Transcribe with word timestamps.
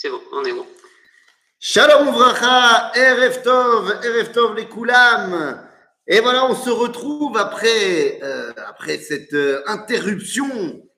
C'est 0.00 0.10
bon, 0.10 0.20
on 0.30 0.44
est 0.44 0.52
bon. 0.52 0.64
Shalom 1.58 2.12
Vracha, 2.12 2.92
Erev 2.94 3.42
Tov, 3.42 3.98
Erev 4.04 4.30
Tov 4.30 4.54
les 4.54 4.68
Koulam. 4.68 5.60
Et 6.06 6.20
voilà, 6.20 6.48
on 6.48 6.54
se 6.54 6.70
retrouve 6.70 7.36
après, 7.36 8.20
euh, 8.22 8.52
cette 9.00 9.34
euh, 9.34 9.60
interruption 9.66 10.46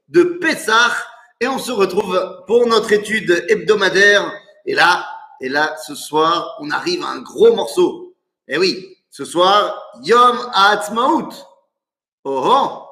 de 0.09 0.23
Pessah 0.23 0.93
et 1.41 1.49
on 1.49 1.59
se 1.59 1.73
retrouve 1.73 2.45
pour 2.47 2.67
notre 2.67 2.93
étude 2.93 3.43
hebdomadaire. 3.49 4.31
Et 4.67 4.75
là, 4.75 5.09
et 5.41 5.49
là, 5.49 5.75
ce 5.87 5.95
soir, 5.95 6.59
on 6.61 6.71
arrive 6.71 7.03
à 7.03 7.09
un 7.09 7.23
gros 7.23 7.55
morceau. 7.55 8.15
Et 8.49 8.59
oui, 8.59 8.99
ce 9.09 9.25
soir, 9.25 9.83
Yom 10.03 10.37
Ha'atzmaut. 10.53 11.31
Oh 12.25 12.43
oh 12.45 12.83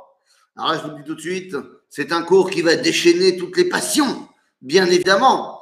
Alors 0.57 0.73
là, 0.73 0.81
je 0.83 0.89
vous 0.89 0.97
dis 0.97 1.05
tout 1.05 1.17
de 1.17 1.21
suite, 1.21 1.55
c'est 1.91 2.13
un 2.13 2.23
cours 2.23 2.49
qui 2.49 2.63
va 2.63 2.77
déchaîner 2.77 3.37
toutes 3.37 3.59
les 3.59 3.69
passions, 3.69 4.27
bien 4.63 4.87
évidemment. 4.87 5.58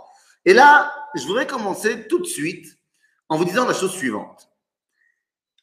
Et 0.47 0.55
là, 0.55 0.95
je 1.15 1.27
voudrais 1.27 1.47
commencer 1.47 2.07
tout 2.09 2.21
de 2.21 2.27
suite 2.27 2.79
en 3.29 3.37
vous 3.37 3.45
disant 3.45 3.67
la 3.67 3.75
chose 3.75 3.93
suivante. 3.93 4.49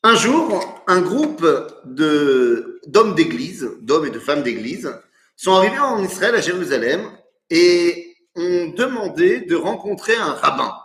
Un 0.04 0.16
jour, 0.16 0.84
un 0.88 1.00
groupe 1.00 1.48
d'hommes 1.86 3.16
d'église, 3.16 3.72
d'hommes 3.80 4.06
et 4.06 4.10
de 4.12 4.20
femmes 4.20 4.44
d'église, 4.44 4.94
sont 5.38 5.54
arrivés 5.54 5.80
en 5.80 6.04
Israël, 6.04 6.36
à 6.36 6.42
Jérusalem, 6.42 7.10
et 7.50 8.18
ont 8.36 8.74
demandé 8.76 9.40
de 9.42 9.56
rencontrer 9.56 10.16
un 10.16 10.34
rabbin. 10.34 10.76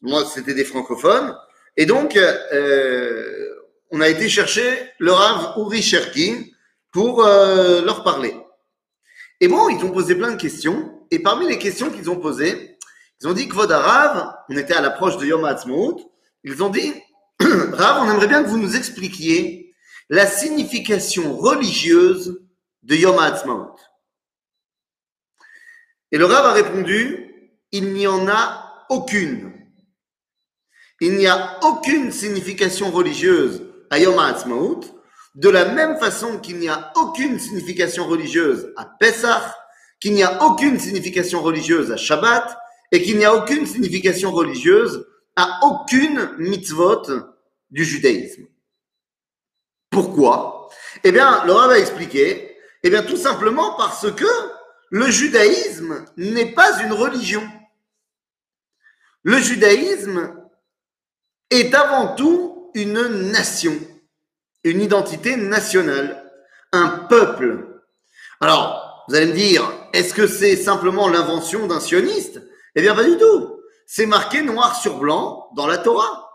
Moi, 0.00 0.24
c'était 0.24 0.54
des 0.54 0.64
francophones. 0.64 1.36
Et 1.76 1.86
donc, 1.86 2.16
euh, 2.16 3.48
on 3.92 4.00
a 4.00 4.08
été 4.08 4.28
chercher 4.28 4.90
le 4.98 5.12
Rav 5.12 5.54
Uri 5.58 5.82
Cherkin 5.82 6.42
pour 6.90 7.24
euh, 7.24 7.82
leur 7.82 8.02
parler. 8.02 8.34
Et 9.40 9.46
bon, 9.46 9.68
ils 9.68 9.84
ont 9.84 9.92
posé 9.92 10.16
plein 10.16 10.32
de 10.32 10.40
questions. 10.40 11.06
Et 11.12 11.20
parmi 11.20 11.46
les 11.46 11.58
questions 11.58 11.90
qu'ils 11.90 12.10
ont 12.10 12.16
posées, 12.16 12.71
ils 13.22 13.28
ont 13.28 13.34
dit 13.34 13.48
que 13.48 13.72
Arav, 13.72 14.34
on 14.48 14.56
était 14.56 14.74
à 14.74 14.80
l'approche 14.80 15.16
de 15.16 15.26
Yom 15.26 15.44
Ha'atzmaut, 15.44 16.12
ils 16.42 16.60
ont 16.60 16.70
dit, 16.70 16.92
Rav, 17.40 18.02
on 18.02 18.10
aimerait 18.10 18.26
bien 18.26 18.42
que 18.42 18.48
vous 18.48 18.58
nous 18.58 18.74
expliquiez 18.74 19.72
la 20.08 20.26
signification 20.26 21.36
religieuse 21.36 22.42
de 22.82 22.96
Yom 22.96 23.16
Ha'atzmaut. 23.16 23.76
Et 26.10 26.18
le 26.18 26.24
Rav 26.24 26.46
a 26.46 26.52
répondu, 26.52 27.52
il 27.70 27.92
n'y 27.92 28.08
en 28.08 28.26
a 28.26 28.86
aucune. 28.90 29.52
Il 31.00 31.16
n'y 31.16 31.28
a 31.28 31.60
aucune 31.62 32.10
signification 32.10 32.90
religieuse 32.90 33.62
à 33.90 34.00
Yom 34.00 34.18
Ha'atzmaut, 34.18 34.80
de 35.36 35.48
la 35.48 35.66
même 35.66 35.96
façon 35.98 36.40
qu'il 36.40 36.58
n'y 36.58 36.68
a 36.68 36.92
aucune 36.96 37.38
signification 37.38 38.04
religieuse 38.04 38.72
à 38.76 38.84
Pessah, 38.84 39.56
qu'il 40.00 40.14
n'y 40.14 40.24
a 40.24 40.42
aucune 40.42 40.80
signification 40.80 41.40
religieuse 41.40 41.92
à 41.92 41.96
Shabbat, 41.96 42.58
et 42.92 43.02
qu'il 43.02 43.16
n'y 43.16 43.24
a 43.24 43.34
aucune 43.34 43.66
signification 43.66 44.30
religieuse 44.30 45.06
à 45.34 45.60
aucune 45.62 46.30
mitzvot 46.38 47.02
du 47.70 47.84
judaïsme. 47.84 48.46
Pourquoi? 49.90 50.68
Eh 51.02 51.10
bien, 51.10 51.44
le 51.46 51.52
va 51.52 51.78
expliquer, 51.78 52.56
eh 52.82 52.90
bien, 52.90 53.02
tout 53.02 53.16
simplement 53.16 53.74
parce 53.76 54.12
que 54.12 54.26
le 54.90 55.10
judaïsme 55.10 56.04
n'est 56.18 56.52
pas 56.52 56.82
une 56.82 56.92
religion. 56.92 57.42
Le 59.22 59.38
judaïsme 59.38 60.36
est 61.50 61.74
avant 61.74 62.14
tout 62.14 62.70
une 62.74 63.30
nation, 63.30 63.78
une 64.64 64.82
identité 64.82 65.36
nationale, 65.36 66.30
un 66.72 66.88
peuple. 66.88 67.82
Alors, 68.40 69.06
vous 69.08 69.14
allez 69.14 69.26
me 69.26 69.32
dire, 69.32 69.70
est-ce 69.92 70.12
que 70.12 70.26
c'est 70.26 70.56
simplement 70.56 71.08
l'invention 71.08 71.66
d'un 71.66 71.80
sioniste? 71.80 72.40
Eh 72.74 72.80
bien, 72.80 72.94
pas 72.94 73.04
du 73.04 73.16
tout. 73.16 73.60
C'est 73.86 74.06
marqué 74.06 74.42
noir 74.42 74.76
sur 74.76 74.98
blanc 74.98 75.50
dans 75.54 75.66
la 75.66 75.78
Torah. 75.78 76.30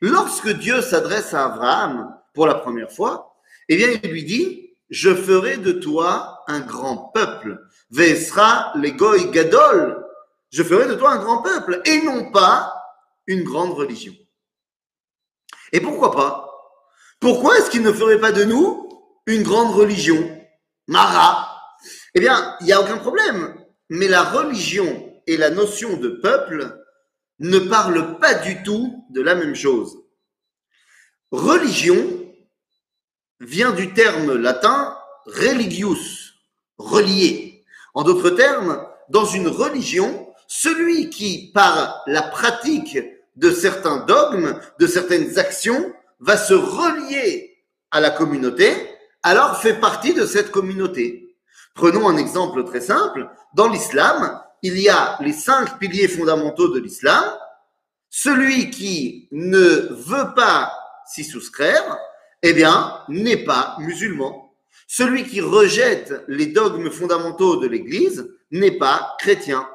Lorsque 0.00 0.48
Dieu 0.48 0.80
s'adresse 0.80 1.34
à 1.34 1.46
Abraham 1.46 2.16
pour 2.34 2.46
la 2.46 2.54
première 2.54 2.92
fois, 2.92 3.36
eh 3.68 3.76
bien, 3.76 3.88
il 4.02 4.10
lui 4.10 4.24
dit, 4.24 4.76
je 4.90 5.14
ferai 5.14 5.56
de 5.56 5.72
toi 5.72 6.42
un 6.48 6.60
grand 6.60 7.10
peuple. 7.14 7.60
Vesra 7.90 8.72
legoy 8.74 9.30
gadol. 9.30 10.04
Je 10.50 10.62
ferai 10.62 10.86
de 10.86 10.94
toi 10.94 11.12
un 11.12 11.18
grand 11.18 11.42
peuple 11.42 11.80
et 11.84 12.02
non 12.02 12.30
pas 12.30 12.74
une 13.26 13.42
grande 13.42 13.72
religion. 13.72 14.12
Et 15.72 15.80
pourquoi 15.80 16.12
pas? 16.12 16.48
Pourquoi 17.20 17.56
est-ce 17.56 17.70
qu'il 17.70 17.82
ne 17.82 17.92
ferait 17.92 18.20
pas 18.20 18.32
de 18.32 18.44
nous 18.44 18.88
une 19.26 19.42
grande 19.42 19.74
religion? 19.74 20.38
Mara 20.88 21.48
Eh 22.14 22.20
bien, 22.20 22.56
il 22.60 22.66
n'y 22.66 22.72
a 22.72 22.80
aucun 22.80 22.98
problème. 22.98 23.54
Mais 23.88 24.08
la 24.08 24.22
religion 24.22 25.11
et 25.32 25.38
la 25.38 25.50
notion 25.50 25.96
de 25.96 26.08
peuple 26.08 26.78
ne 27.38 27.58
parlent 27.58 28.18
pas 28.18 28.34
du 28.34 28.62
tout 28.62 29.04
de 29.10 29.22
la 29.22 29.34
même 29.34 29.54
chose. 29.54 29.96
Religion 31.30 31.96
vient 33.40 33.72
du 33.72 33.94
terme 33.94 34.34
latin 34.34 34.96
religius, 35.24 36.34
relié. 36.76 37.64
En 37.94 38.02
d'autres 38.04 38.30
termes, 38.30 38.86
dans 39.08 39.24
une 39.24 39.48
religion, 39.48 40.28
celui 40.46 41.08
qui, 41.08 41.50
par 41.52 42.02
la 42.06 42.22
pratique 42.22 42.98
de 43.36 43.50
certains 43.50 44.04
dogmes, 44.04 44.60
de 44.78 44.86
certaines 44.86 45.38
actions, 45.38 45.94
va 46.20 46.36
se 46.36 46.54
relier 46.54 47.64
à 47.90 48.00
la 48.00 48.10
communauté, 48.10 48.74
alors 49.22 49.60
fait 49.62 49.80
partie 49.80 50.12
de 50.12 50.26
cette 50.26 50.50
communauté. 50.50 51.36
Prenons 51.74 52.06
un 52.06 52.18
exemple 52.18 52.64
très 52.64 52.82
simple. 52.82 53.30
Dans 53.54 53.68
l'islam, 53.68 54.42
il 54.62 54.78
y 54.78 54.88
a 54.88 55.18
les 55.20 55.32
cinq 55.32 55.78
piliers 55.78 56.08
fondamentaux 56.08 56.68
de 56.68 56.80
l'islam. 56.80 57.24
Celui 58.08 58.70
qui 58.70 59.28
ne 59.32 59.88
veut 59.90 60.34
pas 60.34 60.72
s'y 61.06 61.24
soustraire, 61.24 61.98
eh 62.42 62.52
bien, 62.52 63.02
n'est 63.08 63.44
pas 63.44 63.76
musulman. 63.80 64.54
Celui 64.86 65.24
qui 65.24 65.40
rejette 65.40 66.22
les 66.28 66.46
dogmes 66.46 66.90
fondamentaux 66.90 67.56
de 67.56 67.66
l'Église 67.66 68.28
n'est 68.50 68.78
pas 68.78 69.16
chrétien. 69.18 69.66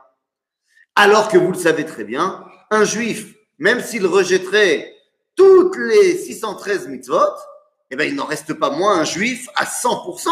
Alors 0.96 1.28
que 1.28 1.38
vous 1.38 1.52
le 1.52 1.58
savez 1.58 1.86
très 1.86 2.03
bien, 2.03 2.46
un 2.72 2.84
juif, 2.84 3.34
même 3.59 3.81
s'il 3.81 4.06
rejetterait 4.06 4.94
toutes 5.36 5.76
les 5.78 6.18
613 6.18 6.88
mitzvot, 6.88 7.34
eh 7.90 7.96
bien, 7.96 8.06
il 8.06 8.16
n'en 8.16 8.26
reste 8.26 8.53
pas 8.53 8.70
moins 8.70 9.00
un 9.00 9.06
juif 9.06 9.47
à 9.56 9.66
100%. 9.66 10.30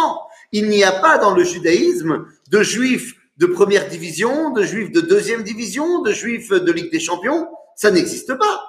Il 0.51 0.69
n'y 0.69 0.83
a 0.83 0.91
pas 0.91 1.17
dans 1.17 1.33
le 1.33 1.43
judaïsme 1.43 2.25
de 2.49 2.63
juifs 2.63 3.15
de 3.37 3.45
première 3.47 3.87
division, 3.87 4.51
de 4.51 4.63
juifs 4.63 4.91
de 4.91 5.01
deuxième 5.01 5.43
division, 5.43 6.01
de 6.01 6.11
juifs 6.11 6.49
de 6.49 6.71
Ligue 6.71 6.91
des 6.91 6.99
Champions. 6.99 7.47
Ça 7.75 7.91
n'existe 7.91 8.33
pas. 8.35 8.63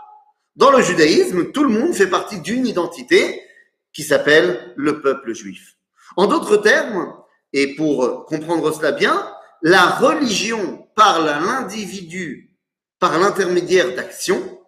Dans 0.56 0.70
le 0.70 0.82
judaïsme, 0.82 1.52
tout 1.52 1.62
le 1.62 1.68
monde 1.68 1.94
fait 1.94 2.08
partie 2.08 2.40
d'une 2.40 2.66
identité 2.66 3.42
qui 3.92 4.02
s'appelle 4.02 4.72
le 4.76 5.00
peuple 5.00 5.34
juif. 5.34 5.76
En 6.16 6.26
d'autres 6.26 6.56
termes, 6.56 7.14
et 7.52 7.74
pour 7.74 8.26
comprendre 8.26 8.72
cela 8.72 8.92
bien, 8.92 9.30
la 9.62 9.86
religion 9.86 10.88
parle 10.94 11.28
à 11.28 11.40
l'individu 11.40 12.56
par 12.98 13.18
l'intermédiaire 13.18 13.94
d'actions, 13.94 14.60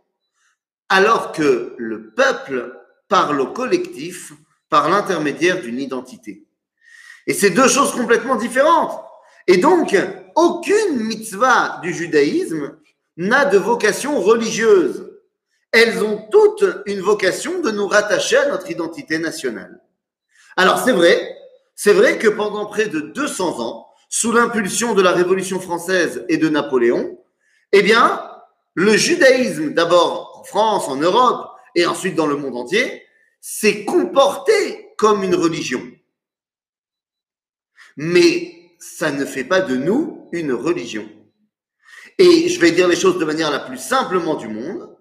alors 0.88 1.32
que 1.32 1.74
le 1.78 2.10
peuple 2.14 2.74
parle 3.08 3.40
au 3.40 3.48
collectif 3.48 4.32
par 4.68 4.88
l'intermédiaire 4.88 5.60
d'une 5.60 5.80
identité. 5.80 6.46
Et 7.26 7.34
c'est 7.34 7.50
deux 7.50 7.68
choses 7.68 7.92
complètement 7.92 8.36
différentes. 8.36 9.02
Et 9.48 9.56
donc, 9.56 9.96
aucune 10.36 11.00
mitzvah 11.00 11.80
du 11.82 11.92
judaïsme 11.92 12.76
n'a 13.16 13.46
de 13.46 13.58
vocation 13.58 14.20
religieuse. 14.20 15.10
Elles 15.72 16.04
ont 16.04 16.28
toutes 16.30 16.64
une 16.86 17.00
vocation 17.00 17.60
de 17.60 17.70
nous 17.70 17.88
rattacher 17.88 18.36
à 18.36 18.48
notre 18.48 18.70
identité 18.70 19.18
nationale. 19.18 19.80
Alors 20.56 20.78
c'est 20.78 20.92
vrai, 20.92 21.36
c'est 21.74 21.94
vrai 21.94 22.18
que 22.18 22.28
pendant 22.28 22.66
près 22.66 22.86
de 22.86 23.00
200 23.00 23.60
ans, 23.60 23.88
sous 24.10 24.32
l'impulsion 24.32 24.94
de 24.94 25.02
la 25.02 25.12
Révolution 25.12 25.60
française 25.60 26.24
et 26.28 26.36
de 26.36 26.48
Napoléon, 26.48 27.18
eh 27.72 27.82
bien, 27.82 28.22
le 28.74 28.96
judaïsme, 28.96 29.74
d'abord 29.74 30.40
en 30.40 30.44
France, 30.44 30.88
en 30.88 30.96
Europe 30.96 31.50
et 31.74 31.86
ensuite 31.86 32.14
dans 32.14 32.26
le 32.26 32.36
monde 32.36 32.56
entier, 32.56 33.02
s'est 33.40 33.84
comporté 33.84 34.92
comme 34.96 35.22
une 35.22 35.34
religion. 35.34 35.82
Mais 37.96 38.57
ça 38.78 39.10
ne 39.10 39.24
fait 39.24 39.44
pas 39.44 39.60
de 39.60 39.76
nous 39.76 40.28
une 40.32 40.52
religion. 40.52 41.08
Et 42.18 42.48
je 42.48 42.60
vais 42.60 42.72
dire 42.72 42.88
les 42.88 42.96
choses 42.96 43.18
de 43.18 43.24
manière 43.24 43.50
la 43.50 43.60
plus 43.60 43.78
simplement 43.78 44.34
du 44.34 44.48
monde. 44.48 44.96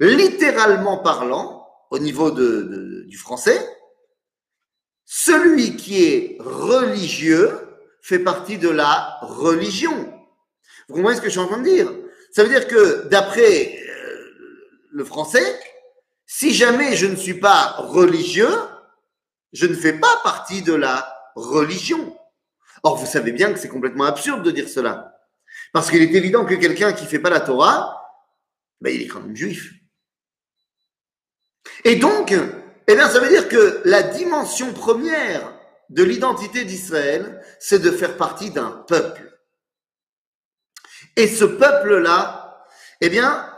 Littéralement 0.00 0.98
parlant, 0.98 1.68
au 1.90 1.98
niveau 1.98 2.30
de, 2.30 3.04
du 3.06 3.18
français, 3.18 3.60
celui 5.04 5.76
qui 5.76 6.04
est 6.04 6.36
religieux 6.40 7.50
fait 8.02 8.18
partie 8.18 8.58
de 8.58 8.68
la 8.68 9.18
religion. 9.22 10.12
Vous 10.88 10.96
comprenez 10.96 11.16
ce 11.16 11.20
que 11.20 11.28
je 11.28 11.32
suis 11.32 11.40
en 11.40 11.46
train 11.46 11.58
de 11.58 11.68
dire? 11.68 11.92
Ça 12.32 12.42
veut 12.42 12.48
dire 12.48 12.66
que 12.66 13.06
d'après 13.08 13.78
euh, 13.78 14.34
le 14.90 15.04
français, 15.04 15.60
si 16.26 16.52
jamais 16.52 16.96
je 16.96 17.06
ne 17.06 17.16
suis 17.16 17.38
pas 17.38 17.76
religieux, 17.78 18.54
je 19.52 19.66
ne 19.66 19.74
fais 19.74 19.92
pas 19.92 20.20
partie 20.24 20.62
de 20.62 20.74
la 20.74 21.06
religion. 21.36 22.16
Or, 22.84 22.96
vous 22.96 23.06
savez 23.06 23.32
bien 23.32 23.50
que 23.52 23.58
c'est 23.58 23.68
complètement 23.68 24.04
absurde 24.04 24.42
de 24.42 24.50
dire 24.50 24.68
cela. 24.68 25.18
Parce 25.72 25.90
qu'il 25.90 26.02
est 26.02 26.14
évident 26.14 26.44
que 26.44 26.54
quelqu'un 26.54 26.92
qui 26.92 27.04
ne 27.04 27.08
fait 27.08 27.18
pas 27.18 27.30
la 27.30 27.40
Torah, 27.40 28.04
ben, 28.82 28.94
il 28.94 29.02
est 29.02 29.06
quand 29.06 29.20
même 29.20 29.34
juif. 29.34 29.72
Et 31.84 31.96
donc, 31.96 32.34
eh 32.86 32.94
bien, 32.94 33.08
ça 33.08 33.20
veut 33.20 33.30
dire 33.30 33.48
que 33.48 33.80
la 33.86 34.02
dimension 34.02 34.74
première 34.74 35.50
de 35.88 36.02
l'identité 36.02 36.64
d'Israël, 36.64 37.42
c'est 37.58 37.78
de 37.78 37.90
faire 37.90 38.18
partie 38.18 38.50
d'un 38.50 38.84
peuple. 38.86 39.34
Et 41.16 41.26
ce 41.26 41.44
peuple-là, 41.44 42.66
eh 43.00 43.08
bien, 43.08 43.50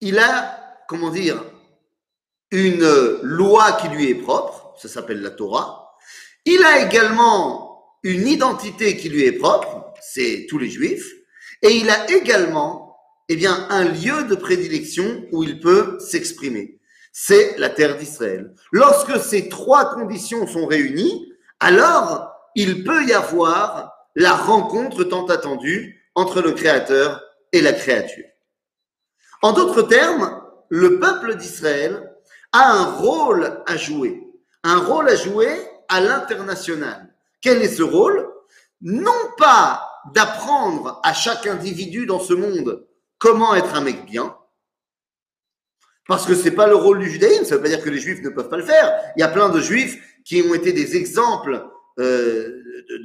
il 0.00 0.18
a, 0.18 0.82
comment 0.88 1.10
dire, 1.10 1.40
une 2.50 3.20
loi 3.22 3.72
qui 3.72 3.88
lui 3.88 4.10
est 4.10 4.14
propre, 4.16 4.74
ça 4.76 4.88
s'appelle 4.88 5.22
la 5.22 5.30
Torah. 5.30 5.96
Il 6.44 6.64
a 6.64 6.80
également 6.80 7.69
une 8.02 8.26
identité 8.26 8.96
qui 8.96 9.08
lui 9.08 9.24
est 9.24 9.32
propre, 9.32 9.92
c'est 10.00 10.46
tous 10.48 10.58
les 10.58 10.70
juifs. 10.70 11.12
Et 11.62 11.76
il 11.76 11.90
a 11.90 12.10
également, 12.10 12.96
eh 13.28 13.36
bien, 13.36 13.66
un 13.70 13.84
lieu 13.84 14.24
de 14.24 14.34
prédilection 14.34 15.24
où 15.32 15.42
il 15.42 15.60
peut 15.60 15.98
s'exprimer. 16.00 16.78
C'est 17.12 17.58
la 17.58 17.68
terre 17.68 17.96
d'Israël. 17.96 18.54
Lorsque 18.72 19.18
ces 19.20 19.48
trois 19.48 19.94
conditions 19.94 20.46
sont 20.46 20.66
réunies, 20.66 21.32
alors 21.58 22.32
il 22.54 22.84
peut 22.84 23.04
y 23.04 23.12
avoir 23.12 23.92
la 24.14 24.32
rencontre 24.32 25.04
tant 25.04 25.26
attendue 25.26 26.08
entre 26.14 26.40
le 26.40 26.52
Créateur 26.52 27.22
et 27.52 27.60
la 27.60 27.72
créature. 27.72 28.24
En 29.42 29.52
d'autres 29.52 29.82
termes, 29.82 30.40
le 30.68 30.98
peuple 30.98 31.36
d'Israël 31.36 32.12
a 32.52 32.72
un 32.72 32.84
rôle 32.84 33.62
à 33.66 33.76
jouer, 33.76 34.22
un 34.64 34.78
rôle 34.78 35.08
à 35.08 35.16
jouer 35.16 35.50
à 35.88 36.00
l'international. 36.00 37.09
Quel 37.40 37.62
est 37.62 37.68
ce 37.68 37.82
rôle? 37.82 38.28
Non 38.82 39.12
pas 39.38 39.86
d'apprendre 40.14 41.00
à 41.02 41.12
chaque 41.12 41.46
individu 41.46 42.06
dans 42.06 42.20
ce 42.20 42.32
monde 42.32 42.86
comment 43.18 43.54
être 43.54 43.74
un 43.74 43.82
mec 43.82 44.06
bien, 44.06 44.34
parce 46.08 46.26
que 46.26 46.34
c'est 46.34 46.50
pas 46.50 46.66
le 46.66 46.74
rôle 46.74 46.98
du 46.98 47.08
judaïsme, 47.08 47.44
ça 47.44 47.56
veut 47.56 47.62
pas 47.62 47.68
dire 47.68 47.84
que 47.84 47.90
les 47.90 48.00
juifs 48.00 48.22
ne 48.22 48.30
peuvent 48.30 48.48
pas 48.48 48.56
le 48.56 48.64
faire. 48.64 48.92
Il 49.16 49.20
y 49.20 49.22
a 49.22 49.28
plein 49.28 49.48
de 49.48 49.60
juifs 49.60 49.96
qui 50.24 50.42
ont 50.42 50.54
été 50.54 50.72
des 50.72 50.96
exemples 50.96 51.64
euh, 51.98 52.62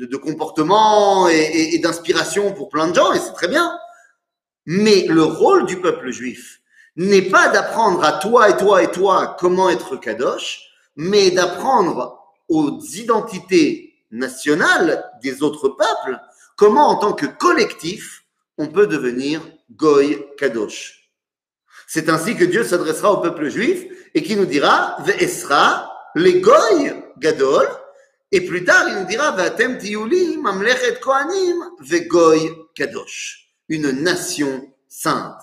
de, 0.10 0.18
comportement 0.18 1.30
et, 1.30 1.76
et 1.76 1.80
d'inspiration 1.80 2.54
pour 2.54 2.70
plein 2.70 2.88
de 2.88 2.96
gens, 2.96 3.14
et 3.14 3.20
c'est 3.20 3.34
très 3.34 3.48
bien. 3.48 3.78
Mais 4.66 5.06
le 5.08 5.22
rôle 5.22 5.66
du 5.66 5.80
peuple 5.80 6.10
juif 6.10 6.62
n'est 6.96 7.30
pas 7.30 7.50
d'apprendre 7.50 8.04
à 8.04 8.14
toi 8.14 8.50
et 8.50 8.58
toi 8.58 8.82
et 8.82 8.90
toi 8.90 9.36
comment 9.40 9.70
être 9.70 9.98
kadosh, 9.98 10.62
mais 10.96 11.30
d'apprendre 11.30 12.20
aux 12.48 12.80
identités 12.94 13.85
nationales 14.12 15.04
des 15.22 15.44
autres 15.44 15.70
peuples 15.70 16.20
comment 16.56 16.90
en 16.90 16.96
tant 16.96 17.14
que 17.14 17.26
collectif 17.26 18.26
on 18.58 18.68
peut 18.68 18.88
devenir 18.88 19.42
goy 19.72 20.26
kadosh. 20.38 21.12
C'est 21.88 22.10
ainsi 22.10 22.36
que 22.36 22.46
Dieu 22.46 22.64
s'adressera 22.64 23.12
au 23.12 23.18
peuple 23.18 23.50
juif 23.50 23.84
et 24.14 24.24
qui 24.24 24.36
nous 24.36 24.46
dira 24.46 24.98
Ve'esra 25.06 25.92
les 26.16 26.40
goy 26.42 26.94
gadol 27.18 27.68
et 28.32 28.42
plus 28.42 28.64
tard 28.64 28.88
il 28.88 28.96
nous 29.00 29.06
dira 29.06 29.32
Ve'atem 29.32 29.78
mamlechet 30.42 31.00
kohanim 31.00 31.64
ve'goy 31.80 32.52
kadosh 32.74 33.46
une 33.70 33.92
nation 33.92 34.72
sainte. 34.88 35.42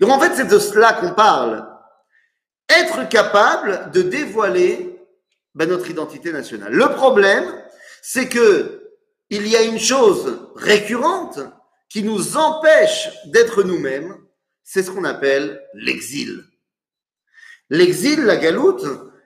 Donc 0.00 0.10
en 0.10 0.20
fait, 0.20 0.34
c'est 0.34 0.48
de 0.48 0.58
cela 0.58 0.94
qu'on 0.94 1.14
parle. 1.14 1.66
Être 2.68 3.08
capable 3.08 3.90
de 3.92 4.02
dévoiler 4.02 4.85
ben, 5.56 5.68
notre 5.68 5.90
identité 5.90 6.32
nationale. 6.32 6.72
Le 6.72 6.90
problème, 6.90 7.44
c'est 8.02 8.28
que 8.28 8.82
il 9.30 9.48
y 9.48 9.56
a 9.56 9.62
une 9.62 9.80
chose 9.80 10.50
récurrente 10.54 11.40
qui 11.88 12.02
nous 12.04 12.36
empêche 12.36 13.08
d'être 13.26 13.62
nous-mêmes, 13.64 14.14
c'est 14.62 14.82
ce 14.82 14.90
qu'on 14.90 15.04
appelle 15.04 15.60
l'exil. 15.74 16.44
L'exil, 17.70 18.22
la 18.22 18.36
galoute, 18.36 18.84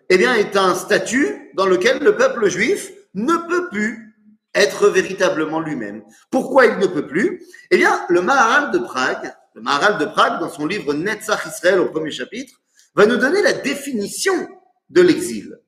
eh 0.09 0.17
bien, 0.17 0.35
est 0.35 0.57
un 0.57 0.75
statut 0.75 1.51
dans 1.55 1.67
lequel 1.67 1.99
le 1.99 2.17
peuple 2.17 2.49
juif 2.49 2.93
ne 3.15 3.37
peut 3.49 3.69
plus 3.69 4.15
être 4.55 4.89
véritablement 4.89 5.61
lui-même. 5.61 6.03
Pourquoi 6.31 6.67
il 6.67 6.79
ne 6.79 6.87
peut 6.87 7.07
plus? 7.07 7.45
Eh 7.71 7.77
bien, 7.77 8.07
le 8.09 8.23
Maharal 8.23 8.71
de 8.71 8.79
Prague, 8.79 9.35
le 9.55 9.63
Maharal 9.63 9.99
de 9.99 10.07
Prague, 10.07 10.41
dans 10.41 10.49
son 10.49 10.67
livre 10.67 10.95
Netzach 10.95 11.45
Israël 11.47 11.81
au 11.81 11.91
premier 11.91 12.11
chapitre, 12.11 12.61
va 12.95 13.07
nous 13.07 13.17
donner 13.17 13.43
la 13.43 13.53
définition 13.53 14.49
de 14.89 15.03
l'exil. 15.03 15.59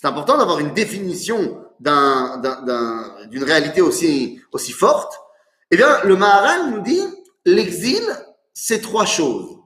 C'est 0.00 0.06
important 0.06 0.38
d'avoir 0.38 0.60
une 0.60 0.72
définition 0.72 1.62
d'une 1.78 3.44
réalité 3.44 3.82
aussi, 3.82 4.40
aussi 4.50 4.72
forte. 4.72 5.12
Eh 5.70 5.76
bien, 5.76 6.02
le 6.04 6.16
Maharal 6.16 6.70
nous 6.70 6.80
dit, 6.80 7.02
l'exil, 7.44 8.02
c'est 8.54 8.80
trois 8.80 9.04
choses. 9.04 9.58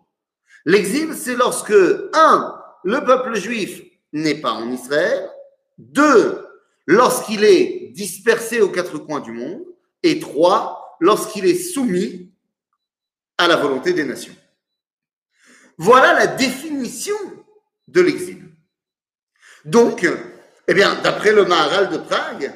L'exil, 0.64 1.14
c'est 1.14 1.36
lorsque, 1.36 1.72
un, 2.14 2.60
le 2.82 3.04
peuple 3.04 3.36
juif 3.36 3.81
n'est 4.12 4.34
pas 4.40 4.50
en 4.50 4.72
Israël, 4.72 5.31
deux, 5.78 6.44
lorsqu'il 6.86 7.44
est 7.44 7.92
dispersé 7.92 8.60
aux 8.60 8.70
quatre 8.70 8.98
coins 8.98 9.20
du 9.20 9.31
monde, 9.31 9.62
et 10.02 10.19
trois, 10.19 10.96
lorsqu'il 10.98 11.46
est 11.46 11.54
soumis 11.54 12.32
à 13.38 13.46
la 13.46 13.54
volonté 13.54 13.92
des 13.92 14.04
nations. 14.04 14.34
Voilà 15.78 16.12
la 16.12 16.26
définition 16.26 17.14
de 17.86 18.00
l'exil. 18.00 18.54
Donc, 19.64 20.06
eh 20.69 20.75
bien, 20.75 20.94
d'après 21.02 21.32
le 21.32 21.44
Maharal 21.44 21.90
de 21.90 21.99
Prague, 21.99 22.52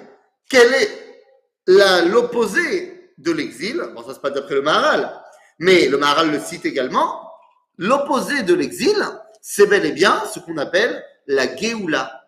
quel 0.49 0.73
est 0.75 2.07
l'opposé 2.07 3.13
de 3.19 3.33
l'exil? 3.33 3.83
Bon, 3.95 4.03
ça 4.03 4.15
c'est 4.15 4.23
pas 4.23 4.31
d'après 4.31 4.55
le 4.55 4.63
Maharal, 4.63 5.21
mais 5.59 5.89
le 5.89 5.99
Maharal 5.99 6.31
le 6.31 6.41
cite 6.41 6.67
également. 6.67 7.31
L'opposé 7.77 8.43
de 8.43 8.55
l'exil, 8.55 8.97
c'est 9.41 9.67
bel 9.67 9.87
et 9.87 9.93
bien 9.93 10.23
ce 10.33 10.41
qu'on 10.41 10.59
appelle 10.59 11.05
la 11.27 11.55
Géoula. 11.57 12.25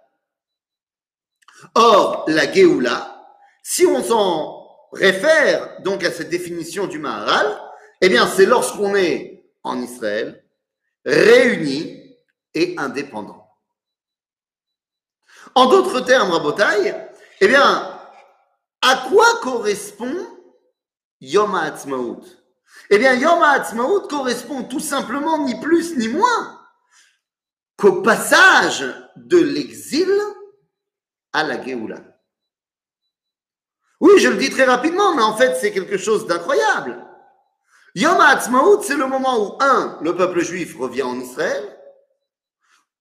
Or, 1.75 2.25
la 2.29 2.51
Géoula, 2.51 3.27
si 3.63 3.85
on 3.87 4.03
s'en 4.03 4.67
réfère 4.93 5.81
donc 5.83 6.05
à 6.05 6.11
cette 6.11 6.31
définition 6.31 6.87
du 6.87 6.99
Maharal, 6.99 7.61
eh 8.01 8.09
bien, 8.09 8.27
c'est 8.27 8.47
lorsqu'on 8.47 8.95
est 8.95 9.45
en 9.63 9.81
Israël, 9.81 10.43
réuni 11.05 12.17
et 12.55 12.75
indépendant. 12.79 13.40
En 15.55 15.67
d'autres 15.67 16.01
termes, 16.01 16.31
Rabotai, 16.31 16.95
eh 17.41 17.49
bien, 17.49 17.99
à 18.83 18.97
quoi 19.09 19.27
correspond 19.43 20.27
Yom 21.21 21.55
HaAtzmaut? 21.55 22.23
Eh 22.91 22.99
bien, 22.99 23.15
Yom 23.15 23.43
HaAtzmaut 23.43 24.09
correspond 24.09 24.65
tout 24.65 24.81
simplement, 24.81 25.45
ni 25.45 25.59
plus 25.61 25.97
ni 25.97 26.09
moins, 26.09 26.61
qu'au 27.77 28.03
passage 28.03 28.85
de 29.17 29.39
l'exil 29.39 30.11
à 31.33 31.43
la 31.43 31.63
Géoula. 31.63 31.99
Oui, 34.01 34.19
je 34.19 34.29
le 34.29 34.37
dis 34.37 34.51
très 34.51 34.65
rapidement, 34.65 35.15
mais 35.15 35.23
en 35.23 35.37
fait, 35.37 35.57
c'est 35.57 35.73
quelque 35.73 35.99
chose 35.99 36.27
d'incroyable. 36.27 37.07
Yom 37.95 38.19
HaAtzmaut, 38.21 38.83
c'est 38.83 38.97
le 38.97 39.07
moment 39.07 39.39
où, 39.39 39.57
un, 39.61 39.99
le 40.01 40.15
peuple 40.15 40.41
juif 40.41 40.77
revient 40.79 41.03
en 41.03 41.19
Israël. 41.19 41.77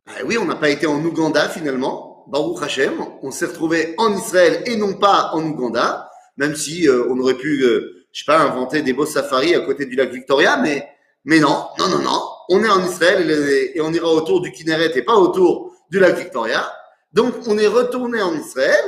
Ben 0.06 0.24
oui, 0.26 0.38
on 0.38 0.46
n'a 0.46 0.56
pas 0.56 0.70
été 0.70 0.88
en 0.88 1.04
Ouganda 1.04 1.48
finalement. 1.48 2.09
Baruch 2.30 2.62
Hashem, 2.62 2.94
on 3.24 3.32
s'est 3.32 3.48
retrouvé 3.48 3.96
en 3.98 4.16
Israël 4.16 4.62
et 4.68 4.76
non 4.76 4.94
pas 4.94 5.32
en 5.34 5.44
Ouganda, 5.44 6.12
même 6.38 6.56
si 6.56 6.88
euh, 6.88 7.08
on 7.10 7.20
aurait 7.20 7.34
pu, 7.34 7.64
euh, 7.64 8.06
je 8.12 8.20
sais 8.20 8.26
pas, 8.26 8.40
inventer 8.40 8.84
des 8.84 8.94
beaux 8.94 9.08
safaris 9.08 9.56
à 9.56 9.62
côté 9.62 9.86
du 9.88 9.96
lac 9.96 10.12
Victoria, 10.12 10.58
mais, 10.58 10.88
mais 11.26 11.40
non, 11.40 11.66
non, 11.80 11.90
non, 11.90 12.00
non. 12.00 12.22
On 12.50 12.64
est 12.64 12.70
en 12.70 12.86
Israël 12.86 13.30
et, 13.74 13.82
on 13.82 13.92
ira 13.92 14.08
autour 14.14 14.42
du 14.42 14.52
Kinneret 14.52 14.96
et 14.96 15.02
pas 15.02 15.16
autour 15.16 15.74
du 15.90 16.00
lac 16.00 16.16
Victoria. 16.18 16.72
Donc, 17.14 17.34
on 17.48 17.58
est 17.58 17.68
retourné 17.68 18.22
en 18.22 18.36
Israël. 18.36 18.86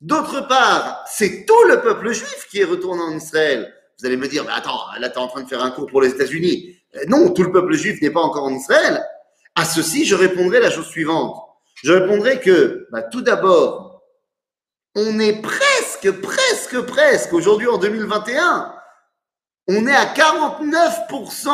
D'autre 0.00 0.46
part, 0.48 1.04
c'est 1.06 1.46
tout 1.46 1.68
le 1.68 1.80
peuple 1.80 2.12
juif 2.12 2.48
qui 2.50 2.60
est 2.60 2.64
retourné 2.64 3.02
en 3.02 3.16
Israël. 3.16 3.72
Vous 3.98 4.06
allez 4.06 4.16
me 4.16 4.26
dire, 4.26 4.44
mais 4.44 4.52
attends, 4.52 4.80
là, 4.98 5.08
tu 5.08 5.14
es 5.14 5.18
en 5.18 5.28
train 5.28 5.42
de 5.42 5.48
faire 5.48 5.62
un 5.62 5.70
cours 5.70 5.86
pour 5.86 6.02
les 6.02 6.10
États-Unis. 6.10 6.76
Euh, 6.96 7.04
non, 7.06 7.30
tout 7.30 7.44
le 7.44 7.52
peuple 7.52 7.74
juif 7.74 8.02
n'est 8.02 8.10
pas 8.10 8.20
encore 8.20 8.44
en 8.44 8.52
Israël. 8.52 9.00
À 9.54 9.64
ceci, 9.64 10.04
je 10.04 10.16
répondrai 10.16 10.58
la 10.60 10.70
chose 10.70 10.86
suivante. 10.86 11.43
Je 11.84 11.92
répondrai 11.92 12.40
que, 12.40 12.88
bah, 12.90 13.02
tout 13.02 13.20
d'abord, 13.20 14.02
on 14.94 15.18
est 15.20 15.42
presque, 15.42 16.10
presque, 16.22 16.80
presque, 16.80 17.34
aujourd'hui 17.34 17.66
en 17.66 17.76
2021, 17.76 18.74
on 19.68 19.86
est 19.86 19.94
à 19.94 20.06
49% 20.06 21.50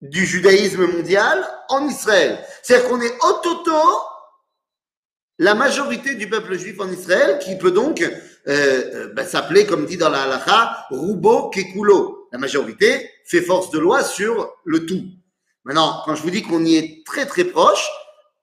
du 0.00 0.24
judaïsme 0.24 0.86
mondial 0.86 1.46
en 1.68 1.86
Israël. 1.88 2.42
C'est-à-dire 2.62 2.88
qu'on 2.88 3.02
est 3.02 3.14
au 3.22 3.32
toto 3.42 3.76
la 5.38 5.54
majorité 5.54 6.14
du 6.14 6.26
peuple 6.30 6.56
juif 6.56 6.80
en 6.80 6.90
Israël 6.90 7.38
qui 7.38 7.58
peut 7.58 7.70
donc 7.70 8.00
euh, 8.00 8.10
euh 8.48 9.12
bah, 9.12 9.26
s'appeler, 9.26 9.66
comme 9.66 9.84
dit 9.84 9.98
dans 9.98 10.08
la 10.08 10.22
halacha, 10.22 10.86
Rubo 10.90 11.50
Kekulo. 11.50 12.28
La 12.32 12.38
majorité 12.38 13.10
fait 13.26 13.42
force 13.42 13.70
de 13.72 13.78
loi 13.78 14.04
sur 14.04 14.54
le 14.64 14.86
tout. 14.86 15.04
Maintenant, 15.64 16.00
quand 16.06 16.14
je 16.14 16.22
vous 16.22 16.30
dis 16.30 16.42
qu'on 16.42 16.64
y 16.64 16.76
est 16.76 17.04
très 17.04 17.26
très 17.26 17.44
proche, 17.44 17.90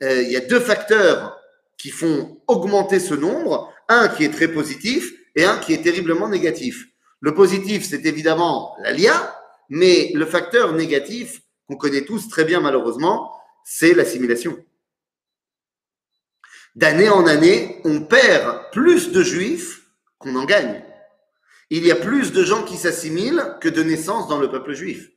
euh, 0.03 0.21
il 0.21 0.29
y 0.29 0.37
a 0.37 0.41
deux 0.41 0.59
facteurs 0.59 1.39
qui 1.77 1.89
font 1.89 2.41
augmenter 2.47 2.99
ce 2.99 3.13
nombre. 3.13 3.73
Un 3.87 4.07
qui 4.07 4.23
est 4.23 4.33
très 4.33 4.47
positif 4.47 5.11
et 5.35 5.45
un 5.45 5.57
qui 5.57 5.73
est 5.73 5.81
terriblement 5.81 6.29
négatif. 6.29 6.85
Le 7.21 7.33
positif, 7.33 7.85
c'est 7.87 8.05
évidemment 8.05 8.75
l'ALIA, 8.81 9.35
mais 9.69 10.11
le 10.13 10.25
facteur 10.25 10.73
négatif, 10.73 11.41
qu'on 11.67 11.75
connaît 11.75 12.05
tous 12.05 12.29
très 12.29 12.45
bien 12.45 12.59
malheureusement, 12.59 13.31
c'est 13.63 13.93
l'assimilation. 13.93 14.57
D'année 16.75 17.09
en 17.09 17.25
année, 17.27 17.81
on 17.83 18.01
perd 18.01 18.71
plus 18.71 19.11
de 19.11 19.23
juifs 19.23 19.81
qu'on 20.17 20.35
en 20.35 20.45
gagne. 20.45 20.83
Il 21.69 21.85
y 21.85 21.91
a 21.91 21.95
plus 21.95 22.31
de 22.31 22.43
gens 22.43 22.63
qui 22.63 22.77
s'assimilent 22.77 23.57
que 23.61 23.69
de 23.69 23.83
naissances 23.83 24.27
dans 24.27 24.39
le 24.39 24.49
peuple 24.49 24.73
juif. 24.73 25.09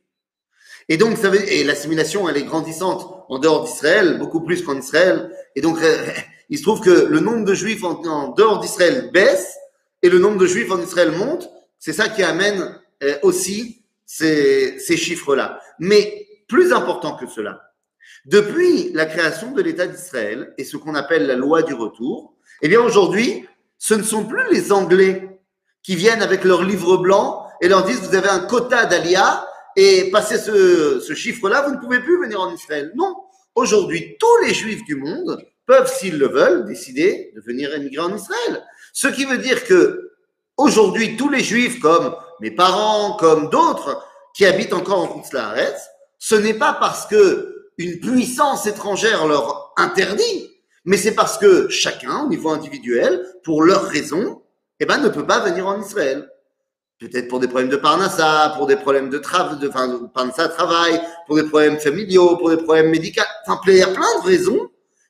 Et 0.89 0.97
donc, 0.97 1.17
ça 1.17 1.29
veut, 1.29 1.51
et 1.51 1.63
l'assimilation, 1.63 2.27
elle 2.27 2.37
est 2.37 2.43
grandissante 2.43 3.25
en 3.29 3.39
dehors 3.39 3.63
d'Israël, 3.63 4.17
beaucoup 4.19 4.41
plus 4.41 4.61
qu'en 4.63 4.77
Israël. 4.77 5.31
Et 5.55 5.61
donc, 5.61 5.77
il 6.49 6.57
se 6.57 6.63
trouve 6.63 6.81
que 6.81 7.05
le 7.05 7.19
nombre 7.19 7.45
de 7.45 7.53
juifs 7.53 7.83
en, 7.83 8.29
dehors 8.29 8.59
d'Israël 8.59 9.09
baisse 9.13 9.55
et 10.01 10.09
le 10.09 10.19
nombre 10.19 10.37
de 10.37 10.47
juifs 10.47 10.71
en 10.71 10.81
Israël 10.81 11.11
monte. 11.11 11.49
C'est 11.79 11.93
ça 11.93 12.09
qui 12.09 12.23
amène 12.23 12.79
euh, 13.03 13.17
aussi 13.23 13.83
ces, 14.05 14.77
ces 14.79 14.97
chiffres-là. 14.97 15.59
Mais 15.79 16.27
plus 16.47 16.73
important 16.73 17.15
que 17.15 17.27
cela, 17.27 17.61
depuis 18.25 18.91
la 18.93 19.05
création 19.05 19.51
de 19.51 19.61
l'État 19.61 19.87
d'Israël 19.87 20.53
et 20.57 20.63
ce 20.63 20.77
qu'on 20.77 20.95
appelle 20.95 21.27
la 21.27 21.35
loi 21.35 21.63
du 21.63 21.73
retour, 21.73 22.35
eh 22.61 22.67
bien 22.67 22.81
aujourd'hui, 22.81 23.45
ce 23.77 23.93
ne 23.93 24.03
sont 24.03 24.25
plus 24.25 24.43
les 24.51 24.71
Anglais 24.71 25.41
qui 25.81 25.95
viennent 25.95 26.21
avec 26.21 26.45
leur 26.45 26.63
livre 26.63 26.97
blanc 26.97 27.45
et 27.61 27.67
leur 27.67 27.83
disent 27.83 27.99
vous 27.99 28.15
avez 28.15 28.29
un 28.29 28.39
quota 28.39 28.85
d'Alia 28.85 29.45
et 29.75 30.09
passer 30.11 30.37
ce, 30.37 30.99
ce 30.99 31.13
chiffre-là, 31.13 31.63
vous 31.67 31.75
ne 31.75 31.79
pouvez 31.79 31.99
plus 31.99 32.19
venir 32.21 32.39
en 32.39 32.53
Israël. 32.53 32.91
Non, 32.95 33.15
aujourd'hui, 33.55 34.15
tous 34.19 34.45
les 34.45 34.53
juifs 34.53 34.83
du 34.85 34.95
monde 34.95 35.43
peuvent, 35.65 35.91
s'ils 35.91 36.17
le 36.17 36.27
veulent, 36.27 36.65
décider 36.65 37.31
de 37.35 37.41
venir 37.41 37.73
émigrer 37.73 38.03
en 38.03 38.15
Israël. 38.15 38.63
Ce 38.91 39.07
qui 39.07 39.25
veut 39.25 39.37
dire 39.37 39.63
que 39.65 40.11
aujourd'hui, 40.57 41.15
tous 41.15 41.29
les 41.29 41.43
juifs, 41.43 41.79
comme 41.79 42.15
mes 42.41 42.51
parents, 42.51 43.17
comme 43.17 43.49
d'autres, 43.49 44.05
qui 44.35 44.45
habitent 44.45 44.73
encore 44.73 45.03
en 45.03 45.07
Koutslaharetz, 45.07 45.81
ce 46.19 46.35
n'est 46.35 46.53
pas 46.53 46.73
parce 46.73 47.05
que 47.05 47.71
une 47.77 47.99
puissance 47.99 48.67
étrangère 48.67 49.27
leur 49.27 49.73
interdit, 49.77 50.49
mais 50.85 50.97
c'est 50.97 51.15
parce 51.15 51.37
que 51.37 51.69
chacun, 51.69 52.25
au 52.25 52.29
niveau 52.29 52.49
individuel, 52.49 53.25
pour 53.43 53.63
leurs 53.63 53.85
raisons, 53.85 54.41
eh 54.79 54.85
ben, 54.85 54.97
ne 54.97 55.09
peut 55.09 55.25
pas 55.25 55.39
venir 55.39 55.67
en 55.67 55.81
Israël. 55.81 56.29
Peut-être 56.99 57.27
pour 57.27 57.39
des 57.39 57.47
problèmes 57.47 57.69
de 57.69 57.75
parnassa, 57.75 58.53
pour 58.55 58.65
des 58.65 58.77
problèmes 58.77 59.09
de 59.09 59.17
travail, 59.17 61.01
pour 61.27 61.35
des 61.35 61.43
problèmes 61.43 61.79
familiaux, 61.79 62.37
pour 62.37 62.49
des 62.49 62.57
problèmes 62.57 62.89
médicaux. 62.89 63.23
Enfin, 63.45 63.59
il 63.67 63.75
y 63.75 63.81
a 63.81 63.87
plein 63.87 64.21
de 64.21 64.25
raisons 64.25 64.69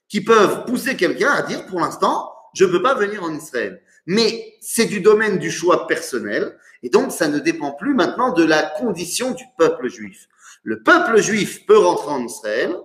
qui 0.09 0.21
peuvent 0.21 0.65
pousser 0.65 0.95
quelqu'un 0.95 1.31
à 1.31 1.41
dire, 1.43 1.65
pour 1.67 1.79
l'instant, 1.79 2.33
je 2.53 2.65
ne 2.65 2.71
peux 2.71 2.81
pas 2.81 2.95
venir 2.95 3.23
en 3.23 3.33
Israël. 3.33 3.81
Mais 4.05 4.55
c'est 4.59 4.85
du 4.85 5.01
domaine 5.01 5.37
du 5.37 5.51
choix 5.51 5.87
personnel, 5.87 6.57
et 6.81 6.89
donc 6.89 7.11
ça 7.11 7.27
ne 7.27 7.39
dépend 7.39 7.71
plus 7.71 7.93
maintenant 7.93 8.31
de 8.31 8.43
la 8.43 8.63
condition 8.63 9.31
du 9.31 9.43
peuple 9.57 9.89
juif. 9.89 10.27
Le 10.63 10.81
peuple 10.81 11.21
juif 11.21 11.65
peut 11.65 11.77
rentrer 11.77 12.11
en 12.11 12.23
Israël. 12.25 12.75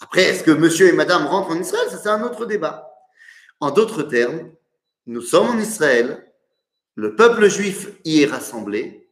Après, 0.00 0.22
est-ce 0.22 0.42
que 0.42 0.50
monsieur 0.50 0.88
et 0.88 0.92
madame 0.92 1.26
rentrent 1.26 1.50
en 1.50 1.60
Israël? 1.60 1.86
Ça, 1.90 1.98
c'est 1.98 2.08
un 2.08 2.22
autre 2.22 2.46
débat. 2.46 2.90
En 3.60 3.70
d'autres 3.70 4.02
termes, 4.02 4.50
nous 5.06 5.22
sommes 5.22 5.48
en 5.48 5.58
Israël, 5.58 6.23
le 6.94 7.16
peuple 7.16 7.48
juif 7.48 7.88
y 8.04 8.22
est 8.22 8.26
rassemblé, 8.26 9.10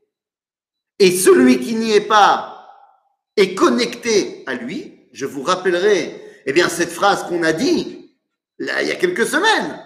et 0.99 1.11
celui 1.11 1.61
qui 1.61 1.75
n'y 1.75 1.93
est 1.93 2.07
pas 2.07 2.69
est 3.37 3.55
connecté 3.55 4.45
à 4.47 4.55
lui. 4.55 5.09
Je 5.13 5.27
vous 5.27 5.43
rappellerai, 5.43 6.43
eh 6.47 6.53
bien, 6.53 6.69
cette 6.69 6.93
phrase 6.93 7.25
qu'on 7.25 7.43
a 7.43 7.53
dit 7.53 7.99
il 8.59 8.67
y 8.67 8.93
a 8.93 8.97
quelques 8.97 9.27
semaines. 9.27 9.85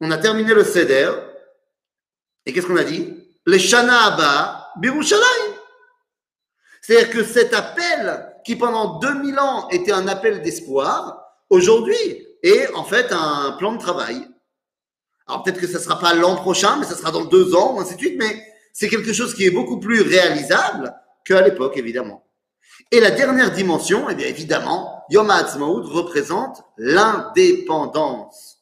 On 0.00 0.10
a 0.10 0.18
terminé 0.18 0.54
le 0.54 0.64
Seder, 0.64 1.10
et 2.46 2.52
qu'est-ce 2.52 2.66
qu'on 2.66 2.76
a 2.76 2.84
dit? 2.84 3.14
Le 3.44 3.58
Shana 3.58 4.04
Abba. 4.04 4.72
C'est-à-dire 6.80 7.10
que 7.10 7.24
cet 7.24 7.52
appel, 7.52 8.32
qui 8.44 8.54
pendant 8.54 8.98
2000 9.00 9.38
ans 9.40 9.68
était 9.70 9.92
un 9.92 10.06
appel 10.06 10.40
d'espoir, 10.40 11.20
aujourd'hui 11.50 12.26
est 12.42 12.72
en 12.74 12.84
fait 12.84 13.08
un 13.10 13.56
plan 13.58 13.72
de 13.72 13.78
travail. 13.78 14.28
Alors 15.28 15.42
peut-être 15.42 15.60
que 15.60 15.66
ce 15.66 15.74
ne 15.74 15.82
sera 15.82 15.98
pas 15.98 16.14
l'an 16.14 16.36
prochain, 16.36 16.76
mais 16.78 16.86
ce 16.86 16.94
sera 16.94 17.10
dans 17.10 17.26
deux 17.26 17.54
ans, 17.54 17.78
ainsi 17.80 17.94
de 17.94 18.00
suite, 18.00 18.16
mais 18.18 18.42
c'est 18.72 18.88
quelque 18.88 19.12
chose 19.12 19.34
qui 19.34 19.44
est 19.44 19.50
beaucoup 19.50 19.78
plus 19.78 20.00
réalisable 20.00 20.94
qu'à 21.24 21.42
l'époque, 21.42 21.76
évidemment. 21.76 22.24
Et 22.90 23.00
la 23.00 23.10
dernière 23.10 23.50
dimension, 23.50 24.08
eh 24.08 24.14
bien 24.14 24.26
évidemment, 24.26 25.04
Yom 25.10 25.28
HaAtzmaut 25.30 25.82
représente 25.82 26.62
l'indépendance. 26.78 28.60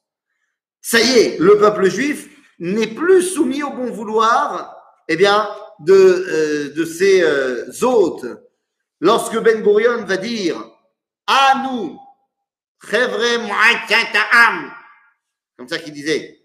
Ça 0.80 1.00
y 1.00 1.18
est, 1.18 1.38
le 1.38 1.56
peuple 1.58 1.88
juif 1.88 2.28
n'est 2.58 2.88
plus 2.88 3.22
soumis 3.22 3.62
au 3.62 3.70
bon 3.70 3.90
vouloir, 3.90 4.74
eh 5.08 5.16
bien, 5.16 5.48
de, 5.80 5.92
euh, 5.94 6.74
de 6.74 6.84
ses 6.84 7.22
euh, 7.22 7.70
hôtes, 7.82 8.26
lorsque 9.00 9.38
Ben 9.38 9.62
Gurion 9.62 10.04
va 10.04 10.16
dire 10.16 10.56
à 11.26 11.62
nous, 11.64 12.00
comme 15.56 15.68
ça 15.68 15.78
qu'il 15.78 15.92
disait, 15.92 16.35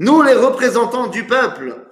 nous 0.00 0.22
les 0.22 0.32
représentants 0.32 1.08
du 1.08 1.26
peuple, 1.26 1.86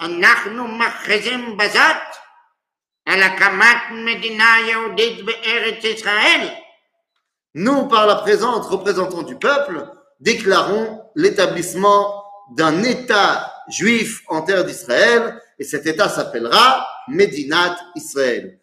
nous, 7.54 7.86
par 7.88 8.06
la 8.06 8.14
présence 8.14 8.66
représentants 8.66 9.22
du 9.22 9.36
peuple, 9.36 9.90
déclarons 10.20 11.02
l'établissement 11.16 12.24
d'un 12.56 12.82
État 12.82 13.52
juif 13.68 14.22
en 14.28 14.40
terre 14.40 14.64
d'Israël 14.64 15.38
et 15.58 15.64
cet 15.64 15.86
État 15.86 16.08
s'appellera 16.08 16.88
Medinat 17.08 17.76
Israël. 17.94 18.58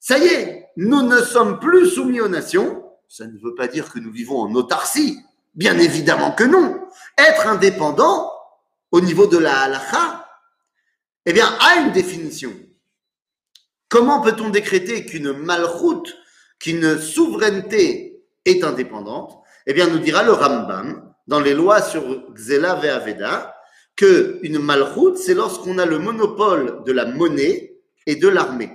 Ça 0.00 0.18
y 0.18 0.26
est, 0.26 0.70
nous 0.76 1.02
ne 1.02 1.20
sommes 1.20 1.60
plus 1.60 1.88
soumis 1.88 2.20
aux 2.20 2.28
nations. 2.28 2.84
Ça 3.08 3.26
ne 3.26 3.38
veut 3.38 3.54
pas 3.54 3.68
dire 3.68 3.92
que 3.92 4.00
nous 4.00 4.10
vivons 4.10 4.40
en 4.40 4.52
autarcie. 4.56 5.20
Bien 5.54 5.78
évidemment 5.78 6.32
que 6.32 6.44
non. 6.44 6.80
Être 7.16 7.46
indépendant 7.46 8.32
au 8.90 9.00
niveau 9.00 9.26
de 9.26 9.38
la 9.38 9.62
halakha, 9.62 10.28
eh 11.26 11.32
bien, 11.32 11.46
a 11.60 11.80
une 11.80 11.92
définition. 11.92 12.52
Comment 13.88 14.20
peut-on 14.20 14.50
décréter 14.50 15.04
qu'une 15.04 15.32
malchoute, 15.32 16.14
qu'une 16.58 16.98
souveraineté 16.98 18.22
est 18.44 18.64
indépendante? 18.64 19.42
Eh 19.66 19.72
bien, 19.72 19.88
nous 19.88 19.98
dira 19.98 20.22
le 20.22 20.32
Rambam 20.32 21.14
dans 21.26 21.40
les 21.40 21.54
lois 21.54 21.82
sur 21.82 22.32
Xela 22.32 22.76
Ve'aveda 22.76 23.54
que 23.96 24.38
une 24.42 24.58
malchoute, 24.58 25.18
c'est 25.18 25.34
lorsqu'on 25.34 25.78
a 25.78 25.84
le 25.84 25.98
monopole 25.98 26.84
de 26.84 26.92
la 26.92 27.04
monnaie 27.04 27.78
et 28.06 28.16
de 28.16 28.28
l'armée. 28.28 28.72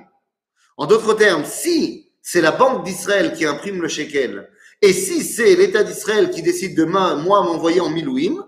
En 0.77 0.85
d'autres 0.85 1.13
termes, 1.13 1.45
si 1.45 2.11
c'est 2.21 2.41
la 2.41 2.51
Banque 2.51 2.83
d'Israël 2.83 3.33
qui 3.33 3.45
imprime 3.45 3.81
le 3.81 3.87
shekel, 3.87 4.49
et 4.81 4.91
si 4.91 5.23
c'est 5.23 5.55
l'État 5.55 5.83
d'Israël 5.83 6.29
qui 6.29 6.41
décide 6.41 6.75
demain, 6.75 7.15
moi, 7.15 7.41
m'envoyer 7.41 7.79
en 7.79 7.89
Milouim, 7.89 8.47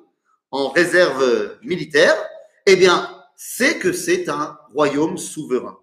en 0.52 0.70
réserve 0.70 1.58
militaire, 1.64 2.16
eh 2.66 2.75
bien, 2.75 3.10
c'est 3.36 3.80
que 3.80 3.92
c'est 3.92 4.30
un 4.30 4.58
royaume 4.74 5.18
souverain. 5.18 5.78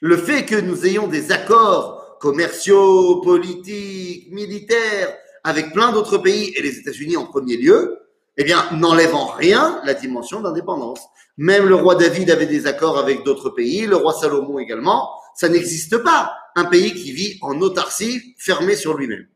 Le 0.00 0.16
fait 0.16 0.44
que 0.44 0.56
nous 0.56 0.86
ayons 0.86 1.06
des 1.06 1.32
accords 1.32 2.18
commerciaux, 2.20 3.20
politiques, 3.22 4.32
militaires 4.32 5.16
avec 5.44 5.72
plein 5.72 5.92
d'autres 5.92 6.18
pays 6.18 6.52
et 6.56 6.62
les 6.62 6.78
États-Unis 6.78 7.16
en 7.16 7.26
premier 7.26 7.56
lieu, 7.56 7.98
eh 8.36 8.44
bien, 8.44 8.68
n'enlève 8.72 9.14
en 9.14 9.26
rien 9.26 9.80
la 9.84 9.94
dimension 9.94 10.40
d'indépendance. 10.40 11.00
Même 11.36 11.66
le 11.66 11.74
roi 11.74 11.94
David 11.94 12.30
avait 12.30 12.46
des 12.46 12.66
accords 12.66 12.98
avec 12.98 13.24
d'autres 13.24 13.50
pays, 13.50 13.86
le 13.86 13.96
roi 13.96 14.12
Salomon 14.14 14.58
également. 14.58 15.10
Ça 15.34 15.48
n'existe 15.48 15.98
pas, 15.98 16.34
un 16.54 16.64
pays 16.64 16.94
qui 16.94 17.12
vit 17.12 17.38
en 17.42 17.60
autarcie, 17.60 18.34
fermé 18.38 18.74
sur 18.74 18.94
lui-même. 18.94 19.26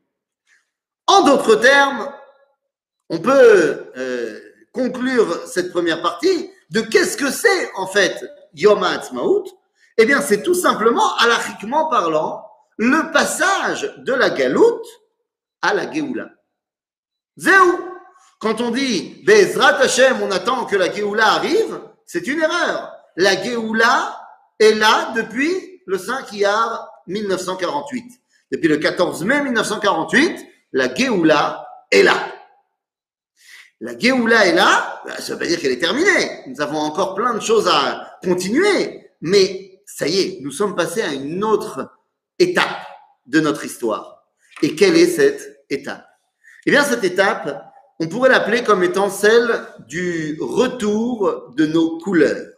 En 1.07 1.23
d'autres 1.23 1.55
termes, 1.55 2.11
on 3.11 3.19
peut 3.19 3.91
euh, 3.97 4.39
conclure 4.71 5.45
cette 5.45 5.71
première 5.71 6.01
partie 6.01 6.49
de 6.69 6.79
qu'est-ce 6.79 7.17
que 7.17 7.29
c'est 7.29 7.69
en 7.75 7.85
fait 7.85 8.25
Yom 8.55 8.81
HaAtzmaut 8.81 9.45
Eh 9.97 10.05
bien, 10.05 10.21
c'est 10.21 10.41
tout 10.41 10.53
simplement, 10.53 11.15
alachiquement 11.17 11.89
parlant, 11.89 12.43
le 12.77 13.11
passage 13.11 13.93
de 13.97 14.13
la 14.13 14.29
galoute 14.29 14.87
à 15.61 15.73
la 15.73 15.91
Géoula. 15.91 16.29
Zéou 17.37 17.91
quand 18.39 18.59
on 18.59 18.71
dit 18.71 19.21
Bezrat 19.23 19.75
Hashem, 19.75 20.17
on 20.23 20.31
attend 20.31 20.65
que 20.65 20.75
la 20.75 20.91
Géoula 20.91 21.33
arrive, 21.33 21.79
c'est 22.05 22.25
une 22.25 22.41
erreur. 22.41 22.91
La 23.17 23.39
Géoula 23.43 24.19
est 24.57 24.73
là 24.73 25.13
depuis 25.15 25.81
le 25.85 25.99
5 25.99 26.31
Iyar 26.33 26.89
1948. 27.05 28.03
Depuis 28.51 28.67
le 28.67 28.77
14 28.77 29.23
mai 29.25 29.43
1948, 29.43 30.47
la 30.71 30.91
Géoula 30.93 31.67
est 31.91 32.01
là. 32.03 32.15
La 33.83 33.97
Géoula 33.97 34.45
est 34.45 34.53
là, 34.53 35.01
bah, 35.03 35.19
ça 35.19 35.33
veut 35.33 35.39
pas 35.39 35.47
dire 35.47 35.59
qu'elle 35.59 35.71
est 35.71 35.79
terminée. 35.79 36.43
Nous 36.45 36.61
avons 36.61 36.77
encore 36.77 37.15
plein 37.15 37.33
de 37.33 37.41
choses 37.41 37.67
à 37.67 38.19
continuer, 38.23 39.09
mais 39.21 39.81
ça 39.87 40.07
y 40.07 40.19
est, 40.19 40.39
nous 40.41 40.51
sommes 40.51 40.75
passés 40.75 41.01
à 41.01 41.11
une 41.13 41.43
autre 41.43 41.89
étape 42.37 42.85
de 43.25 43.39
notre 43.39 43.65
histoire. 43.65 44.23
Et 44.61 44.75
quelle 44.75 44.95
est 44.95 45.07
cette 45.07 45.65
étape? 45.71 46.05
Eh 46.67 46.71
bien, 46.71 46.83
cette 46.83 47.03
étape, 47.03 47.73
on 47.99 48.07
pourrait 48.07 48.29
l'appeler 48.29 48.63
comme 48.63 48.83
étant 48.83 49.09
celle 49.09 49.65
du 49.87 50.37
retour 50.39 51.51
de 51.55 51.65
nos 51.65 51.97
couleurs. 51.97 52.53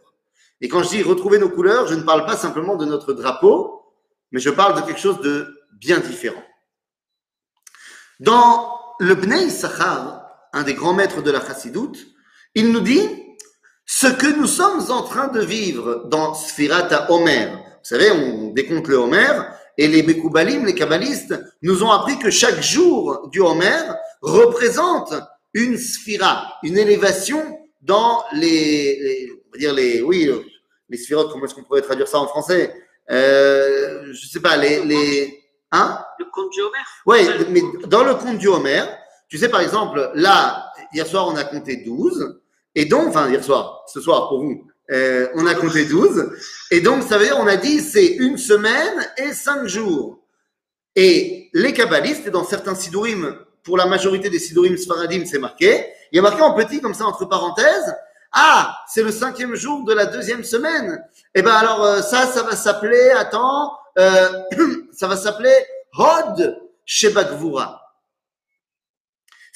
Et 0.60 0.68
quand 0.68 0.82
je 0.82 0.90
dis 0.90 1.02
retrouver 1.02 1.38
nos 1.38 1.48
couleurs, 1.48 1.86
je 1.86 1.94
ne 1.94 2.02
parle 2.02 2.26
pas 2.26 2.36
simplement 2.36 2.76
de 2.76 2.84
notre 2.84 3.14
drapeau, 3.14 3.82
mais 4.30 4.40
je 4.40 4.50
parle 4.50 4.78
de 4.78 4.86
quelque 4.86 5.00
chose 5.00 5.22
de 5.22 5.64
bien 5.72 6.00
différent. 6.00 6.44
Dans 8.20 8.78
le 9.00 9.14
Bnei 9.14 9.48
Sachar, 9.48 10.23
un 10.54 10.62
des 10.62 10.74
grands 10.74 10.94
maîtres 10.94 11.20
de 11.20 11.30
la 11.30 11.44
Chassidoute, 11.44 11.98
il 12.54 12.70
nous 12.70 12.80
dit 12.80 13.06
ce 13.84 14.06
que 14.06 14.34
nous 14.38 14.46
sommes 14.46 14.90
en 14.90 15.02
train 15.02 15.28
de 15.28 15.40
vivre 15.40 16.04
dans 16.06 16.32
Sphirata 16.32 17.10
Omer. 17.10 17.50
Vous 17.52 17.82
savez, 17.82 18.10
on 18.10 18.50
décompte 18.50 18.88
le 18.88 18.96
Homer, 18.96 19.42
et 19.76 19.88
les 19.88 20.02
Bekoubalim, 20.02 20.64
les 20.64 20.74
Kabbalistes, 20.74 21.34
nous 21.62 21.82
ont 21.82 21.90
appris 21.90 22.18
que 22.18 22.30
chaque 22.30 22.62
jour 22.62 23.28
du 23.30 23.40
Homer 23.40 23.82
représente 24.22 25.12
une 25.52 25.76
sphira, 25.76 26.54
une 26.62 26.78
élévation 26.78 27.58
dans 27.82 28.24
les, 28.32 29.28
on 29.48 29.52
va 29.52 29.58
dire 29.58 29.74
les, 29.74 30.00
oui, 30.02 30.30
les 30.88 30.96
sphirotes, 30.96 31.30
comment 31.32 31.44
est-ce 31.44 31.54
qu'on 31.54 31.64
pourrait 31.64 31.82
traduire 31.82 32.08
ça 32.08 32.18
en 32.18 32.28
français? 32.28 32.72
Euh, 33.10 34.04
Je 34.12 34.26
sais 34.28 34.40
pas, 34.40 34.56
les, 34.56 34.84
les, 34.84 35.44
hein? 35.72 35.98
Le 36.18 36.26
conte 36.32 36.50
du 36.52 36.60
Homer. 36.62 36.78
Oui, 37.06 37.46
mais 37.50 37.62
dans 37.88 38.04
le 38.04 38.14
conte 38.14 38.38
du 38.38 38.46
Homer, 38.46 38.84
tu 39.28 39.38
sais 39.38 39.48
par 39.48 39.60
exemple, 39.60 40.10
là, 40.14 40.72
hier 40.92 41.06
soir 41.06 41.28
on 41.28 41.36
a 41.36 41.44
compté 41.44 41.76
12, 41.76 42.40
et 42.74 42.86
donc, 42.86 43.08
enfin 43.08 43.28
hier 43.28 43.42
soir, 43.42 43.84
ce 43.86 44.00
soir 44.00 44.28
pour 44.28 44.42
vous, 44.42 44.66
euh, 44.90 45.28
on 45.34 45.46
a 45.46 45.54
compté 45.54 45.84
12. 45.84 46.30
Et 46.70 46.80
donc, 46.80 47.02
ça 47.02 47.18
veut 47.18 47.24
dire, 47.24 47.38
on 47.38 47.46
a 47.46 47.56
dit, 47.56 47.80
c'est 47.80 48.06
une 48.06 48.36
semaine 48.36 49.06
et 49.16 49.32
cinq 49.32 49.66
jours. 49.66 50.18
Et 50.96 51.50
les 51.54 51.72
kabbalistes, 51.72 52.28
dans 52.28 52.44
certains 52.44 52.74
sidurim, 52.74 53.36
pour 53.62 53.76
la 53.76 53.86
majorité 53.86 54.28
des 54.28 54.38
sidurim 54.38 54.76
sfaradim, 54.76 55.24
c'est 55.24 55.38
marqué. 55.38 55.86
Il 56.12 56.16
y 56.16 56.18
a 56.18 56.22
marqué 56.22 56.42
en 56.42 56.54
petit, 56.54 56.80
comme 56.80 56.94
ça, 56.94 57.06
entre 57.06 57.24
parenthèses, 57.24 57.94
ah, 58.32 58.76
c'est 58.88 59.02
le 59.02 59.12
cinquième 59.12 59.54
jour 59.54 59.84
de 59.84 59.94
la 59.94 60.06
deuxième 60.06 60.42
semaine. 60.42 61.00
Eh 61.34 61.42
ben 61.42 61.52
alors, 61.52 61.84
euh, 61.84 62.02
ça, 62.02 62.26
ça 62.26 62.42
va 62.42 62.56
s'appeler, 62.56 63.10
attends, 63.16 63.72
euh, 63.96 64.28
ça 64.92 65.06
va 65.06 65.16
s'appeler 65.16 65.54
Hod 65.96 66.60
Shebakvura. 66.84 67.83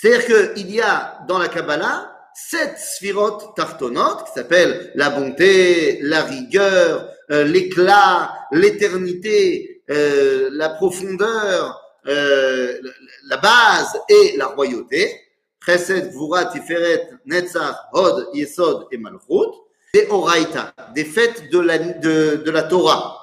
C'est-à-dire 0.00 0.54
qu'il 0.54 0.70
y 0.70 0.80
a 0.80 1.18
dans 1.26 1.38
la 1.38 1.48
Kabbalah 1.48 2.14
sept 2.32 2.78
sphirotes 2.78 3.56
tartonotes 3.56 4.26
qui 4.26 4.32
s'appellent 4.32 4.92
la 4.94 5.10
bonté, 5.10 5.98
la 6.02 6.22
rigueur, 6.22 7.10
euh, 7.32 7.42
l'éclat, 7.42 8.32
l'éternité, 8.52 9.82
euh, 9.90 10.50
la 10.52 10.68
profondeur, 10.68 11.82
euh, 12.06 12.78
la 13.26 13.36
base 13.38 14.00
et 14.08 14.36
la 14.36 14.46
royauté. 14.46 15.20
Chesed, 15.66 16.12
Gvura, 16.12 16.44
Tiferet, 16.46 17.10
Netzach, 17.26 17.76
Hod, 17.92 18.28
Yesod 18.34 18.86
et 18.92 18.98
Malchut. 18.98 19.52
Des 19.92 20.06
Oraita, 20.08 20.72
des 20.94 21.04
fêtes 21.04 21.50
de 21.50 21.58
la, 21.58 21.78
de, 21.78 22.36
de 22.36 22.50
la 22.52 22.62
Torah. 22.62 23.18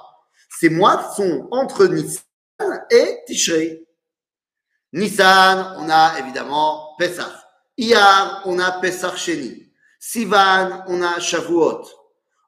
Ces 0.50 0.68
mois 0.68 1.12
sont 1.16 1.48
entre 1.52 1.86
Nissan 1.86 2.20
et 2.90 3.20
Tishrei. 3.26 3.85
Nissan, 4.92 5.76
on 5.78 5.88
a 5.90 6.18
évidemment 6.18 6.94
Pesach. 6.98 7.32
Iyar, 7.76 8.42
on 8.46 8.58
a 8.58 8.80
Pesach 8.80 9.16
Sheni. 9.16 9.70
Sivan, 9.98 10.84
on 10.88 11.02
a 11.02 11.20
Shavuot. 11.20 11.82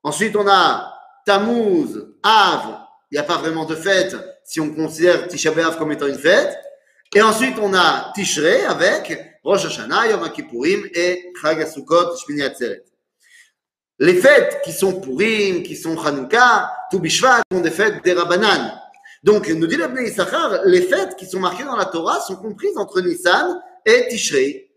Ensuite, 0.03 0.37
on 0.37 0.47
a 0.49 0.95
Tammuz, 1.27 2.15
Av. 2.23 2.81
Il 3.11 3.15
n'y 3.15 3.19
a 3.19 3.25
pas 3.25 3.39
vraiment 3.39 3.65
de 3.65 3.75
fête 3.75 4.17
si 4.45 4.61
on 4.61 4.75
considère 4.75 5.29
Tisha 5.29 5.51
B'Av 5.51 5.77
comme 5.79 5.93
étant 5.93 6.07
une 6.07 6.19
fête. 6.19 6.57
Et 7.15 7.23
ensuite, 7.23 7.59
on 7.61 7.75
a 7.75 8.13
Tishrei 8.15 8.65
avec 8.65 9.41
Rosh 9.43 9.67
Hashanah, 9.67 10.09
Yom 10.09 10.31
Kippourim 10.31 10.89
et 10.95 11.33
Chag 11.41 11.61
HaSukkot, 11.61 12.17
Shmini 12.17 12.43
Atzeret. 12.43 12.85
Les 13.99 14.15
fêtes 14.15 14.61
qui 14.63 14.73
sont 14.73 15.01
Purim, 15.01 15.63
qui 15.63 15.77
sont 15.77 15.99
Hanouka, 15.99 16.73
Tu 16.91 17.01
Bishvat, 17.01 17.41
sont 17.53 17.61
des 17.61 17.71
fêtes 17.71 18.05
des 18.05 18.13
Rabbanan. 18.13 18.81
Donc, 19.23 19.49
nous 19.49 19.67
dit 19.67 19.77
l'Abnei 19.77 20.09
Issachar, 20.09 20.65
les 20.65 20.83
fêtes 20.83 21.17
qui 21.17 21.27
sont 21.27 21.41
marquées 21.41 21.65
dans 21.65 21.77
la 21.77 21.87
Torah 21.87 22.21
sont 22.21 22.37
comprises 22.37 22.77
entre 22.77 23.01
Nissan 23.01 23.61
et 23.85 24.07
Tishrei. 24.09 24.71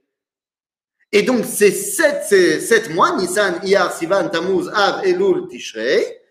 Et 1.12 1.24
donc, 1.24 1.46
ces 1.46 1.72
sept, 1.72 2.24
ces 2.28 2.60
sept 2.60 2.90
mois, 2.90 3.16
Nissan, 3.18 3.60
Iyar, 3.64 3.92
Sivan, 3.94 4.30
Tammuz, 4.30 4.70
Av, 4.74 5.06
Elul, 5.06 5.48
Tishrei, 5.48 6.22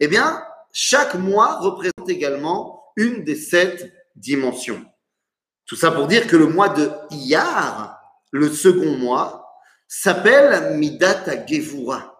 eh 0.00 0.08
bien, 0.08 0.42
chaque 0.72 1.14
mois 1.14 1.58
représente 1.60 2.08
également 2.08 2.92
une 2.96 3.22
des 3.22 3.36
sept 3.36 3.92
dimensions. 4.16 4.84
Tout 5.66 5.76
ça 5.76 5.92
pour 5.92 6.06
dire 6.06 6.26
que 6.26 6.36
le 6.36 6.46
mois 6.46 6.70
de 6.70 6.90
Iyar, 7.10 8.00
le 8.32 8.48
second 8.48 8.96
mois, 8.96 9.46
s'appelle 9.86 10.76
Midata 10.76 11.46
Gevura. 11.46 12.16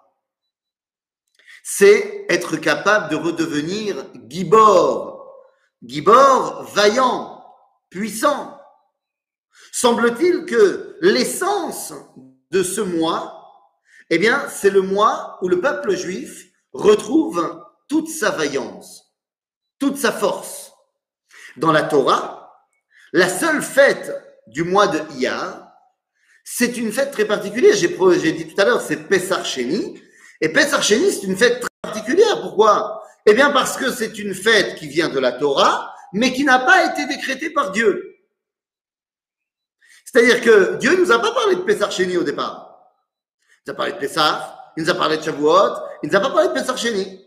C'est 1.62 2.26
être 2.28 2.56
capable 2.56 3.10
de 3.10 3.16
redevenir 3.16 4.06
Gibor. 4.28 5.19
Gibor, 5.82 6.64
vaillant, 6.74 7.44
puissant. 7.88 8.60
Semble-t-il 9.72 10.44
que 10.44 10.96
l'essence 11.00 11.92
de 12.50 12.62
ce 12.62 12.80
mois, 12.80 13.36
eh 14.10 14.18
bien, 14.18 14.46
c'est 14.48 14.70
le 14.70 14.82
mois 14.82 15.38
où 15.42 15.48
le 15.48 15.60
peuple 15.60 15.94
juif 15.94 16.46
retrouve 16.72 17.64
toute 17.88 18.08
sa 18.08 18.30
vaillance, 18.30 19.14
toute 19.78 19.96
sa 19.96 20.12
force. 20.12 20.72
Dans 21.56 21.72
la 21.72 21.82
Torah, 21.82 22.52
la 23.12 23.28
seule 23.28 23.62
fête 23.62 24.12
du 24.46 24.62
mois 24.64 24.86
de 24.86 25.00
Iyar, 25.16 25.70
c'est 26.44 26.76
une 26.76 26.92
fête 26.92 27.12
très 27.12 27.24
particulière. 27.24 27.74
J'ai 27.74 28.32
dit 28.32 28.52
tout 28.52 28.60
à 28.60 28.64
l'heure, 28.64 28.80
c'est 28.80 29.08
Sheni. 29.44 30.02
Et 30.40 30.52
Sheni, 30.52 31.12
c'est 31.12 31.26
une 31.26 31.36
fête 31.36 31.60
très 31.60 31.70
particulière. 31.82 32.40
Pourquoi? 32.40 33.02
Eh 33.26 33.34
bien, 33.34 33.50
parce 33.50 33.76
que 33.76 33.90
c'est 33.90 34.18
une 34.18 34.34
fête 34.34 34.76
qui 34.76 34.88
vient 34.88 35.08
de 35.08 35.18
la 35.18 35.32
Torah, 35.32 35.94
mais 36.12 36.32
qui 36.32 36.44
n'a 36.44 36.58
pas 36.60 36.86
été 36.86 37.06
décrétée 37.06 37.50
par 37.50 37.70
Dieu. 37.70 38.16
C'est-à-dire 40.04 40.40
que 40.40 40.76
Dieu 40.76 40.92
ne 40.92 40.96
nous 40.96 41.12
a 41.12 41.20
pas 41.20 41.32
parlé 41.32 41.56
de 41.56 41.60
Pessar 41.60 41.92
Sheni 41.92 42.16
au 42.16 42.24
départ. 42.24 42.90
Il 43.58 43.68
nous 43.68 43.72
a 43.72 43.76
parlé 43.76 43.92
de 43.92 43.98
Pessar, 43.98 44.72
il 44.76 44.82
nous 44.82 44.90
a 44.90 44.94
parlé 44.94 45.18
de 45.18 45.22
Shavuot, 45.22 45.74
il 46.02 46.10
nous 46.10 46.16
a 46.16 46.20
pas 46.20 46.30
parlé 46.30 46.48
de 46.48 46.54
Pessar 46.54 46.76
Sheni. 46.76 47.24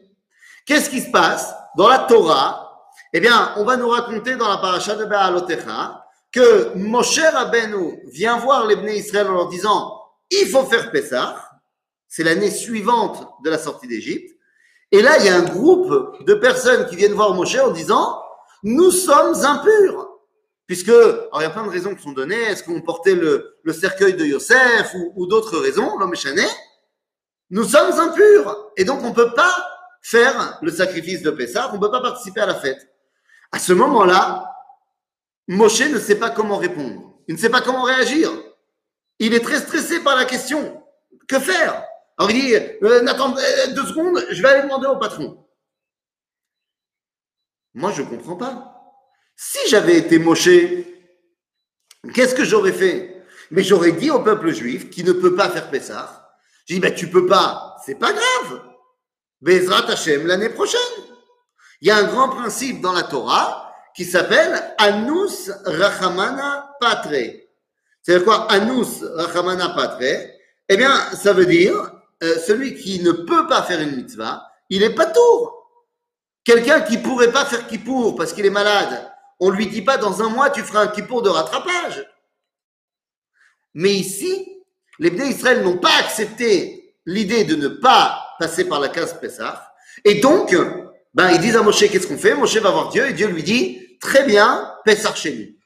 Qu'est-ce 0.66 0.90
qui 0.90 1.02
se 1.02 1.12
passe 1.12 1.54
dans 1.78 1.88
la 1.88 2.00
Torah? 2.00 2.90
Eh 3.14 3.20
bien, 3.20 3.54
on 3.58 3.64
va 3.64 3.78
nous 3.78 3.90
raconter 3.90 4.36
dans 4.36 4.50
la 4.50 4.58
paracha 4.58 4.96
de 4.96 5.06
Baalotecha 5.06 6.04
que 6.32 6.74
Moshe 6.76 7.20
Rabbeinu 7.20 8.02
vient 8.12 8.38
voir 8.38 8.66
les 8.66 8.98
Israël 8.98 9.28
en 9.28 9.34
leur 9.34 9.50
disant 9.50 10.02
il 10.30 10.48
faut 10.48 10.66
faire 10.66 10.92
Pessah. 10.92 11.38
C'est 12.08 12.24
l'année 12.24 12.52
suivante 12.52 13.28
de 13.44 13.50
la 13.50 13.58
sortie 13.58 13.88
d'Égypte. 13.88 14.33
Et 14.94 15.02
là, 15.02 15.18
il 15.18 15.26
y 15.26 15.30
a 15.30 15.36
un 15.36 15.44
groupe 15.44 16.24
de 16.24 16.36
personnes 16.36 16.88
qui 16.88 16.96
viennent 16.96 17.14
voir 17.14 17.34
Moshe 17.34 17.58
en 17.58 17.72
disant 17.72 18.22
nous 18.62 18.92
sommes 18.92 19.44
impurs. 19.44 20.08
Puisque, 20.68 20.90
alors 20.90 21.40
il 21.40 21.42
y 21.42 21.46
a 21.46 21.50
plein 21.50 21.66
de 21.66 21.72
raisons 21.72 21.96
qui 21.96 22.04
sont 22.04 22.12
données. 22.12 22.42
Est-ce 22.44 22.64
qu'on 22.64 22.80
portait 22.80 23.16
le, 23.16 23.58
cercueil 23.74 24.14
de 24.14 24.24
Yosef 24.24 24.94
ou, 24.94 25.14
ou 25.16 25.26
d'autres 25.26 25.58
raisons, 25.58 25.98
l'homme 25.98 26.14
échané 26.14 26.44
Nous 27.50 27.64
sommes 27.64 27.92
impurs. 28.00 28.72
Et 28.78 28.86
donc, 28.86 29.02
on 29.02 29.10
ne 29.10 29.16
peut 29.16 29.34
pas 29.34 29.54
faire 30.04 30.60
le 30.62 30.70
sacrifice 30.70 31.24
de 31.24 31.32
Pessah, 31.32 31.72
on 31.72 31.78
ne 31.78 31.82
peut 31.82 31.92
pas 31.92 32.02
participer 32.02 32.42
à 32.42 32.46
la 32.46 32.56
fête. 32.56 32.88
À 33.52 33.58
ce 33.58 33.74
moment-là, 33.74 34.46
Moshe 35.48 35.90
ne 35.90 35.98
sait 35.98 36.20
pas 36.20 36.30
comment 36.30 36.58
répondre. 36.58 37.16
Il 37.28 37.34
ne 37.34 37.40
sait 37.40 37.50
pas 37.50 37.62
comment 37.62 37.84
réagir. 37.84 38.30
Il 39.18 39.34
est 39.34 39.44
très 39.44 39.60
stressé 39.60 40.02
par 40.02 40.16
la 40.16 40.26
question. 40.26 40.84
Que 41.28 41.40
faire? 41.40 41.84
Alors 42.18 42.32
il 42.32 42.42
dit, 42.42 42.56
euh, 42.56 43.06
attends 43.08 43.36
euh, 43.36 43.74
deux 43.74 43.86
secondes, 43.86 44.24
je 44.30 44.42
vais 44.42 44.50
aller 44.50 44.64
demander 44.64 44.88
au 44.88 44.98
patron. 44.98 45.46
Moi, 47.74 47.92
je 47.92 48.04
ne 48.04 48.08
comprends 48.08 48.36
pas. 48.36 48.70
Si 49.36 49.58
j'avais 49.68 49.98
été 49.98 50.20
Moshe, 50.20 50.50
qu'est-ce 52.14 52.36
que 52.36 52.46
j'aurais 52.46 52.72
fait? 52.72 53.24
Mais 53.50 53.64
j'aurais 53.64 53.94
dit 53.94 54.12
au 54.12 54.20
peuple 54.20 54.54
juif 54.54 54.90
qui 54.90 55.04
ne 55.04 55.12
peut 55.12 55.36
pas 55.36 55.50
faire 55.50 55.70
Pessah, 55.70 56.36
j'ai 56.66 56.76
dit, 56.76 56.80
ben, 56.80 56.94
tu 56.94 57.10
peux 57.10 57.26
pas, 57.26 57.76
c'est 57.86 57.96
pas 57.96 58.14
grave. 58.14 58.62
Bezrat 59.42 59.90
Hashem 59.92 60.28
l'année 60.28 60.50
prochaine. 60.50 60.80
Il 61.82 61.88
y 61.88 61.92
a 61.92 61.98
un 61.98 62.04
grand 62.04 62.30
principe 62.30 62.80
dans 62.80 62.94
la 62.94 63.04
Torah 63.04 63.74
qui 63.96 64.06
s'appelle 64.06 64.74
Anus 64.78 65.52
Rachamana 65.66 66.76
Patre. 66.80 67.44
C'est 68.02 68.24
quoi? 68.24 68.50
Anus 68.52 69.04
Rachamana 69.16 69.70
Patre 69.70 70.30
Eh 70.70 70.78
bien, 70.78 70.96
ça 71.12 71.34
veut 71.34 71.46
dire 71.46 71.92
euh, 72.24 72.40
celui 72.40 72.76
qui 72.76 73.02
ne 73.02 73.12
peut 73.12 73.48
pas 73.48 73.64
faire 73.64 73.82
une 73.82 73.96
mitzvah, 73.96 74.50
il 74.70 74.82
est 74.82 74.96
pas 74.96 75.08
tour. 75.08 75.70
Quelqu'un 76.44 76.82
qui 76.82 76.98
pourrait 76.98 77.32
pas 77.32 77.46
faire 77.46 77.68
kippour 77.68 78.16
parce 78.16 78.34
qu'il 78.34 78.46
est 78.46 78.50
malade, 78.50 79.12
on 79.40 79.50
lui 79.50 79.68
dit 79.68 79.82
pas 79.82 79.98
dans 79.98 80.22
un 80.22 80.30
mois 80.30 80.50
tu 80.50 80.62
feras 80.62 80.84
un 80.84 80.88
kippour 80.88 81.22
de 81.22 81.30
rattrapage. 81.30 82.08
Mais 83.74 83.92
ici, 83.92 84.64
les 85.00 85.10
Bnei 85.10 85.30
Israël 85.30 85.64
n'ont 85.64 85.78
pas 85.78 85.96
accepté 86.00 86.96
l'idée 87.06 87.44
de 87.44 87.56
ne 87.56 87.68
pas 87.68 88.36
passer 88.40 88.66
par 88.66 88.80
la 88.80 88.90
case 88.90 89.20
Pessah. 89.20 89.74
Et 90.06 90.22
donc, 90.22 90.56
ben, 91.14 91.30
ils 91.32 91.40
disent 91.40 91.58
à 91.58 91.62
Moshe, 91.62 91.80
qu'est-ce 91.90 92.08
qu'on 92.08 92.18
fait? 92.18 92.36
Moshe 92.36 92.56
va 92.58 92.72
voir 92.72 92.90
Dieu 92.90 93.08
et 93.08 93.14
Dieu 93.14 93.28
lui 93.28 93.44
dit, 93.44 93.98
très 94.00 94.26
bien, 94.26 94.74
Pessah 94.86 95.14
Sheni. 95.14 95.58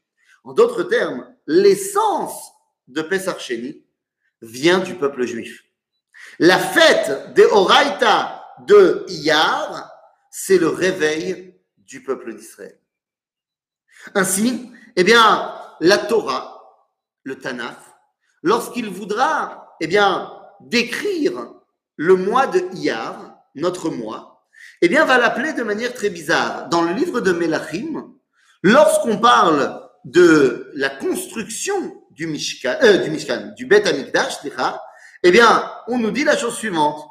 En 0.44 0.54
d'autres 0.54 0.84
termes, 0.84 1.28
l'essence 1.46 2.52
de 2.88 3.02
Pessah 3.02 3.38
Sheni 3.38 3.84
vient 4.42 4.80
du 4.80 4.96
peuple 4.96 5.26
juif. 5.26 5.67
La 6.40 6.60
fête 6.60 7.34
des 7.34 7.46
Oraita 7.46 8.46
de 8.68 9.06
Iyar, 9.10 9.92
c'est 10.30 10.58
le 10.58 10.68
réveil 10.68 11.56
du 11.78 12.04
peuple 12.04 12.36
d'Israël. 12.36 12.80
Ainsi, 14.14 14.72
eh 14.96 15.04
bien, 15.04 15.52
la 15.80 15.98
Torah, 15.98 16.86
le 17.24 17.40
Tanakh, 17.40 17.80
lorsqu'il 18.44 18.90
voudra, 18.90 19.76
eh 19.82 19.88
bien, 19.88 20.32
décrire 20.62 21.54
le 21.96 22.16
mois 22.16 22.46
de 22.48 22.60
Iyar, 22.76 23.36
notre 23.56 23.90
mois, 23.90 24.48
eh 24.82 24.90
bien, 24.90 25.06
va 25.06 25.18
l'appeler 25.18 25.54
de 25.54 25.64
manière 25.64 25.94
très 25.94 26.12
bizarre. 26.12 26.70
Dans 26.70 26.84
le 26.84 26.94
livre 26.94 27.20
de 27.20 27.32
Melachim, 27.32 28.14
lorsqu'on 28.62 29.18
parle 29.18 29.82
de 30.06 30.72
la 30.76 30.90
construction 30.90 32.04
du 32.12 32.28
Mishkan, 32.28 32.76
euh, 32.84 32.98
du 32.98 33.10
Mishkan, 33.10 33.54
du 33.56 33.66
Bet 33.66 33.88
Amikdash, 33.88 34.42
eh 35.23 35.31
bien, 35.31 35.71
on 35.89 35.99
nous 35.99 36.11
dit 36.11 36.25
la 36.25 36.37
chose 36.37 36.57
suivante. 36.57 37.09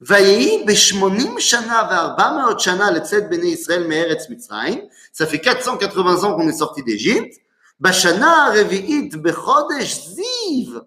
ויהי 0.00 0.64
בשמונים 0.66 1.40
שנה 1.40 1.88
וארבע 1.90 2.30
מאות 2.30 2.60
שנה 2.60 2.90
לצאת 2.90 3.28
בני 3.28 3.46
ישראל 3.46 3.86
מארץ 3.86 4.30
מצרים, 4.30 4.80
ça 5.14 5.26
fait 5.26 5.38
480 5.38 6.24
ans 6.24 6.36
qu'on 6.36 6.48
est 6.48 6.58
sorti 6.58 6.82
d'Égypte, 6.82 7.38
בשנה 7.80 8.46
הרביעית 8.46 9.14
בחודש 9.22 10.08
זיו, 10.08 10.80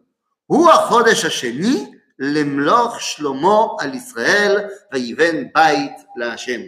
הוא 0.45 0.71
החודש 0.71 1.25
השני 1.25 1.91
למלוך 2.19 3.01
שלמה 3.01 3.65
על 3.79 3.95
ישראל, 3.95 4.57
ויבן 4.93 5.43
בית 5.55 5.95
להשם. 6.15 6.61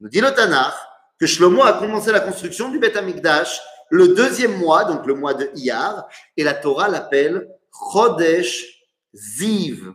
Nous 0.00 0.08
dit 0.08 0.20
le 0.20 0.30
Tanakh 0.32 0.74
que 1.18 1.26
Shlomo 1.26 1.62
a 1.62 1.72
commencé 1.74 2.12
la 2.12 2.20
construction 2.20 2.68
du 2.68 2.78
Beth 2.78 2.96
Amikdash 2.96 3.60
le 3.90 4.08
deuxième 4.08 4.58
mois, 4.58 4.84
donc 4.84 5.06
le 5.06 5.14
mois 5.14 5.34
de 5.34 5.50
Iyar, 5.54 6.08
et 6.36 6.42
la 6.42 6.54
Torah 6.54 6.88
l'appelle 6.88 7.46
Chodesh 7.92 8.74
Ziv. 9.13 9.93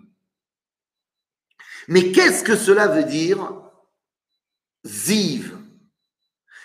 Mais 1.88 2.12
qu'est-ce 2.12 2.42
que 2.42 2.56
cela 2.56 2.88
veut 2.88 3.04
dire 3.04 3.52
Ziv? 4.84 5.56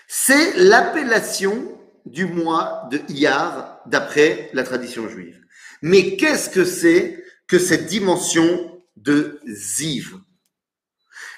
C'est 0.08 0.56
l'appellation 0.56 1.78
du 2.06 2.26
mois 2.26 2.88
de 2.90 3.00
Iyar 3.08 3.80
d'après 3.86 4.50
la 4.52 4.64
tradition 4.64 5.08
juive. 5.08 5.40
Mais 5.82 6.16
qu'est-ce 6.16 6.50
que 6.50 6.64
c'est 6.64 7.24
que 7.46 7.58
cette 7.58 7.86
dimension 7.86 8.82
de 8.96 9.40
Ziv? 9.46 10.16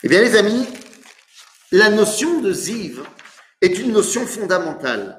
Eh 0.03 0.09
bien 0.09 0.21
les 0.21 0.37
amis, 0.37 0.67
la 1.71 1.91
notion 1.91 2.41
de 2.41 2.53
Ziv 2.53 3.03
est 3.61 3.79
une 3.79 3.93
notion 3.93 4.27
fondamentale 4.27 5.19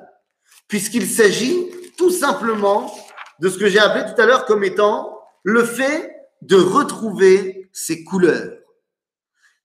puisqu'il 0.67 1.07
s'agit 1.07 1.69
tout 1.97 2.11
simplement 2.11 2.93
de 3.39 3.49
ce 3.49 3.57
que 3.57 3.67
j'ai 3.67 3.79
appelé 3.79 4.11
tout 4.11 4.19
à 4.21 4.25
l'heure 4.25 4.45
comme 4.45 4.63
étant 4.63 5.12
le 5.43 5.63
fait 5.63 6.15
de 6.41 6.55
retrouver 6.55 7.69
ses 7.71 8.03
couleurs. 8.03 8.57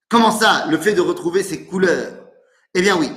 Comment 0.08 0.30
ça, 0.30 0.66
le 0.70 0.78
fait 0.78 0.94
de 0.94 1.00
retrouver 1.00 1.42
ses 1.42 1.64
couleurs? 1.64 2.12
Eh 2.74 2.82
bien 2.82 2.96
oui, 2.96 3.10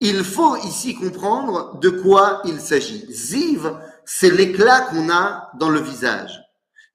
il 0.00 0.24
faut 0.24 0.56
ici 0.56 0.94
comprendre 0.94 1.78
de 1.78 1.90
quoi 1.90 2.42
il 2.44 2.60
s'agit. 2.60 3.06
Ziv, 3.10 3.72
c'est 4.04 4.30
l'éclat 4.30 4.82
qu'on 4.82 5.10
a 5.10 5.50
dans 5.58 5.70
le 5.70 5.80
visage. 5.80 6.40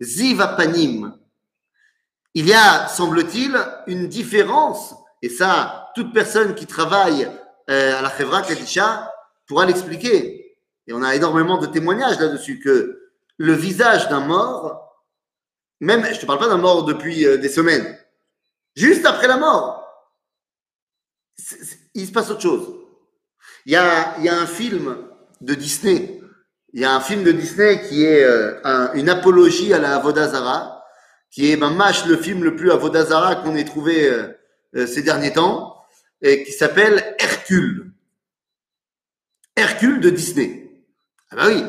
Ziv 0.01 0.37
panim. 0.57 1.17
Il 2.35 2.47
y 2.47 2.53
a, 2.53 2.87
semble-t-il, 2.87 3.57
une 3.87 4.07
différence, 4.07 4.93
et 5.21 5.29
ça, 5.29 5.89
toute 5.95 6.13
personne 6.13 6.53
qui 6.53 6.67
travaille 6.67 7.27
euh, 7.69 7.97
à 7.97 8.01
la 8.01 8.15
Chevra 8.15 8.43
Kadisha 8.43 9.11
pourra 9.47 9.65
l'expliquer. 9.65 10.57
Et 10.85 10.93
on 10.93 11.01
a 11.01 11.15
énormément 11.15 11.57
de 11.57 11.65
témoignages 11.65 12.19
là-dessus 12.19 12.59
que 12.59 12.98
le 13.39 13.53
visage 13.53 14.09
d'un 14.09 14.19
mort, 14.19 15.03
même, 15.79 16.03
je 16.03 16.11
ne 16.11 16.15
te 16.15 16.25
parle 16.25 16.39
pas 16.39 16.49
d'un 16.49 16.57
mort 16.57 16.83
depuis 16.83 17.25
euh, 17.25 17.37
des 17.37 17.49
semaines, 17.49 17.97
juste 18.75 19.05
après 19.05 19.27
la 19.27 19.37
mort, 19.37 19.87
il 21.95 22.05
se 22.05 22.11
passe 22.11 22.29
autre 22.29 22.41
chose. 22.41 22.75
Il 23.65 23.71
y 23.71 23.77
a, 23.77 24.19
y 24.19 24.27
a 24.27 24.37
un 24.37 24.45
film 24.45 24.97
de 25.39 25.53
Disney, 25.53 26.21
il 26.73 26.81
y 26.81 26.85
a 26.85 26.93
un 26.93 26.99
film 26.99 27.23
de 27.23 27.31
Disney 27.31 27.81
qui 27.87 28.03
est 28.03 28.23
euh, 28.23 28.93
une 28.93 29.07
apologie 29.07 29.73
à 29.73 29.79
la 29.79 29.95
Avodazara, 29.95 30.83
qui 31.31 31.51
est 31.51 31.55
ben, 31.55 31.75
le 32.07 32.17
film 32.17 32.43
le 32.43 32.57
plus 32.57 32.71
Avodazara 32.71 33.37
qu'on 33.37 33.55
ait 33.55 33.63
trouvé 33.63 34.09
euh, 34.75 34.85
ces 34.85 35.01
derniers 35.01 35.31
temps, 35.31 35.81
et 36.21 36.43
qui 36.43 36.51
s'appelle 36.51 37.15
Hercule. 37.19 37.93
Hercule 39.55 40.01
de 40.01 40.09
Disney. 40.09 40.69
Ah 41.31 41.37
bah 41.37 41.43
oui, 41.47 41.63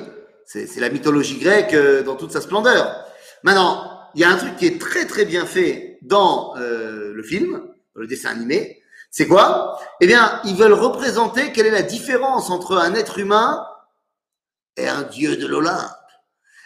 c'est 0.52 0.80
la 0.80 0.90
mythologie 0.90 1.38
grecque 1.38 1.74
euh, 1.74 2.02
dans 2.02 2.16
toute 2.16 2.32
sa 2.32 2.40
splendeur. 2.40 3.04
Maintenant, 3.44 4.10
il 4.14 4.20
y 4.20 4.24
a 4.24 4.30
un 4.30 4.36
truc 4.36 4.56
qui 4.56 4.66
est 4.66 4.80
très 4.80 5.06
très 5.06 5.24
bien 5.24 5.46
fait 5.46 5.98
dans 6.02 6.56
euh, 6.56 7.12
le 7.14 7.22
film, 7.22 7.62
le 7.94 8.06
dessin 8.08 8.30
animé. 8.30 8.82
C'est 9.12 9.28
quoi? 9.28 9.78
Eh 10.00 10.06
bien, 10.06 10.40
ils 10.44 10.56
veulent 10.56 10.72
représenter 10.72 11.52
quelle 11.52 11.66
est 11.66 11.70
la 11.70 11.82
différence 11.82 12.50
entre 12.50 12.76
un 12.76 12.94
être 12.94 13.18
humain 13.18 13.64
et 14.76 14.88
un 14.88 15.02
dieu 15.02 15.36
de 15.36 15.46
l'Olympe. 15.46 15.90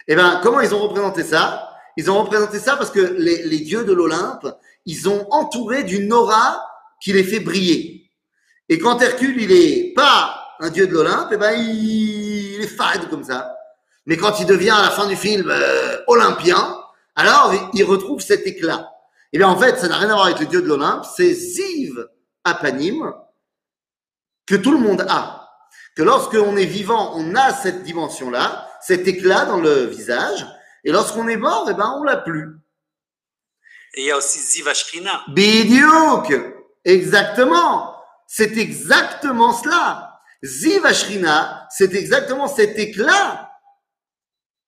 Eh 0.07 0.15
bien, 0.15 0.39
comment 0.41 0.61
ils 0.61 0.73
ont 0.73 0.79
représenté 0.79 1.23
ça? 1.23 1.69
Ils 1.97 2.09
ont 2.09 2.21
représenté 2.23 2.59
ça 2.59 2.75
parce 2.77 2.91
que 2.91 2.99
les, 2.99 3.43
les 3.43 3.59
dieux 3.59 3.83
de 3.83 3.93
l'Olympe, 3.93 4.47
ils 4.85 5.09
ont 5.09 5.27
entouré 5.31 5.83
d'une 5.83 6.11
aura 6.11 6.65
qui 7.01 7.13
les 7.13 7.23
fait 7.23 7.39
briller. 7.39 8.11
Et 8.67 8.79
quand 8.79 8.99
Hercule, 8.99 9.39
il 9.39 9.51
est 9.51 9.93
pas 9.93 10.45
un 10.59 10.69
dieu 10.69 10.87
de 10.87 10.93
l'Olympe, 10.93 11.29
eh 11.31 11.37
ben 11.37 11.51
il, 11.51 12.61
est 12.61 12.67
fade 12.67 13.09
comme 13.09 13.23
ça. 13.23 13.54
Mais 14.05 14.17
quand 14.17 14.39
il 14.39 14.45
devient 14.45 14.71
à 14.71 14.81
la 14.81 14.91
fin 14.91 15.07
du 15.07 15.15
film 15.15 15.49
euh, 15.49 15.97
olympien, 16.07 16.79
alors 17.15 17.53
il 17.73 17.83
retrouve 17.83 18.21
cet 18.21 18.45
éclat. 18.45 18.91
Et 19.33 19.37
eh 19.37 19.37
bien 19.39 19.47
en 19.47 19.57
fait, 19.57 19.77
ça 19.77 19.87
n'a 19.87 19.97
rien 19.97 20.09
à 20.09 20.13
voir 20.13 20.25
avec 20.27 20.39
le 20.39 20.45
dieu 20.45 20.61
de 20.61 20.67
l'Olympe, 20.67 21.05
c'est 21.15 21.33
Ziv 21.33 22.07
Apanim 22.43 23.13
que 24.45 24.55
tout 24.55 24.71
le 24.71 24.77
monde 24.77 25.05
a. 25.09 25.49
Que 25.95 26.03
lorsqu'on 26.03 26.55
est 26.57 26.65
vivant, 26.65 27.13
on 27.15 27.35
a 27.35 27.53
cette 27.53 27.83
dimension-là, 27.83 28.69
cet 28.81 29.07
éclat 29.07 29.45
dans 29.45 29.59
le 29.59 29.85
visage, 29.85 30.45
et 30.83 30.91
lorsqu'on 30.91 31.27
est 31.27 31.37
mort, 31.37 31.67
eh 31.69 31.73
ben 31.73 31.95
on 31.99 32.03
l'a 32.03 32.17
plus. 32.17 32.55
Et 33.95 34.01
il 34.01 34.07
y 34.07 34.11
a 34.11 34.17
aussi 34.17 34.39
Ziv 34.39 34.67
Ashrina. 34.67 35.23
Bidiouk 35.29 36.33
Exactement 36.83 37.95
C'est 38.27 38.57
exactement 38.57 39.53
cela 39.53 40.15
Zivashrina, 40.43 41.67
c'est 41.71 41.95
exactement 41.95 42.47
cet 42.47 42.77
éclat 42.77 43.49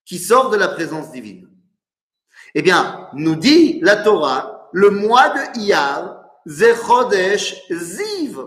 qui 0.08 0.18
sort 0.18 0.48
de 0.48 0.56
la 0.56 0.68
présence 0.68 1.12
divine. 1.12 1.46
Eh 2.54 2.62
bien, 2.62 3.10
nous 3.12 3.36
dit 3.36 3.78
la 3.82 3.96
Torah, 3.96 4.70
le 4.72 4.88
mois 4.88 5.28
de 5.28 5.60
Iyar, 5.60 6.24
Zechodesh 6.46 7.54
Ziv. 7.70 8.40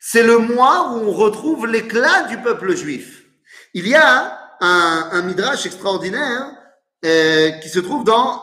C'est 0.00 0.24
le 0.24 0.38
mois 0.38 0.94
où 0.94 0.96
on 0.96 1.12
retrouve 1.12 1.68
l'éclat 1.68 2.24
du 2.24 2.38
peuple 2.38 2.74
juif. 2.74 3.24
Il 3.72 3.86
y 3.86 3.94
a 3.94 4.36
un, 4.60 5.22
midrash 5.22 5.64
extraordinaire 5.64 6.52
euh, 7.04 7.50
qui 7.60 7.68
se 7.68 7.78
trouve 7.78 8.02
dans 8.02 8.42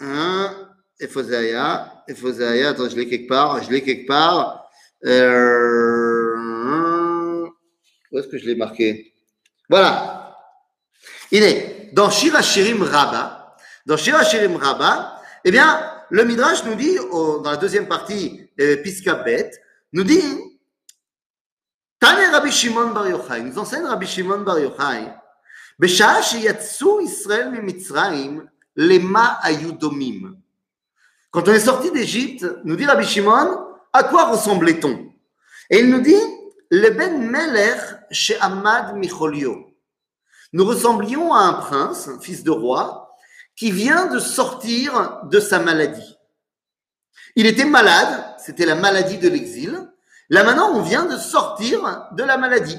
un 0.00 0.50
Ephosaya, 0.98 2.04
Ephosaya, 2.08 2.70
attends, 2.70 2.88
je 2.88 2.96
l'ai 2.96 3.06
quelque 3.06 3.28
part, 3.28 3.62
je 3.62 3.70
l'ai 3.70 3.82
quelque 3.82 4.06
part, 4.06 4.70
euh, 5.04 6.36
où 8.10 8.18
est-ce 8.18 8.28
que 8.28 8.38
je 8.38 8.46
l'ai 8.46 8.56
marqué? 8.56 9.11
Voilà. 9.71 10.35
Il 11.31 11.43
est 11.43 11.89
dans 11.93 12.09
Shira 12.09 12.41
Shirim 12.41 12.83
Rabba. 12.83 13.55
Dans 13.85 13.97
Shira 13.97 14.23
Shirim 14.23 14.55
Rabba, 14.55 15.21
eh 15.43 15.51
bien, 15.51 15.79
le 16.09 16.23
Midrash 16.23 16.63
nous 16.65 16.75
dit, 16.75 16.97
dans 17.11 17.41
la 17.43 17.57
deuxième 17.57 17.87
partie, 17.87 18.49
euh, 18.59 18.77
Piska 18.77 19.15
Bet, 19.15 19.51
nous 19.93 20.03
dit 20.03 20.23
Tane 21.99 22.31
Rabbi 22.31 22.51
Shimon 22.51 22.91
Bar 22.91 23.07
Yochai, 23.07 23.41
nous 23.41 23.57
enseigne 23.57 23.85
Rabbi 23.85 24.05
Shimon 24.05 24.39
Bar 24.39 24.59
Yochai, 24.59 25.09
בשעה 25.79 26.23
שיצאו 26.23 27.01
ישראל 27.01 27.49
ממצרים, 27.49 28.41
lema 28.77 29.27
היו 29.43 29.71
Quand 31.31 31.47
on 31.47 31.53
est 31.53 31.59
sorti 31.59 31.91
d'Égypte, 31.91 32.45
nous 32.63 32.75
dit 32.75 32.85
Rabbi 32.85 33.05
Shimon, 33.05 33.67
à 33.93 34.03
quoi 34.03 34.25
ressemblait-on 34.31 35.11
Et 35.69 35.79
il 35.79 35.89
nous 35.89 36.01
dit, 36.01 36.15
le 36.74 36.88
ben 36.88 37.30
Meler 37.30 37.76
chez 38.10 38.40
Ahmad 38.40 38.96
Micholio. 38.96 39.76
Nous 40.54 40.64
ressemblions 40.64 41.34
à 41.34 41.40
un 41.40 41.52
prince, 41.52 42.08
fils 42.22 42.44
de 42.44 42.50
roi, 42.50 43.14
qui 43.54 43.70
vient 43.70 44.06
de 44.06 44.18
sortir 44.18 45.20
de 45.24 45.38
sa 45.38 45.58
maladie. 45.58 46.16
Il 47.36 47.44
était 47.44 47.66
malade, 47.66 48.24
c'était 48.38 48.64
la 48.64 48.74
maladie 48.74 49.18
de 49.18 49.28
l'exil. 49.28 49.86
Là 50.30 50.44
maintenant, 50.44 50.70
on 50.72 50.80
vient 50.80 51.04
de 51.04 51.18
sortir 51.18 52.08
de 52.12 52.24
la 52.24 52.38
maladie. 52.38 52.78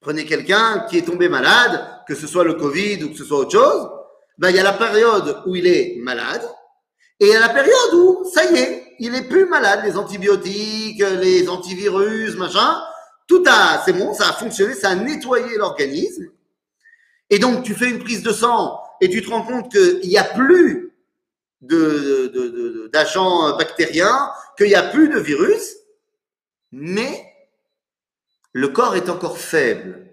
Prenez 0.00 0.26
quelqu'un 0.26 0.80
qui 0.80 0.98
est 0.98 1.06
tombé 1.06 1.30
malade, 1.30 2.02
que 2.06 2.14
ce 2.14 2.26
soit 2.26 2.44
le 2.44 2.54
Covid 2.54 3.04
ou 3.04 3.12
que 3.12 3.16
ce 3.16 3.24
soit 3.24 3.38
autre 3.38 3.52
chose, 3.52 3.90
ben, 4.36 4.50
il 4.50 4.56
y 4.56 4.60
a 4.60 4.64
la 4.64 4.74
période 4.74 5.42
où 5.46 5.56
il 5.56 5.66
est 5.66 5.96
malade, 6.02 6.46
et 7.20 7.24
il 7.24 7.32
y 7.32 7.36
a 7.36 7.40
la 7.40 7.48
période 7.48 7.94
où, 7.94 8.30
ça 8.34 8.44
y 8.52 8.58
est, 8.58 8.83
il 8.98 9.14
est 9.14 9.28
plus 9.28 9.46
malade, 9.46 9.80
les 9.84 9.96
antibiotiques, 9.96 11.00
les 11.00 11.48
antivirus, 11.48 12.36
machin, 12.36 12.82
tout 13.26 13.42
a, 13.46 13.82
c'est 13.84 13.92
bon, 13.92 14.12
ça 14.14 14.28
a 14.28 14.32
fonctionné, 14.32 14.74
ça 14.74 14.90
a 14.90 14.94
nettoyé 14.94 15.56
l'organisme. 15.56 16.28
Et 17.30 17.38
donc, 17.38 17.62
tu 17.64 17.74
fais 17.74 17.90
une 17.90 17.98
prise 17.98 18.22
de 18.22 18.32
sang 18.32 18.80
et 19.00 19.08
tu 19.08 19.22
te 19.22 19.30
rends 19.30 19.42
compte 19.42 19.70
qu'il 19.72 20.08
n'y 20.08 20.18
a 20.18 20.24
plus 20.24 20.92
d'agents 22.92 23.56
bactériens, 23.56 24.30
qu'il 24.56 24.66
n'y 24.68 24.74
a 24.74 24.82
plus 24.82 25.08
de 25.08 25.18
virus, 25.18 25.76
mais 26.72 27.24
le 28.52 28.68
corps 28.68 28.96
est 28.96 29.08
encore 29.08 29.38
faible. 29.38 30.12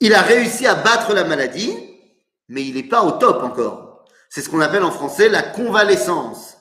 Il 0.00 0.14
a 0.14 0.22
réussi 0.22 0.66
à 0.66 0.74
battre 0.74 1.12
la 1.14 1.24
maladie, 1.24 1.76
mais 2.48 2.62
il 2.62 2.74
n'est 2.74 2.82
pas 2.82 3.02
au 3.02 3.12
top 3.12 3.42
encore. 3.42 4.04
C'est 4.28 4.42
ce 4.42 4.48
qu'on 4.48 4.60
appelle 4.60 4.82
en 4.82 4.90
français 4.90 5.28
la 5.28 5.42
convalescence. 5.42 6.55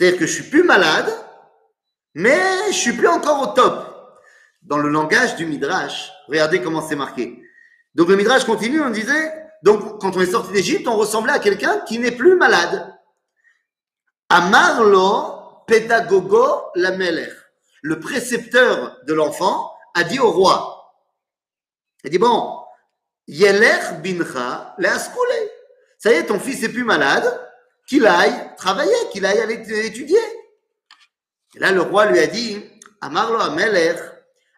C'est-à-dire 0.00 0.18
que 0.18 0.26
je 0.26 0.32
suis 0.32 0.48
plus 0.48 0.62
malade, 0.62 1.12
mais 2.14 2.40
je 2.68 2.72
suis 2.72 2.94
plus 2.94 3.06
encore 3.06 3.42
au 3.42 3.46
top. 3.52 4.18
Dans 4.62 4.78
le 4.78 4.88
langage 4.88 5.36
du 5.36 5.44
Midrash, 5.44 6.10
regardez 6.26 6.62
comment 6.62 6.80
c'est 6.80 6.96
marqué. 6.96 7.44
Donc 7.94 8.08
le 8.08 8.16
Midrash 8.16 8.44
continue, 8.44 8.80
on 8.80 8.88
disait, 8.88 9.30
donc 9.62 10.00
quand 10.00 10.16
on 10.16 10.20
est 10.22 10.30
sorti 10.30 10.54
d'Égypte, 10.54 10.88
on 10.88 10.96
ressemblait 10.96 11.34
à 11.34 11.38
quelqu'un 11.38 11.80
qui 11.80 11.98
n'est 11.98 12.12
plus 12.12 12.34
malade. 12.34 12.94
Amarlo 14.30 15.64
pédagogo 15.66 16.70
la 16.76 16.92
Le 17.82 18.00
précepteur 18.00 19.00
de 19.06 19.12
l'enfant 19.12 19.70
a 19.94 20.04
dit 20.04 20.18
au 20.18 20.30
roi, 20.30 20.94
il 22.04 22.10
dit 22.10 22.16
bon, 22.16 22.58
yeler 23.26 23.98
bincha 24.02 24.74
leaskoule. 24.78 25.28
Ça 25.98 26.10
y 26.10 26.14
est, 26.14 26.24
ton 26.24 26.40
fils 26.40 26.62
est 26.62 26.70
plus 26.70 26.84
malade, 26.84 27.49
qu'il 27.90 28.06
aille 28.06 28.54
travailler, 28.56 28.94
qu'il 29.10 29.26
aille 29.26 29.40
aller 29.40 29.54
étudier. 29.84 30.20
Et 31.56 31.58
là, 31.58 31.72
le 31.72 31.82
roi 31.82 32.06
lui 32.06 32.20
a 32.20 32.28
dit, 32.28 32.64
Amarlo 33.00 33.40
Ameler, 33.40 33.96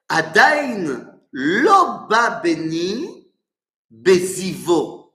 Adain 0.06 1.08
loba 1.32 2.42
beni 2.42 3.32
bezivo. 3.88 5.14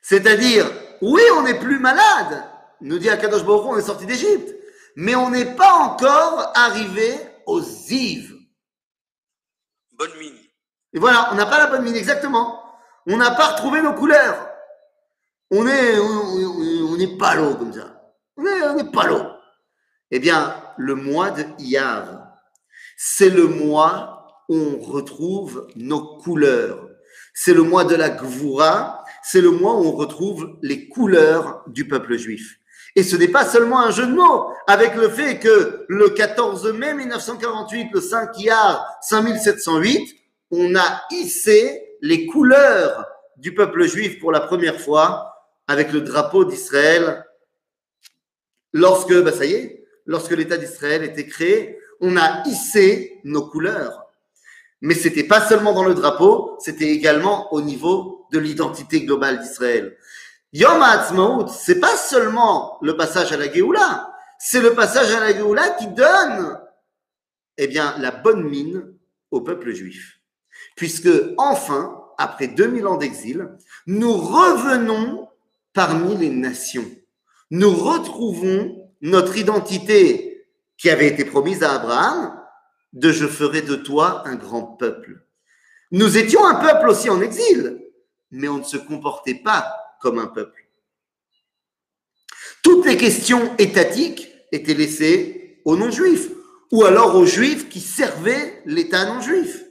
C'est-à-dire, 0.00 0.70
oui, 1.02 1.22
on 1.34 1.42
n'est 1.42 1.58
plus 1.58 1.80
malade, 1.80 2.44
nous 2.80 3.00
dit 3.00 3.10
Akadosh 3.10 3.44
Baruch 3.44 3.66
on 3.66 3.78
est 3.78 3.82
sorti 3.82 4.06
d'Égypte, 4.06 4.54
mais 4.94 5.16
on 5.16 5.28
n'est 5.28 5.56
pas 5.56 5.72
encore 5.72 6.52
arrivé 6.54 7.18
aux 7.46 7.60
Ziv. 7.60 8.32
Bonne 9.94 10.16
mine. 10.20 10.38
Et 10.92 11.00
voilà, 11.00 11.30
on 11.32 11.34
n'a 11.34 11.46
pas 11.46 11.58
la 11.58 11.66
bonne 11.66 11.82
mine, 11.82 11.96
exactement. 11.96 12.62
On 13.08 13.16
n'a 13.16 13.32
pas 13.32 13.54
retrouvé 13.54 13.82
nos 13.82 13.94
couleurs. 13.94 14.47
On 15.50 15.66
est, 15.66 15.98
on, 15.98 16.04
on- 16.04 16.92
on 16.94 16.98
est 16.98 17.16
pas 17.18 17.34
l'eau 17.36 17.54
comme 17.54 17.72
ça. 17.72 18.00
On 18.36 18.44
est, 18.44 18.62
on 18.62 18.78
est 18.78 18.92
pas 18.92 19.06
l'eau. 19.06 19.22
Eh 20.10 20.18
bien, 20.18 20.54
le 20.76 20.94
mois 20.94 21.30
de 21.30 21.44
Iyar, 21.58 22.18
c'est 22.96 23.30
le 23.30 23.46
mois 23.46 24.42
où 24.48 24.56
on 24.56 24.78
retrouve 24.80 25.68
nos 25.76 26.18
couleurs. 26.18 26.88
C'est 27.34 27.54
le 27.54 27.62
mois 27.62 27.84
de 27.84 27.94
la 27.94 28.10
Gvoura, 28.10 29.04
c'est 29.22 29.40
le 29.40 29.50
mois 29.50 29.74
où 29.76 29.84
on 29.84 29.92
retrouve 29.92 30.56
les 30.62 30.88
couleurs 30.88 31.62
du 31.68 31.86
peuple 31.86 32.16
juif. 32.16 32.56
Et 32.96 33.02
ce 33.04 33.14
n'est 33.16 33.28
pas 33.28 33.44
seulement 33.44 33.80
un 33.80 33.90
jeu 33.92 34.06
de 34.06 34.12
mots 34.12 34.50
avec 34.66 34.96
le 34.96 35.08
fait 35.08 35.38
que 35.38 35.84
le 35.88 36.08
14 36.10 36.72
mai 36.72 36.94
1948, 36.94 37.90
le 37.92 38.00
5 38.00 38.38
Iyar 38.40 38.84
5708, 39.02 40.16
on 40.50 40.74
a 40.74 41.02
hissé 41.12 41.96
les 42.00 42.26
couleurs 42.26 43.06
du 43.36 43.54
peuple 43.54 43.84
juif 43.84 44.18
pour 44.18 44.32
la 44.32 44.40
première 44.40 44.80
fois 44.80 45.27
avec 45.68 45.92
le 45.92 46.00
drapeau 46.00 46.44
d'Israël. 46.44 47.24
Lorsque, 48.72 49.14
bah 49.22 49.32
ça 49.32 49.44
y 49.44 49.52
est, 49.52 49.84
lorsque 50.06 50.32
l'État 50.32 50.56
d'Israël 50.56 51.04
était 51.04 51.26
créé, 51.26 51.78
on 52.00 52.16
a 52.16 52.42
hissé 52.46 53.20
nos 53.24 53.48
couleurs. 53.48 54.06
Mais 54.80 54.94
c'était 54.94 55.24
pas 55.24 55.46
seulement 55.46 55.72
dans 55.72 55.84
le 55.84 55.94
drapeau, 55.94 56.56
c'était 56.60 56.88
également 56.88 57.52
au 57.52 57.60
niveau 57.60 58.26
de 58.32 58.38
l'identité 58.38 59.02
globale 59.04 59.40
d'Israël. 59.40 59.96
Yom 60.52 60.80
HaAtzmaut, 60.80 61.46
c'est 61.48 61.80
pas 61.80 61.96
seulement 61.96 62.78
le 62.80 62.96
passage 62.96 63.32
à 63.32 63.36
la 63.36 63.52
Géoula, 63.52 64.14
c'est 64.38 64.60
le 64.60 64.74
passage 64.74 65.12
à 65.12 65.20
la 65.20 65.32
Géoula 65.32 65.70
qui 65.70 65.88
donne, 65.88 66.58
eh 67.58 67.66
bien, 67.66 67.94
la 67.98 68.12
bonne 68.12 68.44
mine 68.44 68.94
au 69.30 69.40
peuple 69.40 69.72
juif. 69.72 70.20
Puisque, 70.76 71.10
enfin, 71.36 72.00
après 72.16 72.46
2000 72.46 72.86
ans 72.86 72.96
d'exil, 72.96 73.48
nous 73.86 74.12
revenons 74.12 75.27
parmi 75.78 76.16
les 76.16 76.30
nations. 76.30 76.90
Nous 77.52 77.70
retrouvons 77.70 78.90
notre 79.00 79.36
identité 79.36 80.44
qui 80.76 80.90
avait 80.90 81.06
été 81.06 81.24
promise 81.24 81.62
à 81.62 81.74
Abraham, 81.74 82.36
de 82.94 83.12
je 83.12 83.28
ferai 83.28 83.62
de 83.62 83.76
toi 83.76 84.26
un 84.26 84.34
grand 84.34 84.64
peuple. 84.64 85.24
Nous 85.92 86.18
étions 86.18 86.44
un 86.44 86.56
peuple 86.56 86.88
aussi 86.88 87.08
en 87.08 87.20
exil, 87.20 87.80
mais 88.32 88.48
on 88.48 88.58
ne 88.58 88.64
se 88.64 88.76
comportait 88.76 89.36
pas 89.36 89.72
comme 90.00 90.18
un 90.18 90.26
peuple. 90.26 90.68
Toutes 92.64 92.84
les 92.84 92.96
questions 92.96 93.54
étatiques 93.58 94.32
étaient 94.50 94.74
laissées 94.74 95.60
aux 95.64 95.76
non-juifs, 95.76 96.28
ou 96.72 96.86
alors 96.86 97.14
aux 97.14 97.24
juifs 97.24 97.68
qui 97.68 97.78
servaient 97.78 98.64
l'État 98.66 99.04
non-juif. 99.04 99.62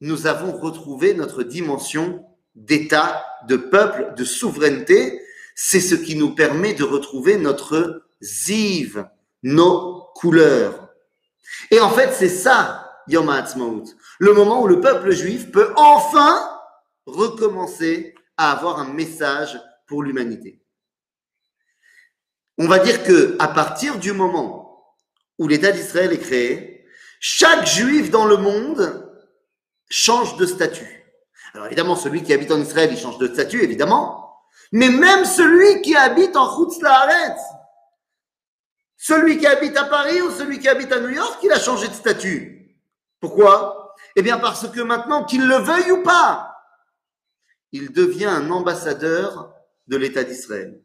Nous 0.00 0.28
avons 0.28 0.56
retrouvé 0.56 1.14
notre 1.14 1.42
dimension 1.42 2.24
d'État, 2.54 3.24
de 3.48 3.56
peuple, 3.56 4.14
de 4.16 4.24
souveraineté. 4.24 5.20
C'est 5.54 5.80
ce 5.80 5.94
qui 5.94 6.16
nous 6.16 6.34
permet 6.34 6.74
de 6.74 6.84
retrouver 6.84 7.36
notre 7.36 8.04
ziv, 8.20 9.06
nos 9.42 10.08
couleurs. 10.14 10.88
Et 11.70 11.80
en 11.80 11.90
fait, 11.90 12.12
c'est 12.12 12.28
ça, 12.28 13.02
Yom 13.08 13.28
HaAtzmaut, 13.28 13.84
le 14.18 14.32
moment 14.32 14.62
où 14.62 14.66
le 14.66 14.80
peuple 14.80 15.12
juif 15.12 15.50
peut 15.50 15.72
enfin 15.76 16.48
recommencer 17.06 18.14
à 18.36 18.52
avoir 18.52 18.78
un 18.78 18.92
message 18.92 19.60
pour 19.86 20.02
l'humanité. 20.02 20.62
On 22.58 22.68
va 22.68 22.78
dire 22.78 23.02
que 23.02 23.36
à 23.38 23.48
partir 23.48 23.98
du 23.98 24.12
moment 24.12 24.96
où 25.38 25.48
l'État 25.48 25.72
d'Israël 25.72 26.12
est 26.12 26.18
créé, 26.18 26.86
chaque 27.20 27.66
juif 27.66 28.10
dans 28.10 28.26
le 28.26 28.36
monde 28.36 29.08
change 29.88 30.36
de 30.36 30.46
statut. 30.46 31.01
Alors 31.54 31.66
évidemment, 31.66 31.96
celui 31.96 32.22
qui 32.22 32.32
habite 32.32 32.50
en 32.50 32.60
Israël, 32.60 32.90
il 32.92 32.98
change 32.98 33.18
de 33.18 33.28
statut, 33.28 33.62
évidemment. 33.62 34.40
Mais 34.72 34.88
même 34.88 35.24
celui 35.24 35.82
qui 35.82 35.94
habite 35.94 36.36
en 36.36 36.56
Chutz 36.56 36.80
La'aretz, 36.80 37.40
celui 38.96 39.38
qui 39.38 39.46
habite 39.46 39.76
à 39.76 39.84
Paris 39.84 40.22
ou 40.22 40.30
celui 40.30 40.60
qui 40.60 40.68
habite 40.68 40.92
à 40.92 41.00
New 41.00 41.10
York, 41.10 41.38
il 41.42 41.52
a 41.52 41.58
changé 41.58 41.88
de 41.88 41.94
statut. 41.94 42.78
Pourquoi? 43.20 43.94
Eh 44.16 44.22
bien 44.22 44.38
parce 44.38 44.68
que 44.68 44.80
maintenant, 44.80 45.24
qu'il 45.24 45.46
le 45.46 45.56
veuille 45.56 45.90
ou 45.90 46.02
pas, 46.02 46.56
il 47.72 47.92
devient 47.92 48.26
un 48.26 48.50
ambassadeur 48.50 49.52
de 49.88 49.96
l'État 49.96 50.24
d'Israël. 50.24 50.80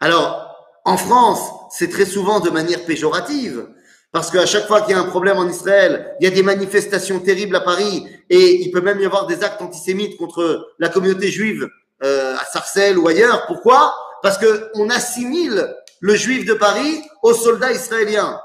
Alors, 0.00 0.50
en 0.84 0.96
France, 0.96 1.50
c'est 1.70 1.90
très 1.90 2.06
souvent 2.06 2.40
de 2.40 2.50
manière 2.50 2.84
péjorative, 2.84 3.68
parce 4.12 4.30
qu'à 4.30 4.46
chaque 4.46 4.66
fois 4.66 4.80
qu'il 4.82 4.90
y 4.90 4.98
a 4.98 5.00
un 5.00 5.08
problème 5.08 5.36
en 5.36 5.48
Israël, 5.48 6.16
il 6.20 6.24
y 6.24 6.26
a 6.26 6.34
des 6.34 6.42
manifestations 6.42 7.20
terribles 7.20 7.54
à 7.54 7.60
Paris, 7.60 8.06
et 8.28 8.62
il 8.62 8.70
peut 8.70 8.80
même 8.80 9.00
y 9.00 9.04
avoir 9.04 9.26
des 9.26 9.42
actes 9.44 9.62
antisémites 9.62 10.16
contre 10.16 10.74
la 10.78 10.88
communauté 10.88 11.28
juive 11.28 11.68
euh, 12.02 12.36
à 12.36 12.44
Sarcelles 12.44 12.98
ou 12.98 13.06
ailleurs. 13.06 13.46
Pourquoi? 13.46 13.94
Parce 14.22 14.38
que 14.38 14.70
on 14.74 14.90
assimile 14.90 15.74
le 16.00 16.14
juif 16.16 16.44
de 16.44 16.54
Paris 16.54 17.02
aux 17.22 17.34
soldats 17.34 17.72
israéliens. 17.72 18.40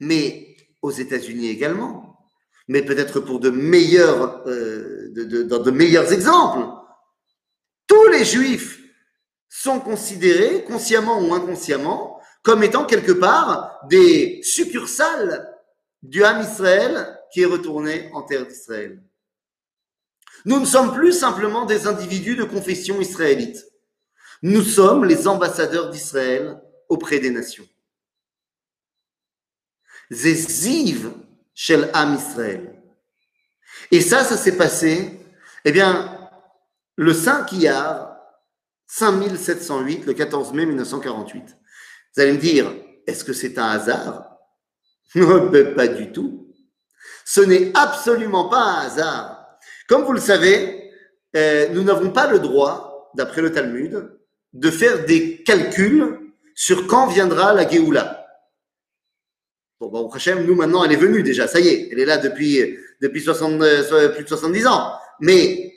Mais 0.00 0.56
aux 0.82 0.90
États-Unis 0.90 1.48
également. 1.48 2.16
Mais 2.66 2.82
peut-être 2.82 3.20
pour 3.20 3.40
de 3.40 3.50
meilleurs, 3.50 4.42
euh, 4.46 5.12
exemples. 6.10 6.66
Tous 7.86 8.06
les 8.08 8.24
juifs 8.24 8.80
sont 9.48 9.80
considérés, 9.80 10.64
consciemment 10.64 11.20
ou 11.20 11.34
inconsciemment, 11.34 12.09
comme 12.42 12.62
étant 12.62 12.84
quelque 12.84 13.12
part 13.12 13.80
des 13.88 14.40
succursales 14.42 15.54
du 16.02 16.24
Ham 16.24 16.40
Israël 16.40 17.18
qui 17.32 17.42
est 17.42 17.46
retourné 17.46 18.10
en 18.12 18.22
terre 18.22 18.46
d'Israël. 18.46 19.02
Nous 20.44 20.58
ne 20.58 20.64
sommes 20.64 20.94
plus 20.94 21.12
simplement 21.12 21.66
des 21.66 21.86
individus 21.86 22.36
de 22.36 22.44
confession 22.44 23.00
israélite. 23.00 23.66
Nous 24.42 24.62
sommes 24.62 25.04
les 25.04 25.28
ambassadeurs 25.28 25.90
d'Israël 25.90 26.60
auprès 26.88 27.18
des 27.18 27.30
nations. 27.30 27.68
Zéziv 30.10 31.12
shel 31.54 31.90
Am 31.92 32.14
Israël. 32.14 32.74
Et 33.90 34.00
ça, 34.00 34.24
ça 34.24 34.36
s'est 34.36 34.56
passé, 34.56 35.20
eh 35.64 35.72
bien, 35.72 36.30
le 36.96 37.12
5 37.12 37.52
Iyar, 37.52 38.16
5708, 38.86 40.06
le 40.06 40.14
14 40.14 40.52
mai 40.52 40.66
1948. 40.66 41.56
Vous 42.14 42.22
allez 42.22 42.32
me 42.32 42.38
dire, 42.38 42.72
est-ce 43.06 43.24
que 43.24 43.32
c'est 43.32 43.58
un 43.58 43.70
hasard? 43.70 44.38
Ben, 45.14 45.74
Pas 45.74 45.88
du 45.88 46.12
tout. 46.12 46.54
Ce 47.24 47.40
n'est 47.40 47.72
absolument 47.74 48.48
pas 48.48 48.60
un 48.60 48.86
hasard. 48.86 49.58
Comme 49.88 50.04
vous 50.04 50.12
le 50.12 50.20
savez, 50.20 50.90
euh, 51.36 51.68
nous 51.70 51.82
n'avons 51.82 52.10
pas 52.10 52.26
le 52.30 52.38
droit, 52.38 53.10
d'après 53.14 53.42
le 53.42 53.52
Talmud, 53.52 54.18
de 54.52 54.70
faire 54.70 55.04
des 55.04 55.42
calculs 55.42 56.32
sur 56.54 56.86
quand 56.86 57.06
viendra 57.06 57.54
la 57.54 57.68
Géoula. 57.68 58.26
Bon, 59.80 59.88
bon, 59.88 60.10
Hachem, 60.10 60.44
nous 60.44 60.54
maintenant, 60.54 60.84
elle 60.84 60.92
est 60.92 60.96
venue 60.96 61.22
déjà, 61.22 61.48
ça 61.48 61.58
y 61.58 61.68
est, 61.68 61.88
elle 61.90 62.00
est 62.00 62.04
là 62.04 62.18
depuis 62.18 62.76
depuis 63.00 63.22
60, 63.22 63.62
euh, 63.62 64.08
plus 64.10 64.24
de 64.24 64.28
70 64.28 64.66
ans. 64.66 64.92
Mais 65.20 65.74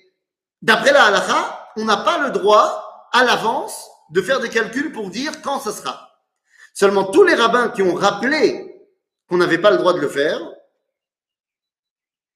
d'après 0.62 0.92
la 0.92 1.06
halakha, 1.06 1.70
on 1.78 1.86
n'a 1.86 1.98
pas 1.98 2.28
le 2.28 2.32
droit 2.32 3.10
à 3.12 3.24
l'avance 3.24 3.88
de 4.12 4.22
faire 4.22 4.40
des 4.40 4.50
calculs 4.50 4.92
pour 4.92 5.10
dire 5.10 5.42
quand 5.42 5.60
ce 5.60 5.72
sera. 5.72 6.13
Seulement 6.74 7.06
tous 7.06 7.24
les 7.24 7.36
rabbins 7.36 7.70
qui 7.70 7.84
ont 7.84 7.94
rappelé 7.94 8.90
qu'on 9.30 9.38
n'avait 9.38 9.60
pas 9.60 9.72
le 9.72 9.78
droit 9.78 9.94
de 9.94 10.00
le 10.00 10.10
faire, 10.10 10.42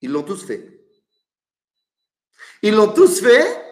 ils 0.01 0.11
l'ont 0.11 0.23
tous 0.23 0.45
fait. 0.45 0.79
Ils 2.61 2.73
l'ont 2.73 2.93
tous 2.93 3.19
fait. 3.21 3.63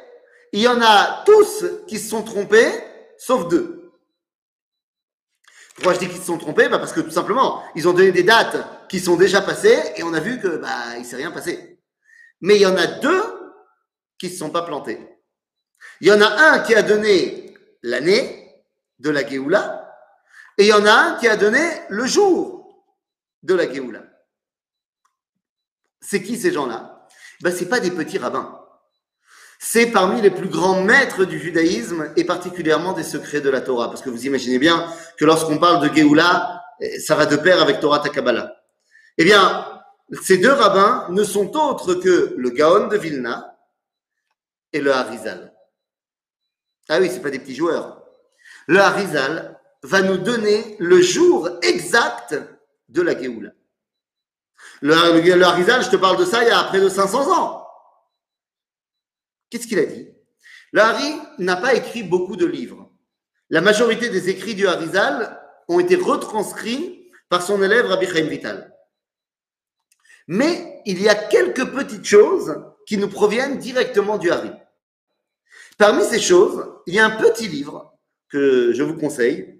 Il 0.51 0.61
y 0.61 0.67
en 0.67 0.81
a 0.81 1.23
tous 1.25 1.65
qui 1.87 1.99
se 1.99 2.09
sont 2.09 2.23
trompés, 2.23 2.71
sauf 3.17 3.47
deux. 3.47 3.91
Pourquoi 5.75 5.93
je 5.93 5.99
dis 5.99 6.07
qu'ils 6.07 6.19
se 6.19 6.25
sont 6.25 6.37
trompés? 6.37 6.69
Bah 6.69 6.79
Parce 6.79 6.93
que 6.93 7.01
tout 7.01 7.11
simplement, 7.11 7.63
ils 7.75 7.87
ont 7.87 7.93
donné 7.93 8.11
des 8.11 8.23
dates 8.23 8.87
qui 8.87 8.99
sont 8.99 9.17
déjà 9.17 9.41
passées 9.41 9.93
et 9.97 10.03
on 10.03 10.13
a 10.13 10.19
vu 10.19 10.39
que 10.39 10.57
bah, 10.57 10.97
il 10.97 11.05
s'est 11.05 11.17
rien 11.17 11.31
passé. 11.31 11.79
Mais 12.41 12.55
il 12.55 12.61
y 12.61 12.65
en 12.65 12.77
a 12.77 12.87
deux 12.87 13.23
qui 14.17 14.29
se 14.29 14.37
sont 14.37 14.49
pas 14.49 14.63
plantés. 14.63 14.99
Il 16.01 16.07
y 16.07 16.11
en 16.11 16.21
a 16.21 16.27
un 16.27 16.59
qui 16.59 16.73
a 16.73 16.81
donné 16.81 17.53
l'année 17.83 18.63
de 18.99 19.09
la 19.09 19.27
Géoula 19.27 19.84
et 20.57 20.63
il 20.63 20.67
y 20.67 20.73
en 20.73 20.85
a 20.85 20.91
un 20.91 21.15
qui 21.17 21.27
a 21.27 21.35
donné 21.35 21.63
le 21.89 22.05
jour 22.05 22.85
de 23.43 23.53
la 23.53 23.71
Géoula. 23.71 24.03
C'est 26.01 26.21
qui 26.21 26.37
ces 26.37 26.51
gens-là? 26.51 27.07
Ben, 27.41 27.51
Ce 27.51 27.63
pas 27.65 27.79
des 27.79 27.91
petits 27.91 28.17
rabbins. 28.17 28.61
C'est 29.59 29.87
parmi 29.87 30.21
les 30.21 30.29
plus 30.29 30.49
grands 30.49 30.81
maîtres 30.81 31.25
du 31.25 31.39
judaïsme 31.39 32.11
et 32.15 32.23
particulièrement 32.23 32.93
des 32.93 33.03
secrets 33.03 33.41
de 33.41 33.49
la 33.49 33.61
Torah. 33.61 33.87
Parce 33.87 34.01
que 34.01 34.09
vous 34.09 34.25
imaginez 34.25 34.59
bien 34.59 34.85
que 35.17 35.25
lorsqu'on 35.25 35.57
parle 35.57 35.87
de 35.87 35.93
Géoula, 35.93 36.63
eh, 36.79 36.99
ça 36.99 37.15
va 37.15 37.25
de 37.25 37.35
pair 37.35 37.61
avec 37.61 37.79
Torah 37.79 37.99
Takabala. 37.99 38.55
Eh 39.17 39.23
bien, 39.23 39.65
ces 40.21 40.37
deux 40.37 40.51
rabbins 40.51 41.07
ne 41.09 41.23
sont 41.23 41.55
autres 41.55 41.95
que 41.95 42.35
le 42.37 42.49
Gaon 42.51 42.87
de 42.87 42.97
Vilna 42.97 43.57
et 44.71 44.81
le 44.81 44.91
Harizal. 44.93 45.53
Ah 46.89 46.99
oui, 46.99 47.09
c'est 47.11 47.21
pas 47.21 47.31
des 47.31 47.39
petits 47.39 47.55
joueurs. 47.55 48.03
Le 48.67 48.79
Harizal 48.79 49.59
va 49.85 50.01
nous 50.01 50.17
donner 50.17 50.75
le 50.79 50.99
jour 51.01 51.49
exact 51.61 52.35
de 52.89 53.01
la 53.01 53.19
Géoula. 53.19 53.51
Le, 54.81 55.43
Harizal, 55.43 55.83
je 55.83 55.89
te 55.89 55.95
parle 55.95 56.17
de 56.17 56.25
ça 56.25 56.43
il 56.43 56.47
y 56.47 56.51
a 56.51 56.63
près 56.63 56.81
de 56.81 56.89
500 56.89 57.31
ans. 57.31 57.67
Qu'est-ce 59.49 59.67
qu'il 59.67 59.79
a 59.79 59.85
dit? 59.85 60.09
Le 60.71 60.81
Hari 60.81 61.13
n'a 61.37 61.55
pas 61.55 61.75
écrit 61.75 62.03
beaucoup 62.03 62.35
de 62.35 62.45
livres. 62.45 62.91
La 63.49 63.61
majorité 63.61 64.09
des 64.09 64.29
écrits 64.29 64.55
du 64.55 64.67
Harizal 64.67 65.39
ont 65.67 65.79
été 65.79 65.95
retranscrits 65.95 67.11
par 67.29 67.43
son 67.43 67.61
élève 67.61 67.85
Rabbi 67.85 68.07
Chaim 68.07 68.27
Vital. 68.27 68.75
Mais 70.27 70.81
il 70.85 70.99
y 71.01 71.07
a 71.07 71.15
quelques 71.15 71.71
petites 71.71 72.05
choses 72.05 72.59
qui 72.87 72.97
nous 72.97 73.07
proviennent 73.07 73.59
directement 73.59 74.17
du 74.17 74.31
Hari. 74.31 74.51
Parmi 75.77 76.03
ces 76.03 76.19
choses, 76.19 76.67
il 76.87 76.95
y 76.95 76.99
a 76.99 77.05
un 77.05 77.21
petit 77.21 77.47
livre 77.47 77.93
que 78.29 78.73
je 78.73 78.81
vous 78.81 78.97
conseille 78.97 79.54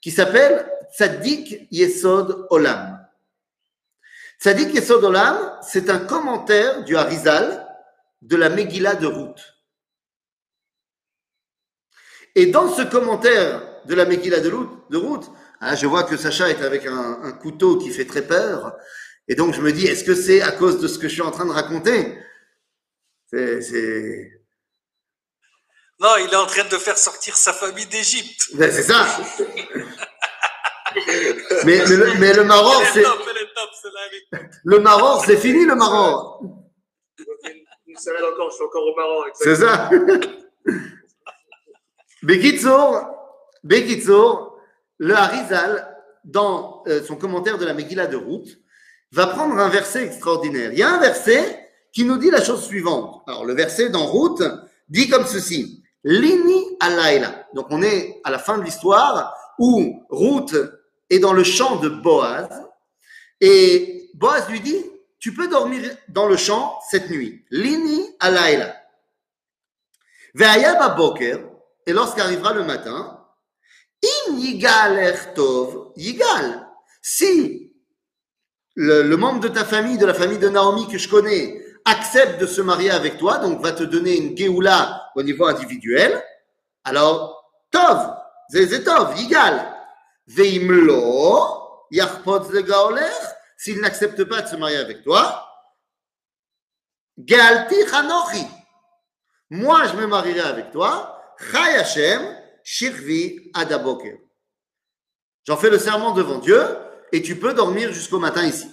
qui 0.00 0.10
s'appelle 0.10 0.70
Tzadik 0.96 1.68
Yesod 1.70 2.46
Olam. 2.50 2.98
Tzadik 4.40 4.74
Yesod 4.74 5.04
Olam, 5.04 5.58
c'est 5.62 5.90
un 5.90 5.98
commentaire 5.98 6.84
du 6.84 6.96
Harizal 6.96 7.66
de 8.22 8.36
la 8.36 8.48
Megillah 8.48 8.94
de 8.94 9.06
Ruth. 9.06 9.54
Et 12.34 12.46
dans 12.46 12.72
ce 12.72 12.82
commentaire 12.82 13.62
de 13.86 13.94
la 13.94 14.04
Megillah 14.04 14.40
de 14.40 14.96
Ruth, 14.96 15.24
hein, 15.60 15.74
je 15.74 15.86
vois 15.86 16.04
que 16.04 16.16
Sacha 16.16 16.50
est 16.50 16.62
avec 16.62 16.86
un, 16.86 17.22
un, 17.22 17.32
couteau 17.32 17.78
qui 17.78 17.90
fait 17.90 18.04
très 18.04 18.22
peur. 18.22 18.76
Et 19.28 19.34
donc 19.34 19.54
je 19.54 19.60
me 19.60 19.72
dis, 19.72 19.86
est-ce 19.86 20.04
que 20.04 20.14
c'est 20.14 20.42
à 20.42 20.52
cause 20.52 20.80
de 20.80 20.88
ce 20.88 20.98
que 20.98 21.08
je 21.08 21.14
suis 21.14 21.22
en 21.22 21.30
train 21.30 21.46
de 21.46 21.52
raconter? 21.52 22.18
C'est 23.30 24.36
non, 25.98 26.14
il 26.18 26.30
est 26.30 26.36
en 26.36 26.46
train 26.46 26.64
de 26.64 26.76
faire 26.76 26.98
sortir 26.98 27.36
sa 27.36 27.54
famille 27.54 27.86
d'Égypte. 27.86 28.50
Ben, 28.54 28.70
c'est 28.70 28.82
ça. 28.82 29.06
mais, 31.64 31.78
mais, 31.88 31.96
le, 31.96 32.18
mais 32.18 32.32
le 32.32 32.44
Maroc, 32.44 32.82
c'est. 32.92 33.04
Le 34.64 34.80
Maroc, 34.80 35.22
c'est 35.26 35.36
fini 35.36 35.64
le 35.64 35.74
Maroc. 35.74 36.42
Une 37.86 37.96
semaine 37.96 38.24
encore, 38.32 38.50
je 38.50 38.56
suis 38.56 38.64
encore 38.64 38.82
au 38.82 38.94
Maroc. 38.96 39.30
C'est 39.34 39.56
ça. 39.56 39.90
Bekitsour, 42.22 43.06
Bekitsour, 43.62 44.58
le 44.98 45.14
Harizal, 45.14 45.96
dans 46.24 46.82
euh, 46.88 47.02
son 47.04 47.16
commentaire 47.16 47.58
de 47.58 47.64
la 47.64 47.74
Megillah 47.74 48.06
de 48.06 48.16
Ruth, 48.16 48.58
va 49.12 49.28
prendre 49.28 49.56
un 49.58 49.68
verset 49.68 50.04
extraordinaire. 50.04 50.72
Il 50.72 50.78
y 50.78 50.82
a 50.82 50.90
un 50.90 51.00
verset 51.00 51.70
qui 51.92 52.04
nous 52.04 52.18
dit 52.18 52.30
la 52.30 52.42
chose 52.42 52.64
suivante. 52.64 53.22
Alors, 53.26 53.44
le 53.44 53.54
verset 53.54 53.90
dans 53.90 54.06
Ruth 54.06 54.42
dit 54.88 55.08
comme 55.08 55.24
ceci. 55.24 55.82
Lini 56.04 56.76
alayla. 56.80 57.46
Donc 57.54 57.66
on 57.70 57.82
est 57.82 58.20
à 58.24 58.30
la 58.30 58.38
fin 58.38 58.58
de 58.58 58.62
l'histoire 58.62 59.34
où 59.58 60.04
Ruth 60.10 60.54
est 61.10 61.18
dans 61.18 61.32
le 61.32 61.44
champ 61.44 61.76
de 61.76 61.88
Boaz 61.88 62.48
et 63.40 64.10
Boaz 64.14 64.48
lui 64.48 64.60
dit 64.60 64.84
tu 65.18 65.34
peux 65.34 65.48
dormir 65.48 65.82
dans 66.08 66.26
le 66.26 66.36
champ 66.36 66.78
cette 66.90 67.10
nuit. 67.10 67.44
Lini 67.50 68.14
alayla. 68.20 68.76
Ve'aya 70.34 70.88
boker 70.90 71.38
et 71.86 71.92
lorsqu'arrivera 71.92 72.52
le 72.52 72.64
matin, 72.64 73.24
in 74.04 74.36
yigal 74.36 75.34
tov 75.34 75.92
yigal. 75.96 76.68
Si 77.00 77.72
le, 78.74 79.16
membre 79.16 79.40
de 79.40 79.48
ta 79.48 79.64
famille, 79.64 79.96
de 79.96 80.06
la 80.06 80.14
famille 80.14 80.38
de 80.38 80.48
Naomi 80.48 80.86
que 80.88 80.98
je 80.98 81.08
connais, 81.08 81.64
accepte 81.84 82.40
de 82.40 82.46
se 82.46 82.60
marier 82.60 82.90
avec 82.90 83.16
toi, 83.16 83.38
donc 83.38 83.62
va 83.62 83.72
te 83.72 83.84
donner 83.84 84.16
une 84.16 84.36
geoula 84.36 85.10
au 85.14 85.22
niveau 85.22 85.46
individuel, 85.46 86.22
alors, 86.84 87.50
Tov, 87.72 88.14
c'est 88.48 88.84
Tov, 88.84 89.18
Yigal. 89.18 89.75
Veimlo, 90.26 91.86
Yachpot 91.90 92.50
le 92.50 92.62
Gaoler, 92.62 93.12
s'il 93.56 93.80
n'accepte 93.80 94.24
pas 94.24 94.42
de 94.42 94.48
se 94.48 94.56
marier 94.56 94.76
avec 94.76 95.02
toi, 95.02 95.46
Galti 97.18 97.76
Hanochi. 97.92 98.46
Moi, 99.50 99.86
je 99.86 99.96
me 99.96 100.06
marierai 100.06 100.40
avec 100.40 100.72
toi, 100.72 101.22
Chai 101.38 101.76
Hashem, 101.76 102.36
Shirvi 102.64 103.50
Adaboker. 103.54 104.18
J'en 105.46 105.56
fais 105.56 105.70
le 105.70 105.78
serment 105.78 106.12
devant 106.12 106.38
Dieu 106.38 106.60
et 107.12 107.22
tu 107.22 107.36
peux 107.38 107.54
dormir 107.54 107.92
jusqu'au 107.92 108.18
matin 108.18 108.44
ici. 108.44 108.66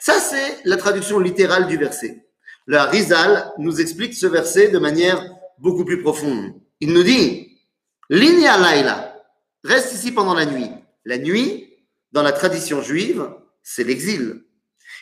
Ça, 0.00 0.18
c'est 0.18 0.60
la 0.64 0.76
traduction 0.76 1.18
littérale 1.18 1.66
du 1.66 1.76
verset. 1.76 2.26
Le 2.64 2.80
Rizal 2.80 3.52
nous 3.58 3.80
explique 3.80 4.14
ce 4.14 4.26
verset 4.26 4.68
de 4.68 4.78
manière 4.78 5.22
beaucoup 5.58 5.84
plus 5.84 6.02
profonde. 6.02 6.54
Il 6.80 6.92
nous 6.92 7.02
dit, 7.02 7.60
Linia 8.08 8.56
Laila, 8.58 9.22
reste 9.62 9.92
ici 9.92 10.12
pendant 10.12 10.34
la 10.34 10.46
nuit. 10.46 10.70
La 11.06 11.18
nuit, 11.18 11.72
dans 12.10 12.24
la 12.24 12.32
tradition 12.32 12.82
juive, 12.82 13.32
c'est 13.62 13.84
l'exil. 13.84 14.44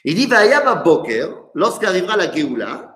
Il 0.04 0.14
dit, 0.14 0.26
Vayaba 0.26 0.74
Boker, 0.74 1.34
lorsqu'arrivera 1.54 2.16
la 2.18 2.30
Géoula, 2.30 2.94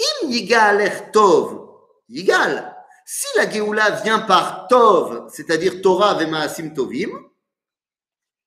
Im 0.00 0.30
Yigal 0.30 1.12
Tov, 1.12 1.68
Yigal. 2.08 2.74
Si 3.06 3.26
la 3.36 3.48
Géoula 3.48 3.90
vient 4.02 4.18
par 4.18 4.66
Tov, 4.66 5.28
c'est-à-dire 5.32 5.80
Torah 5.80 6.14
Vemaasim 6.14 6.74
Tovim, 6.74 7.10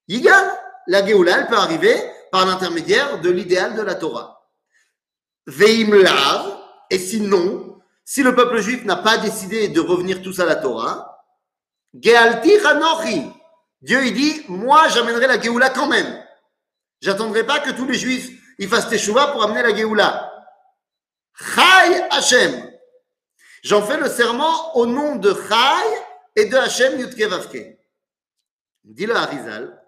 Yigal, 0.09 0.51
la 0.87 1.05
Géoula, 1.05 1.39
elle 1.39 1.47
peut 1.47 1.55
arriver 1.55 1.95
par 2.29 2.45
l'intermédiaire 2.45 3.21
de 3.21 3.29
l'idéal 3.29 3.73
de 3.73 3.83
la 3.83 3.95
Torah. 3.95 4.51
Veimlav, 5.45 6.57
et 6.89 6.99
sinon, 6.99 7.79
si 8.03 8.21
le 8.21 8.35
peuple 8.35 8.59
juif 8.59 8.83
n'a 8.83 8.97
pas 8.97 9.17
décidé 9.17 9.69
de 9.69 9.79
revenir 9.79 10.21
tous 10.21 10.41
à 10.41 10.45
la 10.45 10.57
Torah, 10.57 11.23
Gealti 11.93 12.53
Hanochi, 12.65 13.31
Dieu 13.81 14.05
il 14.05 14.13
dit, 14.13 14.45
moi 14.47 14.87
j'amènerai 14.89 15.27
la 15.27 15.39
Géoula 15.39 15.69
quand 15.69 15.87
même. 15.87 16.23
J'attendrai 17.01 17.45
pas 17.45 17.59
que 17.59 17.71
tous 17.71 17.85
les 17.85 17.97
juifs 17.97 18.29
ils 18.57 18.67
fassent 18.67 18.89
teshuva 18.89 19.27
pour 19.27 19.43
amener 19.43 19.61
la 19.61 19.75
Géoula. 19.75 20.33
Chai 21.33 22.01
Hashem. 22.09 22.71
J'en 23.63 23.81
fais 23.81 23.97
le 23.97 24.09
serment 24.09 24.75
au 24.75 24.85
nom 24.85 25.15
de 25.15 25.33
Chai 25.33 26.01
et 26.35 26.45
de 26.45 26.55
Hashem 26.55 26.99
Yudke 26.99 27.21
Vavke. 27.23 27.77
Dit 28.83 29.05
le 29.05 29.15
Harizal, 29.15 29.83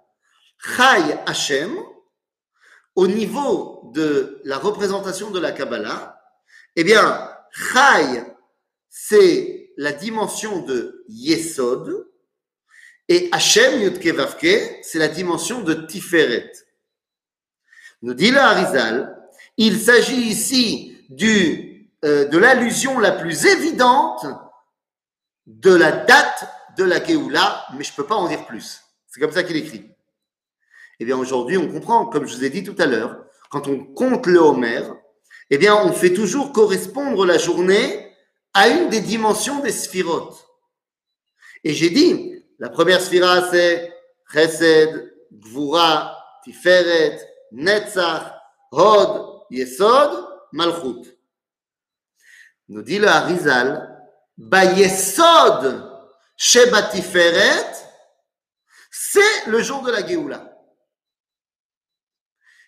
Chai 0.60 1.18
Hashem, 1.26 1.76
au 2.96 3.08
niveau 3.08 3.92
de 3.94 4.42
la 4.44 4.58
représentation 4.58 5.32
de 5.32 5.40
la 5.40 5.52
Kabbalah, 5.52 6.22
eh 6.76 6.84
bien, 6.84 7.32
Chai, 7.52 8.24
c'est 8.90 9.72
la 9.78 9.94
dimension 9.94 10.62
de 10.62 11.06
Yesod, 11.08 12.09
et 13.10 13.28
Hashem 13.32 13.82
Yudke 13.82 14.14
Vavke, 14.14 14.80
c'est 14.84 15.00
la 15.00 15.08
dimension 15.08 15.62
de 15.62 15.74
Tiferet. 15.74 16.52
Nous 18.04 18.14
dit 18.14 18.30
le 18.30 18.38
Harizal, 18.38 19.18
il 19.58 19.80
s'agit 19.80 20.22
ici 20.22 20.96
du, 21.10 21.92
euh, 22.06 22.26
de 22.26 22.38
l'allusion 22.38 23.00
la 23.00 23.12
plus 23.12 23.46
évidente 23.46 24.26
de 25.48 25.74
la 25.74 25.92
date 25.92 26.48
de 26.78 26.84
la 26.84 27.04
Géoula, 27.04 27.66
mais 27.74 27.84
je 27.84 27.92
ne 27.92 27.96
peux 27.96 28.06
pas 28.06 28.16
en 28.16 28.28
dire 28.28 28.46
plus. 28.46 28.82
C'est 29.08 29.20
comme 29.20 29.32
ça 29.32 29.44
qu'il 29.44 29.58
écrit. 29.58 29.90
Eh 31.00 31.06
bien, 31.06 31.18
aujourd'hui, 31.18 31.58
on 31.58 31.68
comprend, 31.68 32.06
comme 32.06 32.28
je 32.28 32.36
vous 32.36 32.44
ai 32.44 32.50
dit 32.52 32.64
tout 32.64 32.76
à 32.78 32.86
l'heure, 32.86 33.26
quand 33.50 33.68
on 33.68 33.84
compte 33.84 34.28
le 34.28 34.38
Homer, 34.38 34.84
eh 35.50 35.58
bien, 35.58 35.76
on 35.76 35.92
fait 35.94 36.14
toujours 36.14 36.54
correspondre 36.54 37.26
la 37.26 37.40
journée 37.40 38.16
à 38.54 38.68
une 38.70 38.90
des 38.90 39.02
dimensions 39.02 39.62
des 39.62 39.72
sphirotes. 39.72 40.46
Et 41.64 41.74
j'ai 41.74 41.90
dit, 41.90 42.39
la 42.60 42.70
première 42.70 43.02
sphira, 43.02 43.50
c'est 43.50 43.94
Chesed, 44.32 45.14
Gvura, 45.32 46.18
Tiferet, 46.44 47.20
Netzach, 47.52 48.36
Hod, 48.72 49.46
Yesod, 49.50 50.28
Malchut. 50.52 51.18
Nous 52.68 52.82
dit 52.82 53.00
le 53.00 53.08
Harizal, 53.08 54.06
Bayesod, 54.38 55.90
Sheba 56.36 56.84
Tiferet, 56.84 57.72
c'est 58.92 59.48
le 59.48 59.62
jour 59.62 59.82
de 59.82 59.92
la 59.92 60.06
Géoula. 60.06 60.54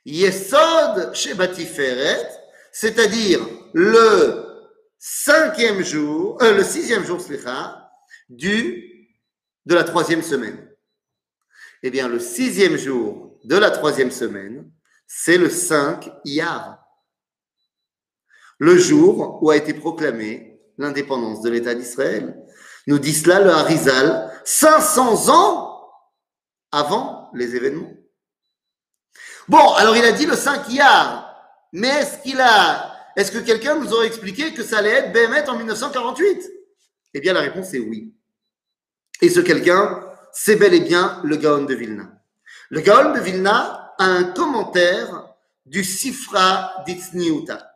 Yesod 0.05 1.13
Sheba 1.13 1.49
Tiferet, 1.49 2.27
c'est-à-dire 2.71 3.41
le 3.73 4.51
cinquième 4.97 5.83
jour, 5.83 6.41
euh, 6.41 6.55
le 6.55 6.63
sixième 6.63 7.03
jour, 7.03 7.19
du, 8.29 8.90
de 9.65 9.75
la 9.75 9.83
troisième 9.83 10.21
semaine. 10.21 10.69
Eh 11.83 11.89
bien, 11.89 12.07
le 12.07 12.19
sixième 12.19 12.77
jour 12.77 13.39
de 13.43 13.55
la 13.55 13.71
troisième 13.71 14.11
semaine, 14.11 14.71
c'est 15.07 15.37
le 15.37 15.49
5 15.49 16.09
Iyar, 16.25 16.79
le 18.59 18.77
jour 18.77 19.39
où 19.41 19.49
a 19.49 19.57
été 19.57 19.73
proclamée 19.73 20.59
l'indépendance 20.77 21.41
de 21.41 21.49
l'État 21.49 21.73
d'Israël. 21.73 22.37
Nous 22.87 22.99
dit 22.99 23.13
cela 23.13 23.39
le 23.39 23.49
Harizal, 23.49 24.31
500 24.45 25.29
ans 25.29 25.89
avant 26.71 27.31
les 27.33 27.55
événements. 27.55 27.91
Bon, 29.47 29.73
alors 29.73 29.97
il 29.97 30.05
a 30.05 30.11
dit 30.11 30.25
le 30.25 30.35
5 30.35 30.69
Iyar, 30.69 31.35
mais 31.73 31.87
est-ce 31.87 32.21
qu'il 32.21 32.39
a 32.39 32.91
est-ce 33.15 33.31
que 33.31 33.39
quelqu'un 33.39 33.75
nous 33.75 33.91
aurait 33.93 34.07
expliqué 34.07 34.53
que 34.53 34.63
ça 34.63 34.77
allait 34.77 34.91
être 34.91 35.11
BMT 35.11 35.49
en 35.49 35.57
1948 35.57 36.49
Eh 37.13 37.19
bien, 37.19 37.33
la 37.33 37.41
réponse 37.41 37.73
est 37.73 37.79
oui. 37.79 38.13
Et 39.21 39.29
ce 39.29 39.39
quelqu'un, 39.39 40.03
c'est 40.31 40.55
bel 40.55 40.73
et 40.73 40.79
bien 40.79 41.21
le 41.23 41.35
Gaon 41.35 41.63
de 41.63 41.75
Vilna. 41.75 42.07
Le 42.69 42.81
Gaon 42.81 43.13
de 43.13 43.19
Vilna 43.19 43.93
a 43.97 44.05
un 44.05 44.23
commentaire 44.25 45.35
du 45.65 45.83
Sifra 45.83 46.83
d'Itzniuta. 46.85 47.71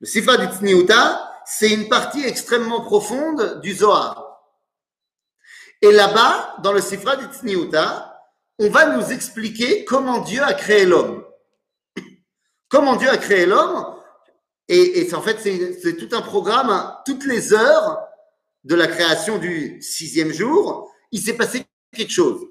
Le 0.00 0.06
Sifra 0.06 0.38
d'Itzniuta, 0.38 1.30
c'est 1.44 1.70
une 1.70 1.88
partie 1.88 2.24
extrêmement 2.24 2.80
profonde 2.80 3.60
du 3.60 3.74
Zohar. 3.74 4.40
Et 5.82 5.92
là-bas, 5.92 6.56
dans 6.62 6.72
le 6.72 6.80
Sifra 6.80 7.16
d'Itzniuta, 7.16 8.18
on 8.58 8.70
va 8.70 8.96
nous 8.96 9.12
expliquer 9.12 9.84
comment 9.84 10.20
Dieu 10.20 10.42
a 10.42 10.54
créé 10.54 10.86
l'homme. 10.86 11.24
Comment 12.68 12.96
Dieu 12.96 13.10
a 13.10 13.18
créé 13.18 13.46
l'homme 13.46 13.96
et, 14.72 15.12
en 15.14 15.20
fait, 15.20 15.40
c'est 15.40 15.96
tout 15.96 16.14
un 16.14 16.22
programme, 16.22 16.94
toutes 17.04 17.26
les 17.26 17.52
heures 17.52 18.06
de 18.64 18.74
la 18.74 18.86
création 18.86 19.38
du 19.38 19.80
sixième 19.80 20.32
jour, 20.32 20.92
il 21.12 21.20
s'est 21.20 21.36
passé 21.36 21.64
quelque 21.92 22.12
chose. 22.12 22.46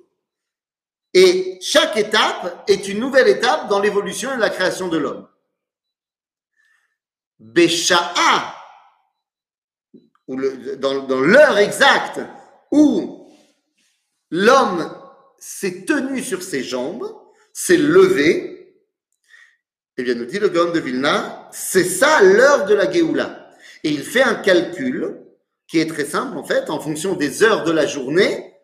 Et 1.14 1.57
chaque 1.62 1.97
étape 1.97 2.64
est 2.68 2.88
une 2.88 2.99
nouvelle 2.99 3.28
étape 3.28 3.68
dans 3.70 3.80
l'évolution 3.80 4.34
et 4.34 4.38
la 4.38 4.49
création 4.49 4.88
de 4.88 4.97
l'homme. 4.97 5.28
Dans, 10.28 11.07
dans 11.07 11.22
l'heure 11.22 11.57
exacte 11.57 12.20
où 12.72 13.28
l'homme 14.30 14.95
s'est 15.39 15.86
tenu 15.86 16.22
sur 16.22 16.43
ses 16.43 16.64
jambes, 16.64 17.12
s'est 17.53 17.78
levé, 17.78 18.60
eh 19.97 20.03
bien, 20.03 20.16
nous 20.16 20.26
dit 20.26 20.39
le 20.39 20.49
Gaon 20.49 20.72
de 20.72 20.80
Vilna, 20.80 21.49
c'est 21.51 21.84
ça 21.84 22.22
l'heure 22.22 22.66
de 22.66 22.76
la 22.76 22.91
Géoula. 22.91 23.51
Et 23.84 23.89
il 23.89 24.03
fait 24.03 24.22
un 24.22 24.36
calcul 24.36 25.28
qui 25.70 25.80
est 25.80 25.86
très 25.86 26.05
simple, 26.05 26.38
en 26.38 26.43
fait, 26.43 26.70
en 26.70 26.80
fonction 26.80 27.13
des 27.13 27.43
heures 27.43 27.63
de 27.63 27.72
la 27.72 27.86
journée, 27.86 28.55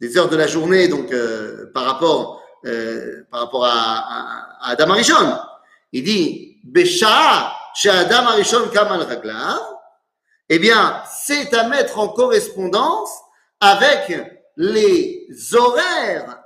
des 0.00 0.18
heures 0.18 0.28
de 0.28 0.36
la 0.36 0.48
journée, 0.48 0.88
donc 0.88 1.12
euh, 1.12 1.70
par 1.72 1.84
rapport, 1.84 2.42
euh, 2.64 3.22
par 3.30 3.40
rapport 3.42 3.64
à, 3.64 4.58
Adam 4.62 4.90
Arishon. 4.90 5.38
Il 5.92 6.02
dit, 6.02 6.58
Besha, 6.64 7.52
chez 7.74 7.90
Adam 7.90 8.26
Arishon 8.26 8.68
Kamal 8.72 9.02
Raglav, 9.02 9.60
eh 10.48 10.58
bien, 10.58 11.00
c'est 11.08 11.54
à 11.54 11.68
mettre 11.68 11.98
en 11.98 12.08
correspondance 12.08 13.10
avec 13.60 14.12
les 14.56 15.28
horaires 15.54 16.42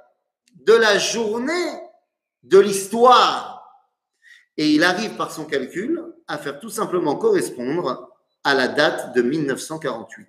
de 0.57 0.75
la 0.75 0.99
journée 0.99 1.81
de 2.43 2.59
l'histoire 2.59 3.61
et 4.57 4.69
il 4.69 4.85
arrive 4.85 5.17
par 5.17 5.33
son 5.33 5.45
calcul 5.45 6.03
à 6.27 6.37
faire 6.37 6.61
tout 6.61 6.69
simplement 6.69 7.17
correspondre 7.17 8.10
à 8.45 8.55
la 8.55 8.69
date 8.69 9.15
de 9.15 9.23
1948. 9.23 10.27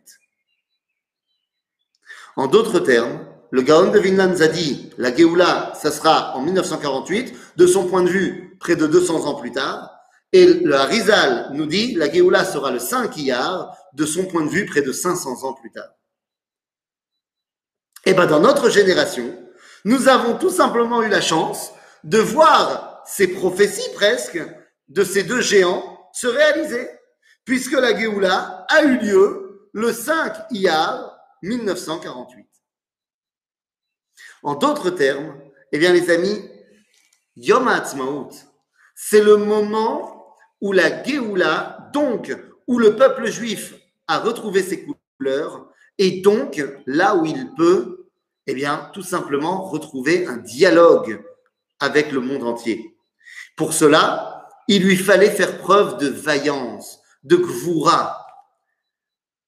En 2.36 2.48
d'autres 2.48 2.80
termes, 2.80 3.26
le 3.52 3.62
Gaon 3.62 3.92
de 3.92 4.00
Vinland 4.00 4.40
a 4.42 4.48
dit 4.48 4.92
la 4.98 5.16
Géoula, 5.16 5.74
ça 5.76 5.92
sera 5.92 6.36
en 6.36 6.42
1948, 6.42 7.36
de 7.58 7.68
son 7.68 7.88
point 7.88 8.04
de 8.04 8.10
vue, 8.10 8.58
près 8.60 8.76
de 8.76 8.88
200 8.88 9.26
ans 9.26 9.36
plus 9.36 9.52
tard. 9.52 9.92
Et 10.34 10.46
le 10.46 10.74
Harizal 10.76 11.50
nous 11.54 11.66
dit 11.66 11.94
la 11.96 12.12
Géoula 12.12 12.46
sera 12.46 12.72
le 12.72 12.80
5 12.80 13.18
Iyar, 13.18 13.76
de 13.94 14.06
son 14.06 14.26
point 14.26 14.46
de 14.46 14.50
vue, 14.50 14.66
près 14.66 14.82
de 14.82 14.92
500 14.92 15.44
ans 15.44 15.54
plus 15.54 15.72
tard. 15.72 15.90
Et 18.06 18.12
eh 18.12 18.14
bien, 18.14 18.26
dans 18.26 18.40
notre 18.40 18.70
génération, 18.70 19.38
nous 19.86 20.08
avons 20.08 20.38
tout 20.38 20.50
simplement 20.50 21.04
eu 21.04 21.10
la 21.10 21.22
chance 21.22 21.72
de 22.04 22.18
voir 22.18 23.04
ces 23.06 23.28
prophéties 23.28 23.90
presque 23.94 24.42
de 24.90 25.04
ces 25.04 25.24
deux 25.24 25.42
géants 25.42 26.10
se 26.14 26.28
réaliser, 26.28 26.90
puisque 27.46 27.74
la 27.74 27.98
Géoula 27.98 28.66
a 28.70 28.84
eu 28.84 28.98
lieu 28.98 29.70
le 29.74 29.92
5 29.92 30.52
Iyar 30.52 31.18
1948. 31.42 32.48
En 34.44 34.56
d'autres 34.56 34.90
termes, 34.90 35.40
eh 35.72 35.80
bien 35.80 35.94
les 35.94 36.10
amis, 36.10 36.50
Yom 37.36 37.68
HaAtzmaut, 37.68 38.32
c'est 38.96 39.24
le 39.24 39.38
moment 39.38 40.36
où 40.60 40.74
la 40.74 41.04
Géoula, 41.04 41.90
donc 41.94 42.36
où 42.68 42.80
le 42.80 42.96
peuple 42.96 43.28
juif 43.28 43.74
a 44.08 44.20
retrouvé 44.20 44.62
ses 44.62 44.86
couleurs, 44.86 45.70
et 45.98 46.22
donc 46.22 46.64
là 46.86 47.16
où 47.16 47.26
il 47.26 47.54
peut, 47.56 48.10
eh 48.48 48.54
bien 48.54 48.90
tout 48.94 49.04
simplement 49.04 49.64
retrouver 49.64 50.28
un 50.28 50.38
dialogue 50.38 51.24
avec 51.80 52.12
le 52.12 52.20
monde 52.20 52.44
entier. 52.44 52.96
Pour 53.56 53.74
cela, 53.74 54.50
il 54.68 54.84
lui 54.84 54.98
fallait 54.98 55.32
faire 55.32 55.58
preuve 55.58 55.98
de 55.98 56.08
vaillance, 56.08 57.01
de 57.24 57.36
gvoura. 57.36 58.26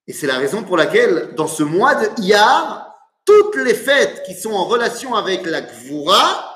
Et 0.07 0.13
c'est 0.13 0.27
la 0.27 0.37
raison 0.37 0.63
pour 0.63 0.77
laquelle, 0.77 1.33
dans 1.35 1.47
ce 1.47 1.63
mois 1.63 1.95
de 1.95 2.21
Iyar, 2.21 2.93
toutes 3.25 3.55
les 3.55 3.73
fêtes 3.73 4.23
qui 4.25 4.35
sont 4.35 4.51
en 4.51 4.65
relation 4.65 5.15
avec 5.15 5.45
la 5.45 5.61
gvoura 5.61 6.49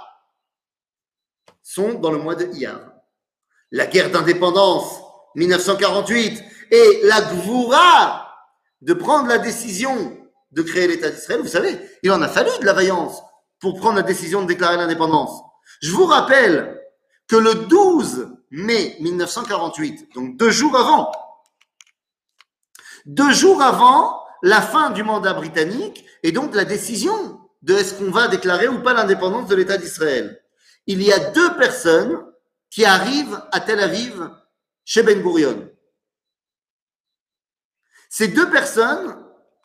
sont 1.63 1.93
dans 1.95 2.11
le 2.11 2.17
mois 2.17 2.35
de 2.35 2.45
Iyar. 2.53 2.79
La 3.71 3.87
guerre 3.87 4.11
d'indépendance, 4.11 5.01
1948, 5.35 6.43
et 6.71 7.01
la 7.03 7.21
gvoura 7.21 8.27
de 8.81 8.93
prendre 8.93 9.27
la 9.27 9.37
décision 9.37 10.17
de 10.51 10.61
créer 10.61 10.87
l'État 10.87 11.09
d'Israël. 11.09 11.41
Vous 11.41 11.47
savez, 11.47 11.77
il 12.03 12.11
en 12.11 12.21
a 12.21 12.27
fallu 12.27 12.51
de 12.59 12.65
la 12.65 12.73
vaillance 12.73 13.21
pour 13.59 13.77
prendre 13.77 13.95
la 13.95 14.03
décision 14.03 14.41
de 14.41 14.47
déclarer 14.47 14.77
l'indépendance. 14.77 15.41
Je 15.81 15.91
vous 15.91 16.05
rappelle 16.05 16.76
que 17.27 17.35
le 17.35 17.55
12 17.55 18.29
mai 18.51 18.97
1948, 18.99 20.13
donc 20.13 20.37
deux 20.37 20.51
jours 20.51 20.77
avant, 20.77 21.11
deux 23.05 23.31
jours 23.31 23.61
avant 23.61 24.23
la 24.43 24.61
fin 24.61 24.91
du 24.91 25.03
mandat 25.03 25.33
britannique 25.33 26.05
et 26.23 26.31
donc 26.31 26.55
la 26.55 26.65
décision 26.65 27.39
de 27.61 27.73
est-ce 27.73 27.95
qu'on 27.95 28.11
va 28.11 28.27
déclarer 28.27 28.67
ou 28.67 28.81
pas 28.81 28.93
l'indépendance 28.93 29.47
de 29.47 29.55
l'État 29.55 29.77
d'Israël. 29.77 30.41
Il 30.85 31.01
y 31.01 31.11
a 31.11 31.31
deux 31.31 31.55
personnes 31.57 32.23
qui 32.69 32.85
arrivent 32.85 33.41
à 33.51 33.59
Tel 33.59 33.79
Aviv 33.79 34.29
chez 34.85 35.03
Ben 35.03 35.21
Gurion. 35.21 35.69
Ces 38.09 38.29
deux 38.29 38.49
personnes, 38.49 39.21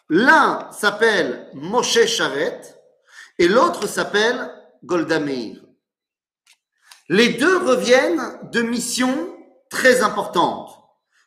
l'un 0.09 0.71
s'appelle 0.73 1.49
Moshe 1.55 2.07
Charet 2.07 2.61
et 3.39 3.49
l'autre 3.49 3.87
s'appelle 3.87 4.53
Golda 4.83 5.21
Meir. 5.21 5.62
Les 7.09 7.31
deux 7.31 7.59
reviennent 7.59 8.39
de 8.53 8.63
missions 8.63 9.37
très 9.71 10.03
importantes. 10.03 10.71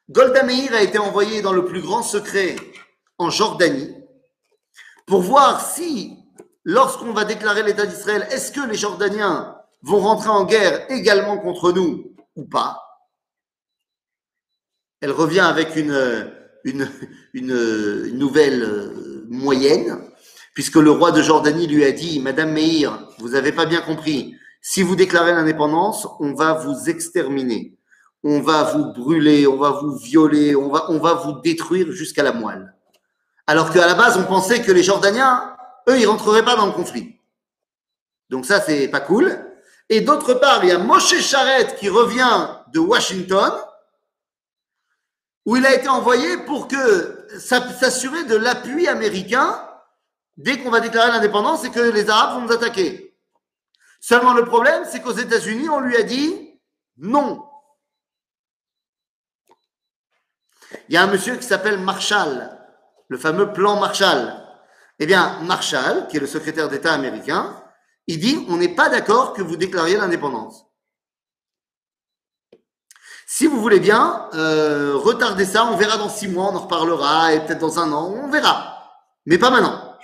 Golda 0.10 0.44
Meir 0.44 0.74
a 0.74 0.82
été 0.82 0.98
envoyé 0.98 1.42
dans 1.42 1.54
le 1.54 1.66
plus 1.66 1.82
grand 1.82 2.04
secret 2.04 2.56
en 3.18 3.30
Jordanie 3.30 3.94
pour 5.06 5.22
voir 5.22 5.62
si, 5.62 6.18
lorsqu'on 6.64 7.14
va 7.14 7.26
déclarer 7.26 7.64
l'État 7.64 7.86
d'Israël, 7.86 8.28
est-ce 8.32 8.52
que 8.52 8.68
les 8.68 8.76
Jordaniens 8.76 9.56
vont 9.82 10.00
rentrer 10.00 10.30
en 10.30 10.46
guerre 10.46 10.92
également 10.92 11.38
contre 11.38 11.72
nous 11.72 12.16
ou 12.36 12.46
pas 12.46 12.82
Elle 15.02 15.12
revient 15.12 15.42
avec 15.42 15.76
une, 15.76 16.30
nouvelle 18.14 18.64
euh, 18.64 19.26
moyenne, 19.30 20.12
puisque 20.54 20.78
le 20.78 20.92
roi 20.92 21.12
de 21.12 21.22
Jordanie 21.22 21.68
lui 21.68 21.84
a 21.84 21.92
dit, 21.92 22.20
Madame 22.20 22.52
Meir, 22.52 23.08
vous 23.20 23.30
n'avez 23.30 23.52
pas 23.52 23.66
bien 23.66 23.82
compris, 23.82 24.36
si 24.68 24.82
vous 24.82 24.96
déclarez 24.96 25.32
l'indépendance, 25.32 26.08
on 26.20 26.34
va 26.34 26.54
vous 26.54 26.90
exterminer, 26.90 27.78
on 28.24 28.42
va 28.42 28.64
vous 28.64 28.94
brûler, 28.94 29.46
on 29.46 29.58
va 29.58 29.70
vous 29.70 29.96
violer, 29.96 30.56
on 30.56 30.72
va, 30.72 30.90
on 30.90 30.98
va 30.98 31.14
vous 31.14 31.34
détruire 31.34 31.92
jusqu'à 31.92 32.24
la 32.24 32.32
moelle. 32.32 32.74
Alors 33.46 33.72
qu'à 33.72 33.86
la 33.86 33.94
base, 33.94 34.18
on 34.18 34.24
pensait 34.24 34.64
que 34.64 34.72
les 34.72 34.82
Jordaniens, 34.82 35.56
eux, 35.88 36.00
ils 36.00 36.08
rentreraient 36.08 36.44
pas 36.44 36.56
dans 36.56 36.66
le 36.66 36.72
conflit. 36.72 37.20
Donc 38.32 38.48
ça, 38.48 38.60
c'est 38.60 38.88
pas 38.88 39.02
cool. 39.02 39.38
Et 39.88 40.02
d'autre 40.02 40.34
part, 40.34 40.64
il 40.64 40.70
y 40.70 40.72
a 40.72 40.80
Moshe 40.80 41.16
Charette 41.20 41.76
qui 41.76 41.88
revient 41.88 42.48
de 42.74 42.80
Washington, 42.80 43.54
où 45.46 45.58
il 45.58 45.66
a 45.68 45.76
été 45.76 45.90
envoyé 45.90 46.38
pour 46.38 46.68
que 46.68 47.28
s'assurer 47.38 48.24
de 48.24 48.36
l'appui 48.36 48.88
américain 48.88 49.64
dès 50.38 50.58
qu'on 50.58 50.72
va 50.72 50.80
déclarer 50.80 51.12
l'indépendance 51.12 51.64
et 51.66 51.70
que 51.70 51.82
les 51.82 52.10
Arabes 52.10 52.40
vont 52.40 52.48
nous 52.48 52.52
attaquer. 52.52 53.05
Seulement 54.08 54.36
le 54.36 54.46
problème, 54.46 54.84
c'est 54.88 55.02
qu'aux 55.02 55.18
États-Unis, 55.18 55.68
on 55.68 55.80
lui 55.80 55.98
a 55.98 56.04
dit 56.04 56.62
non. 56.98 57.44
Il 60.88 60.94
y 60.94 60.98
a 60.98 61.02
un 61.02 61.08
monsieur 61.08 61.38
qui 61.38 61.48
s'appelle 61.48 61.80
Marshall, 61.80 62.56
le 63.08 63.18
fameux 63.18 63.52
plan 63.52 63.80
Marshall. 63.80 64.32
Eh 65.00 65.08
bien, 65.08 65.40
Marshall, 65.42 66.08
qui 66.08 66.18
est 66.18 66.20
le 66.20 66.28
secrétaire 66.28 66.70
d'État 66.70 66.94
américain, 66.94 67.60
il 68.06 68.20
dit 68.20 68.46
on 68.48 68.58
n'est 68.58 68.76
pas 68.76 68.90
d'accord 68.90 69.34
que 69.34 69.42
vous 69.42 69.56
déclariez 69.56 69.98
l'indépendance. 69.98 70.68
Si 73.26 73.48
vous 73.48 73.60
voulez 73.60 73.80
bien, 73.80 74.30
euh, 74.36 74.96
retardez 74.98 75.46
ça, 75.46 75.66
on 75.66 75.78
verra 75.78 75.98
dans 75.98 76.10
six 76.10 76.28
mois, 76.28 76.52
on 76.52 76.56
en 76.56 76.66
reparlera, 76.66 77.34
et 77.34 77.44
peut-être 77.44 77.58
dans 77.58 77.80
un 77.80 77.92
an, 77.92 78.14
on 78.14 78.30
verra. 78.30 79.02
Mais 79.26 79.40
pas 79.40 79.50
maintenant. 79.50 79.98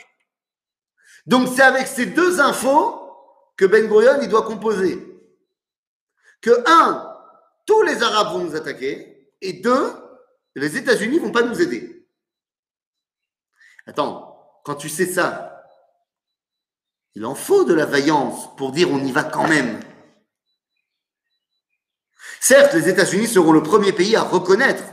Donc 1.28 1.50
c'est 1.56 1.62
avec 1.62 1.86
ces 1.86 2.08
deux 2.08 2.42
infos 2.42 3.01
que 3.56 3.66
Ben 3.66 3.88
Gurion 3.88 4.22
il 4.22 4.30
doit 4.30 4.44
composer. 4.44 5.08
Que 6.42 6.64
un, 6.68 7.16
tous 7.66 7.82
les 7.84 8.02
Arabes 8.02 8.34
vont 8.34 8.44
nous 8.46 8.56
attaquer, 8.56 9.32
et 9.42 9.54
deux, 9.54 9.94
les 10.56 10.78
États-Unis 10.78 11.20
vont 11.20 11.32
pas 11.32 11.44
nous 11.44 11.62
aider. 11.62 12.08
Attends, 13.88 14.62
quand 14.64 14.76
tu 14.76 14.90
sais 14.90 15.06
ça, 15.06 15.66
il 17.16 17.26
en 17.26 17.36
faut 17.36 17.66
de 17.66 17.74
la 17.74 17.86
vaillance 17.86 18.56
pour 18.56 18.72
dire 18.72 18.90
on 18.92 19.04
y 19.04 19.12
va 19.12 19.24
quand 19.24 19.48
même. 19.48 19.80
Certes, 22.40 22.74
les 22.74 22.90
États-Unis 22.90 23.28
seront 23.28 23.52
le 23.52 23.64
premier 23.64 23.92
pays 23.92 24.16
à 24.16 24.24
reconnaître 24.24 24.84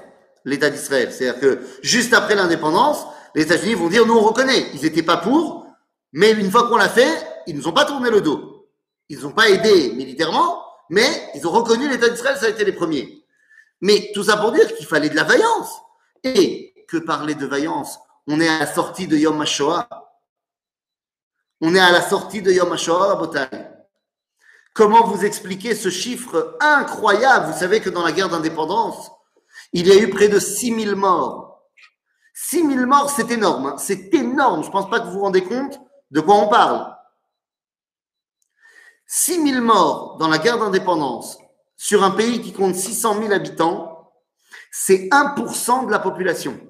l'État 0.45 0.71
d'Israël. 0.71 1.13
C'est-à-dire 1.13 1.41
que 1.41 1.61
juste 1.83 2.13
après 2.13 2.35
l'indépendance, 2.35 3.05
les 3.35 3.43
États-Unis 3.43 3.75
vont 3.75 3.89
dire 3.89 4.07
nous 4.07 4.15
on 4.15 4.23
reconnaît. 4.23 4.71
Ils 4.75 4.83
n'étaient 4.83 5.03
pas 5.03 5.17
pour, 5.17 5.67
mais 6.13 6.33
une 6.33 6.51
fois 6.51 6.69
qu'on 6.69 6.77
l'a 6.77 6.89
fait, 6.89 7.43
ils 7.47 7.55
ne 7.55 7.61
nous 7.61 7.69
ont 7.69 7.73
pas 7.73 7.85
tourné 7.85 8.11
le 8.11 8.21
dos. 8.21 8.69
Ils 9.09 9.21
n'ont 9.21 9.33
pas 9.33 9.49
aidé 9.49 9.93
militairement, 9.95 10.65
mais 10.91 11.31
ils 11.35 11.47
ont 11.47 11.51
reconnu 11.51 11.89
l'État 11.89 12.09
d'Israël, 12.09 12.37
ça 12.37 12.47
a 12.47 12.51
été 12.51 12.65
les 12.65 12.73
premiers. 12.73 13.25
Mais 13.81 14.11
tout 14.15 14.25
ça 14.25 14.37
pour 14.37 14.53
dire 14.53 14.75
qu'il 14.75 14.87
fallait 14.87 15.09
de 15.09 15.17
la 15.17 15.25
vaillance. 15.25 15.81
Et 16.25 16.75
que 16.89 16.97
parler 16.97 17.35
de 17.35 17.47
vaillance 17.47 17.99
On 18.27 18.41
est 18.41 18.49
à 18.49 18.59
la 18.59 18.67
sortie 18.67 19.07
de 19.07 19.17
Yom 19.17 19.41
HaShoah. 19.41 19.89
On 21.61 21.75
est 21.75 21.81
à 21.81 21.93
la 21.93 22.03
sortie 22.03 22.43
de 22.43 22.51
Yom 22.51 22.73
HaShoah 22.73 23.13
à 23.13 23.15
Botaï. 23.17 23.71
Comment 24.75 25.07
vous 25.07 25.25
expliquer 25.25 25.75
ce 25.75 25.91
chiffre 25.91 26.57
incroyable? 26.61 27.53
Vous 27.53 27.59
savez 27.59 27.81
que 27.81 27.91
dans 27.91 28.05
la 28.05 28.13
guerre 28.13 28.29
d'indépendance, 28.29 29.11
il 29.73 29.87
y 29.87 29.93
a 29.93 29.97
eu 29.97 30.11
près 30.11 30.29
de 30.29 30.39
6000 30.39 30.95
morts. 30.95 31.63
6000 32.35 32.87
morts, 32.87 33.11
c'est 33.11 33.31
énorme. 33.31 33.67
Hein. 33.67 33.77
C'est 33.79 34.15
énorme. 34.15 34.63
Je 34.63 34.69
ne 34.69 34.73
pense 34.73 34.89
pas 34.89 35.01
que 35.01 35.07
vous 35.07 35.13
vous 35.15 35.23
rendez 35.23 35.43
compte 35.43 35.81
de 36.11 36.21
quoi 36.21 36.37
on 36.37 36.49
parle? 36.49 36.97
6000 39.07 39.61
morts 39.61 40.17
dans 40.19 40.29
la 40.29 40.39
guerre 40.39 40.59
d'indépendance 40.59 41.39
sur 41.77 42.05
un 42.05 42.11
pays 42.11 42.43
qui 42.43 42.53
compte 42.53 42.75
600 42.75 43.21
000 43.23 43.33
habitants, 43.33 44.13
c'est 44.71 45.09
1% 45.09 45.87
de 45.87 45.91
la 45.91 45.99
population. 45.99 46.61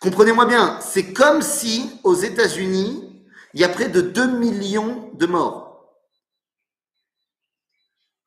Comprenez-moi 0.00 0.46
bien, 0.46 0.80
c'est 0.80 1.12
comme 1.12 1.42
si 1.42 2.00
aux 2.02 2.14
États-Unis, 2.14 3.24
il 3.54 3.60
y 3.60 3.64
a 3.64 3.68
près 3.68 3.88
de 3.88 4.00
2 4.00 4.38
millions 4.38 5.10
de 5.14 5.26
morts. 5.26 5.94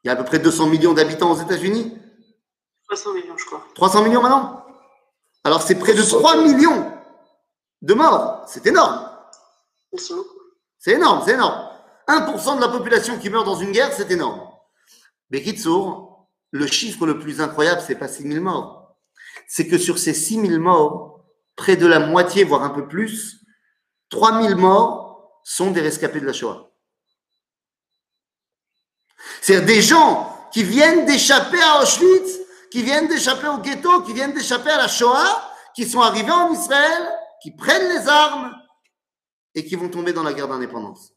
Il 0.04 0.08
y 0.08 0.10
a 0.10 0.14
à 0.14 0.16
peu 0.16 0.24
près 0.24 0.40
200 0.40 0.68
millions 0.68 0.94
d'habitants 0.94 1.32
aux 1.32 1.42
États-Unis 1.42 1.98
300 2.88 3.14
millions, 3.16 3.38
je 3.38 3.46
crois. 3.46 3.66
300 3.74 4.04
millions 4.04 4.22
maintenant? 4.22 4.64
Alors 5.44 5.64
c'est 5.64 5.80
près 5.80 5.96
de 5.96 6.04
3 6.04 6.38
millions 6.44 6.95
de 7.86 7.94
morts. 7.94 8.44
C'est 8.48 8.66
énorme. 8.66 9.10
C'est 10.78 10.92
énorme, 10.94 11.22
c'est 11.24 11.34
énorme. 11.34 11.70
1% 12.08 12.58
de 12.58 12.62
la 12.62 12.68
population 12.68 13.18
qui 13.18 13.30
meurt 13.30 13.46
dans 13.46 13.56
une 13.56 13.72
guerre, 13.72 13.94
c'est 13.94 14.12
énorme. 14.12 14.42
Mais 15.30 15.42
Kitsour, 15.42 16.28
le 16.52 16.68
chiffre 16.68 17.06
le 17.06 17.20
plus 17.20 17.42
incroyable, 17.42 17.82
c'est 17.86 17.96
pas 17.96 18.08
6 18.08 18.24
000 18.24 18.44
morts. 18.44 18.98
C'est 19.48 19.68
que 19.68 19.78
sur 19.78 19.98
ces 19.98 20.14
6 20.14 20.48
000 20.48 20.62
morts, 20.62 21.26
près 21.56 21.76
de 21.76 21.88
la 21.88 22.00
moitié, 22.00 22.44
voire 22.44 22.64
un 22.64 22.70
peu 22.70 22.88
plus, 22.88 23.42
3 24.10 24.42
000 24.42 24.60
morts 24.60 25.42
sont 25.44 25.72
des 25.72 25.82
rescapés 25.82 26.20
de 26.20 26.26
la 26.26 26.34
Shoah. 26.34 26.72
C'est-à-dire 29.42 29.68
des 29.68 29.82
gens 29.82 30.50
qui 30.52 30.64
viennent 30.64 31.06
d'échapper 31.06 31.62
à 31.62 31.82
Auschwitz, 31.82 32.40
qui 32.72 32.82
viennent 32.82 33.08
d'échapper 33.08 33.48
au 33.48 33.60
ghetto, 33.60 34.02
qui 34.02 34.14
viennent 34.14 34.34
d'échapper 34.34 34.72
à 34.72 34.78
la 34.78 34.88
Shoah, 34.88 35.54
qui 35.76 35.88
sont 35.88 36.02
arrivés 36.02 36.32
en 36.32 36.52
Israël, 36.52 37.08
qui 37.46 37.52
prennent 37.52 37.90
les 37.90 38.08
armes 38.08 38.56
et 39.54 39.64
qui 39.64 39.76
vont 39.76 39.88
tomber 39.88 40.14
dans 40.14 40.24
la 40.24 40.34
guerre 40.34 40.48
d'indépendance. 40.48 41.12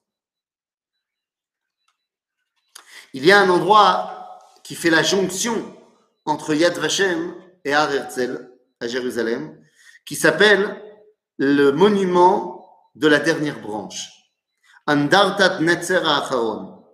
Il 3.15 3.25
y 3.25 3.33
a 3.33 3.41
un 3.41 3.49
endroit 3.49 4.39
qui 4.63 4.75
fait 4.75 4.91
la 4.91 5.03
jonction 5.03 5.75
entre 6.27 6.53
Yad 6.53 6.77
Vashem 6.77 7.35
et 7.65 7.73
Har 7.73 7.91
Herzl 7.91 8.47
à 8.79 8.89
Jérusalem, 8.89 9.59
qui 10.05 10.17
s'appelle 10.17 10.79
le 11.39 11.71
monument 11.71 12.91
de 12.95 13.09
la 13.09 13.21
dernière 13.21 13.61
branche, 13.61 14.11
Andartat 14.87 15.61
Netzer 15.61 16.07
Acharon. 16.07 16.85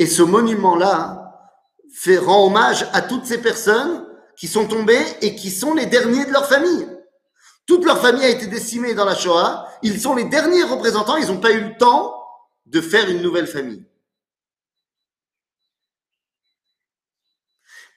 Et 0.00 0.08
ce 0.08 0.22
monument-là 0.22 1.46
fait 1.94 2.18
rend 2.18 2.46
hommage 2.46 2.88
à 2.92 3.02
toutes 3.02 3.26
ces 3.26 3.40
personnes 3.40 4.04
qui 4.36 4.48
sont 4.48 4.66
tombées 4.66 5.06
et 5.20 5.36
qui 5.36 5.52
sont 5.52 5.74
les 5.74 5.86
derniers 5.86 6.24
de 6.24 6.32
leur 6.32 6.48
famille. 6.48 6.91
Toute 7.66 7.84
leur 7.84 8.00
famille 8.00 8.24
a 8.24 8.28
été 8.28 8.46
décimée 8.46 8.94
dans 8.94 9.04
la 9.04 9.14
Shoah. 9.14 9.68
Ils 9.82 10.00
sont 10.00 10.14
les 10.14 10.24
derniers 10.24 10.64
représentants. 10.64 11.16
Ils 11.16 11.28
n'ont 11.28 11.40
pas 11.40 11.52
eu 11.52 11.60
le 11.60 11.76
temps 11.76 12.14
de 12.66 12.80
faire 12.80 13.08
une 13.08 13.22
nouvelle 13.22 13.46
famille. 13.46 13.84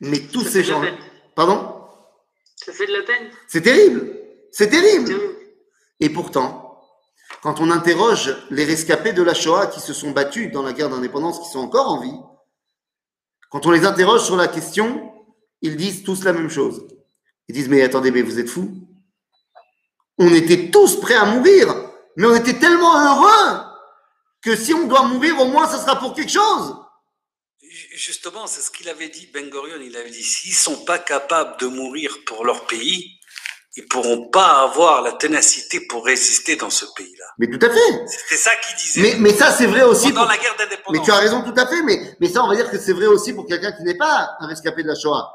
Mais 0.02 0.20
tous 0.20 0.44
ces 0.44 0.64
gens 0.64 0.84
Pardon? 1.36 1.82
Ça 2.56 2.74
fait 2.74 2.88
de 2.88 2.94
la 2.94 3.04
peine. 3.04 3.32
C'est 3.48 3.62
terrible. 3.62 4.12
C'est 4.52 4.70
terrible. 4.70 5.14
Et 6.00 6.10
pourtant, 6.10 6.82
quand 7.42 7.60
on 7.60 7.72
interroge 7.72 8.36
les 8.50 8.66
rescapés 8.66 9.14
de 9.14 9.24
la 9.24 9.34
Shoah 9.34 9.68
qui 9.68 9.80
se 9.80 9.94
sont 9.94 10.12
battus 10.12 10.52
dans 10.52 10.64
la 10.64 10.74
guerre 10.74 10.90
d'indépendance, 10.90 11.40
qui 11.40 11.50
sont 11.50 11.60
encore 11.60 11.90
en 11.90 12.02
vie, 12.02 12.20
quand 13.50 13.66
on 13.66 13.72
les 13.72 13.86
interroge 13.86 14.24
sur 14.24 14.36
la 14.36 14.48
question, 14.48 15.14
ils 15.62 15.78
disent 15.78 16.04
tous 16.04 16.24
la 16.24 16.34
même 16.34 16.50
chose. 16.50 16.88
Ils 17.48 17.56
disent, 17.56 17.70
mais 17.70 17.82
attendez, 17.82 18.12
mais 18.12 18.22
vous 18.22 18.40
êtes 18.40 18.50
fous 18.50 18.72
On 20.18 20.34
était 20.34 20.70
tous 20.72 21.00
prêts 21.00 21.16
à 21.16 21.26
mourir, 21.26 21.74
mais 22.16 22.28
on 22.28 22.36
était 22.36 22.58
tellement 22.58 22.94
heureux 22.94 23.62
que 24.42 24.56
si 24.56 24.74
on 24.74 24.88
doit 24.88 25.04
mourir, 25.04 25.40
au 25.40 25.46
moins, 25.46 25.68
ça 25.68 25.80
sera 25.80 25.98
pour 26.00 26.14
quelque 26.14 26.32
chose. 26.32 26.76
Justement, 27.94 28.48
c'est 28.48 28.62
ce 28.62 28.72
qu'il 28.72 28.88
avait 28.88 29.10
dit, 29.10 29.30
Ben 29.34 29.50
Gurion. 29.50 29.78
Il 29.82 29.98
avait 29.98 30.10
dit 30.10 30.24
s'ils 30.24 30.54
sont 30.54 30.86
pas 30.86 31.00
capables 31.00 31.60
de 31.60 31.68
mourir 31.68 32.16
pour 32.26 32.46
leur 32.46 32.66
pays, 32.68 33.20
ils 33.76 33.86
pourront 33.88 34.30
pas 34.30 34.64
avoir 34.64 35.02
la 35.02 35.14
ténacité 35.14 35.82
pour 35.82 36.06
résister 36.06 36.56
dans 36.56 36.70
ce 36.70 36.86
pays-là. 36.96 37.26
Mais 37.38 37.48
tout 37.48 37.66
à 37.66 37.70
fait. 37.70 38.06
C'est 38.30 38.38
ça 38.38 38.52
qu'il 38.56 38.76
disait. 38.78 39.02
Mais, 39.02 39.16
mais 39.20 39.34
ça, 39.34 39.52
c'est 39.52 39.66
vrai 39.66 39.84
aussi. 39.84 40.14
Pendant 40.14 40.28
la 40.28 40.38
guerre 40.38 40.56
d'indépendance. 40.58 40.94
Mais 40.94 41.04
tu 41.04 41.12
as 41.12 41.18
raison, 41.18 41.42
tout 41.42 41.60
à 41.60 41.68
fait. 41.68 41.82
Mais, 41.82 42.16
mais 42.22 42.30
ça, 42.30 42.44
on 42.44 42.48
va 42.48 42.56
dire 42.56 42.70
que 42.70 42.78
c'est 42.78 42.94
vrai 42.94 43.08
aussi 43.08 43.34
pour 43.34 43.46
quelqu'un 43.46 43.74
qui 43.74 43.84
n'est 43.84 43.98
pas 43.98 44.38
un 44.40 44.48
rescapé 44.48 44.84
de 44.84 44.88
la 44.88 44.96
Shoah. 44.96 45.30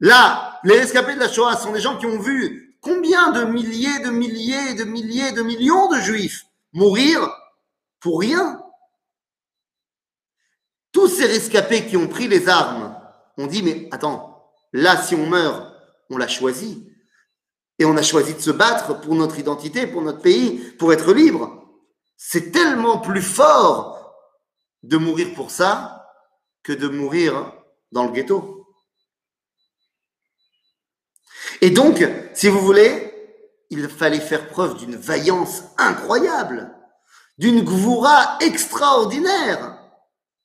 Là, 0.00 0.58
les 0.64 0.80
rescapés 0.80 1.14
de 1.14 1.20
la 1.20 1.30
Shoah 1.30 1.56
sont 1.56 1.72
des 1.72 1.80
gens 1.80 1.96
qui 1.96 2.06
ont 2.06 2.18
vu 2.18 2.71
combien 2.82 3.30
de 3.30 3.44
milliers, 3.44 4.00
de 4.00 4.10
milliers, 4.10 4.74
de 4.74 4.84
milliers, 4.84 5.32
de 5.32 5.42
millions 5.42 5.88
de 5.88 5.98
juifs 6.00 6.44
mourir 6.74 7.26
pour 8.00 8.20
rien? 8.20 8.62
Tous 10.92 11.08
ces 11.08 11.24
rescapés 11.24 11.86
qui 11.86 11.96
ont 11.96 12.08
pris 12.08 12.28
les 12.28 12.50
armes 12.50 12.94
ont 13.38 13.46
dit, 13.46 13.62
mais 13.62 13.88
attends, 13.92 14.52
là, 14.74 15.00
si 15.00 15.14
on 15.14 15.26
meurt, 15.26 15.72
on 16.10 16.18
l'a 16.18 16.28
choisi. 16.28 16.86
Et 17.78 17.86
on 17.86 17.96
a 17.96 18.02
choisi 18.02 18.34
de 18.34 18.40
se 18.40 18.50
battre 18.50 19.00
pour 19.00 19.14
notre 19.14 19.38
identité, 19.38 19.86
pour 19.86 20.02
notre 20.02 20.20
pays, 20.20 20.58
pour 20.72 20.92
être 20.92 21.14
libre. 21.14 21.64
C'est 22.18 22.52
tellement 22.52 22.98
plus 22.98 23.22
fort 23.22 24.14
de 24.82 24.98
mourir 24.98 25.34
pour 25.34 25.50
ça 25.50 26.06
que 26.62 26.72
de 26.72 26.88
mourir 26.88 27.52
dans 27.90 28.04
le 28.04 28.12
ghetto. 28.12 28.61
Et 31.62 31.70
donc, 31.70 32.06
si 32.34 32.48
vous 32.48 32.60
voulez, 32.60 33.08
il 33.70 33.88
fallait 33.88 34.20
faire 34.20 34.48
preuve 34.48 34.76
d'une 34.76 34.96
vaillance 34.96 35.62
incroyable. 35.78 36.70
d'une 37.38 37.62
gvoura 37.64 38.36
extraordinaire. 38.40 39.78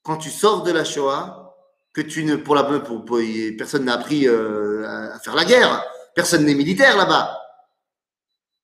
Quand 0.02 0.16
tu 0.16 0.30
sors 0.30 0.62
de 0.62 0.72
la 0.72 0.84
Shoah, 0.84 1.54
que 1.92 2.00
tu 2.00 2.24
ne, 2.24 2.36
pour 2.36 2.54
la, 2.54 2.64
pour, 2.64 3.04
pour- 3.04 3.18
personne 3.58 3.84
n'a 3.84 3.94
appris 3.94 4.26
euh, 4.26 4.86
à- 4.88 5.18
faire 5.18 5.34
la 5.34 5.44
guerre, 5.44 5.84
personne 6.14 6.44
n'est 6.46 6.54
militaire 6.54 6.96
là-bas. 6.96 7.36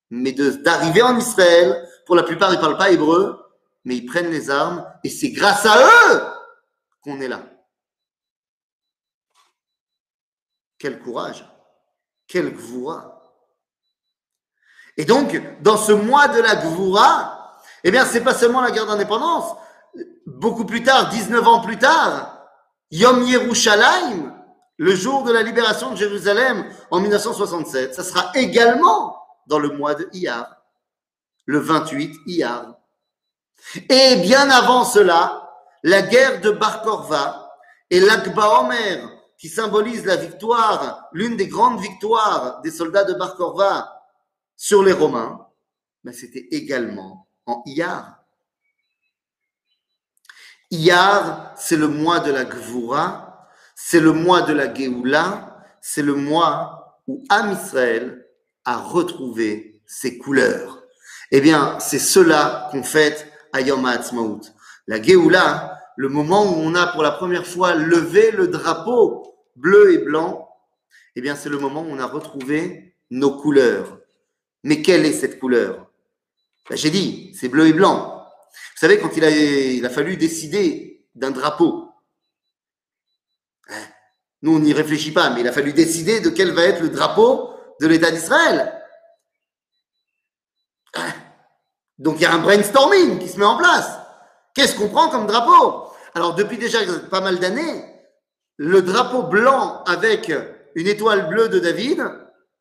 Mais 0.09 0.31
d'arriver 0.31 1.01
en 1.03 1.17
Israël, 1.17 1.87
pour 2.05 2.15
la 2.15 2.23
plupart 2.23 2.51
ils 2.53 2.59
parlent 2.59 2.77
pas 2.77 2.89
hébreu, 2.91 3.39
mais 3.85 3.95
ils 3.97 4.05
prennent 4.05 4.31
les 4.31 4.49
armes 4.49 4.85
et 5.03 5.09
c'est 5.09 5.31
grâce 5.31 5.65
à 5.65 5.77
eux 5.77 6.21
qu'on 7.01 7.21
est 7.21 7.27
là. 7.27 7.43
Quel 10.79 10.99
courage, 10.99 11.45
quel 12.27 12.53
gvoura. 12.53 13.21
Et 14.97 15.05
donc, 15.05 15.41
dans 15.61 15.77
ce 15.77 15.91
mois 15.91 16.27
de 16.27 16.39
la 16.39 16.55
gvoura, 16.55 17.59
eh 17.83 17.91
bien, 17.91 18.05
c'est 18.05 18.23
pas 18.23 18.33
seulement 18.33 18.61
la 18.61 18.71
guerre 18.71 18.85
d'indépendance. 18.85 19.55
Beaucoup 20.25 20.65
plus 20.65 20.83
tard, 20.83 21.09
19 21.09 21.47
ans 21.47 21.61
plus 21.61 21.77
tard, 21.77 22.47
Yom 22.91 23.23
Yerushalayim, 23.23 24.33
le 24.77 24.95
jour 24.95 25.23
de 25.23 25.31
la 25.31 25.43
libération 25.43 25.91
de 25.91 25.95
Jérusalem 25.95 26.65
en 26.91 26.99
1967, 26.99 27.93
ça 27.93 28.03
sera 28.03 28.31
également 28.33 29.17
dans 29.47 29.59
le 29.59 29.69
mois 29.69 29.95
de 29.95 30.09
Iyar, 30.13 30.47
le 31.45 31.59
28 31.59 32.15
Iyar. 32.27 32.75
Et 33.89 34.17
bien 34.17 34.49
avant 34.49 34.83
cela, 34.83 35.51
la 35.83 36.01
guerre 36.01 36.41
de 36.41 36.51
Bar 36.51 36.81
Korva 36.81 37.51
et 37.89 37.99
l'Akba 37.99 38.61
Omer, 38.61 39.14
qui 39.37 39.49
symbolise 39.49 40.05
la 40.05 40.15
victoire, 40.15 41.09
l'une 41.11 41.37
des 41.37 41.47
grandes 41.47 41.81
victoires 41.81 42.61
des 42.61 42.71
soldats 42.71 43.03
de 43.03 43.13
Bar 43.13 43.35
Korva 43.35 44.01
sur 44.55 44.83
les 44.83 44.93
Romains, 44.93 45.47
ben 46.03 46.13
c'était 46.13 46.47
également 46.51 47.27
en 47.45 47.61
Iyar. 47.65 48.23
Iyar, 50.71 51.53
c'est 51.57 51.77
le 51.77 51.87
mois 51.87 52.19
de 52.19 52.31
la 52.31 52.45
Gvoura, 52.45 53.25
c'est 53.75 53.99
le 53.99 54.13
mois 54.13 54.41
de 54.41 54.53
la 54.53 54.73
Géoula, 54.73 55.63
c'est 55.81 56.01
le 56.01 56.15
mois 56.15 57.01
où 57.07 57.23
Am 57.29 57.51
Israël 57.51 58.25
a 58.63 58.77
retrouvé 58.77 59.81
ses 59.85 60.17
couleurs. 60.17 60.83
Eh 61.31 61.41
bien, 61.41 61.77
c'est 61.79 61.99
cela 61.99 62.69
qu'on 62.71 62.83
fête 62.83 63.31
à 63.53 63.61
Yom 63.61 63.85
HaAtzmaut. 63.85 64.41
La 64.87 65.01
Géoula, 65.01 65.74
le 65.95 66.09
moment 66.09 66.43
où 66.43 66.55
on 66.55 66.75
a 66.75 66.87
pour 66.87 67.03
la 67.03 67.11
première 67.11 67.45
fois 67.45 67.75
levé 67.75 68.31
le 68.31 68.47
drapeau 68.47 69.35
bleu 69.55 69.93
et 69.93 69.97
blanc, 69.99 70.49
eh 71.15 71.21
bien, 71.21 71.35
c'est 71.35 71.49
le 71.49 71.57
moment 71.59 71.81
où 71.81 71.89
on 71.89 71.99
a 71.99 72.05
retrouvé 72.05 72.95
nos 73.09 73.37
couleurs. 73.37 73.99
Mais 74.63 74.81
quelle 74.81 75.05
est 75.05 75.13
cette 75.13 75.39
couleur? 75.39 75.87
Ben, 76.69 76.77
J'ai 76.77 76.89
dit, 76.89 77.33
c'est 77.39 77.47
bleu 77.47 77.67
et 77.67 77.73
blanc. 77.73 78.27
Vous 78.75 78.79
savez, 78.79 78.99
quand 78.99 79.15
il 79.15 79.85
a, 79.85 79.89
fallu 79.89 80.17
décider 80.17 81.07
d'un 81.15 81.31
drapeau, 81.31 81.89
hein, 83.69 83.83
nous 84.41 84.55
on 84.55 84.59
n'y 84.59 84.73
réfléchit 84.73 85.11
pas, 85.11 85.29
mais 85.29 85.41
il 85.41 85.47
a 85.47 85.53
fallu 85.53 85.71
décider 85.71 86.19
de 86.19 86.29
quel 86.29 86.51
va 86.51 86.63
être 86.63 86.81
le 86.81 86.89
drapeau 86.89 87.53
de 87.79 87.87
l'État 87.87 88.11
d'Israël. 88.11 88.81
Hein, 90.95 91.13
Donc 91.97 92.17
il 92.17 92.23
y 92.23 92.25
a 92.25 92.33
un 92.33 92.39
brainstorming 92.39 93.19
qui 93.19 93.29
se 93.29 93.37
met 93.37 93.45
en 93.45 93.57
place. 93.57 94.04
Qu'est-ce 94.55 94.75
qu'on 94.75 94.89
prend 94.89 95.09
comme 95.09 95.27
drapeau? 95.27 95.91
Alors 96.15 96.33
depuis 96.33 96.57
déjà 96.57 96.79
pas 97.11 97.21
mal 97.21 97.39
d'années, 97.39 97.85
le 98.57 98.81
drapeau 98.81 99.23
blanc 99.23 99.83
avec 99.83 100.31
une 100.75 100.87
étoile 100.87 101.27
bleue 101.27 101.49
de 101.49 101.59
David, 101.59 102.03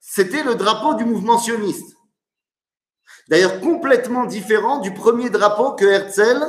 c'était 0.00 0.42
le 0.42 0.56
drapeau 0.56 0.94
du 0.94 1.04
mouvement 1.04 1.38
sioniste. 1.38 1.96
D'ailleurs, 3.28 3.60
complètement 3.60 4.26
différent 4.26 4.78
du 4.78 4.92
premier 4.92 5.30
drapeau 5.30 5.72
que 5.72 5.84
Herzl 5.84 6.44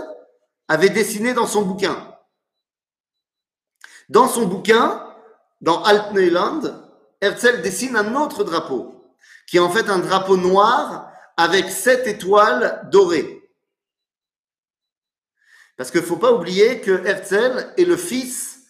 avait 0.67 0.89
dessiné 0.89 1.33
dans 1.33 1.47
son 1.47 1.61
bouquin. 1.61 1.95
Dans 4.09 4.27
son 4.27 4.45
bouquin, 4.45 5.01
dans 5.61 5.83
Altneuland, 5.83 6.61
Herzl 7.21 7.61
dessine 7.61 7.95
un 7.95 8.15
autre 8.15 8.43
drapeau, 8.43 9.15
qui 9.47 9.57
est 9.57 9.61
en 9.61 9.69
fait 9.69 9.89
un 9.89 9.99
drapeau 9.99 10.37
noir 10.37 11.11
avec 11.37 11.69
sept 11.69 12.07
étoiles 12.07 12.87
dorées. 12.91 13.34
Parce 15.77 15.91
qu'il 15.91 16.01
ne 16.01 16.05
faut 16.05 16.17
pas 16.17 16.33
oublier 16.33 16.79
que 16.81 17.05
Herzl 17.05 17.73
est 17.77 17.85
le 17.85 17.97
fils 17.97 18.61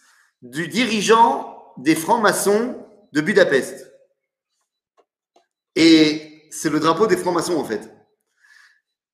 du 0.41 0.68
dirigeant 0.68 1.74
des 1.78 1.95
francs-maçons 1.95 2.86
de 3.12 3.22
Budapest. 3.22 3.91
Et 5.76 6.47
c'est 6.51 6.70
le 6.70 6.80
drapeau 6.80 7.08
des 7.08 7.18
francs-maçons 7.18 7.58
en 7.58 7.66
fait. 7.66 7.91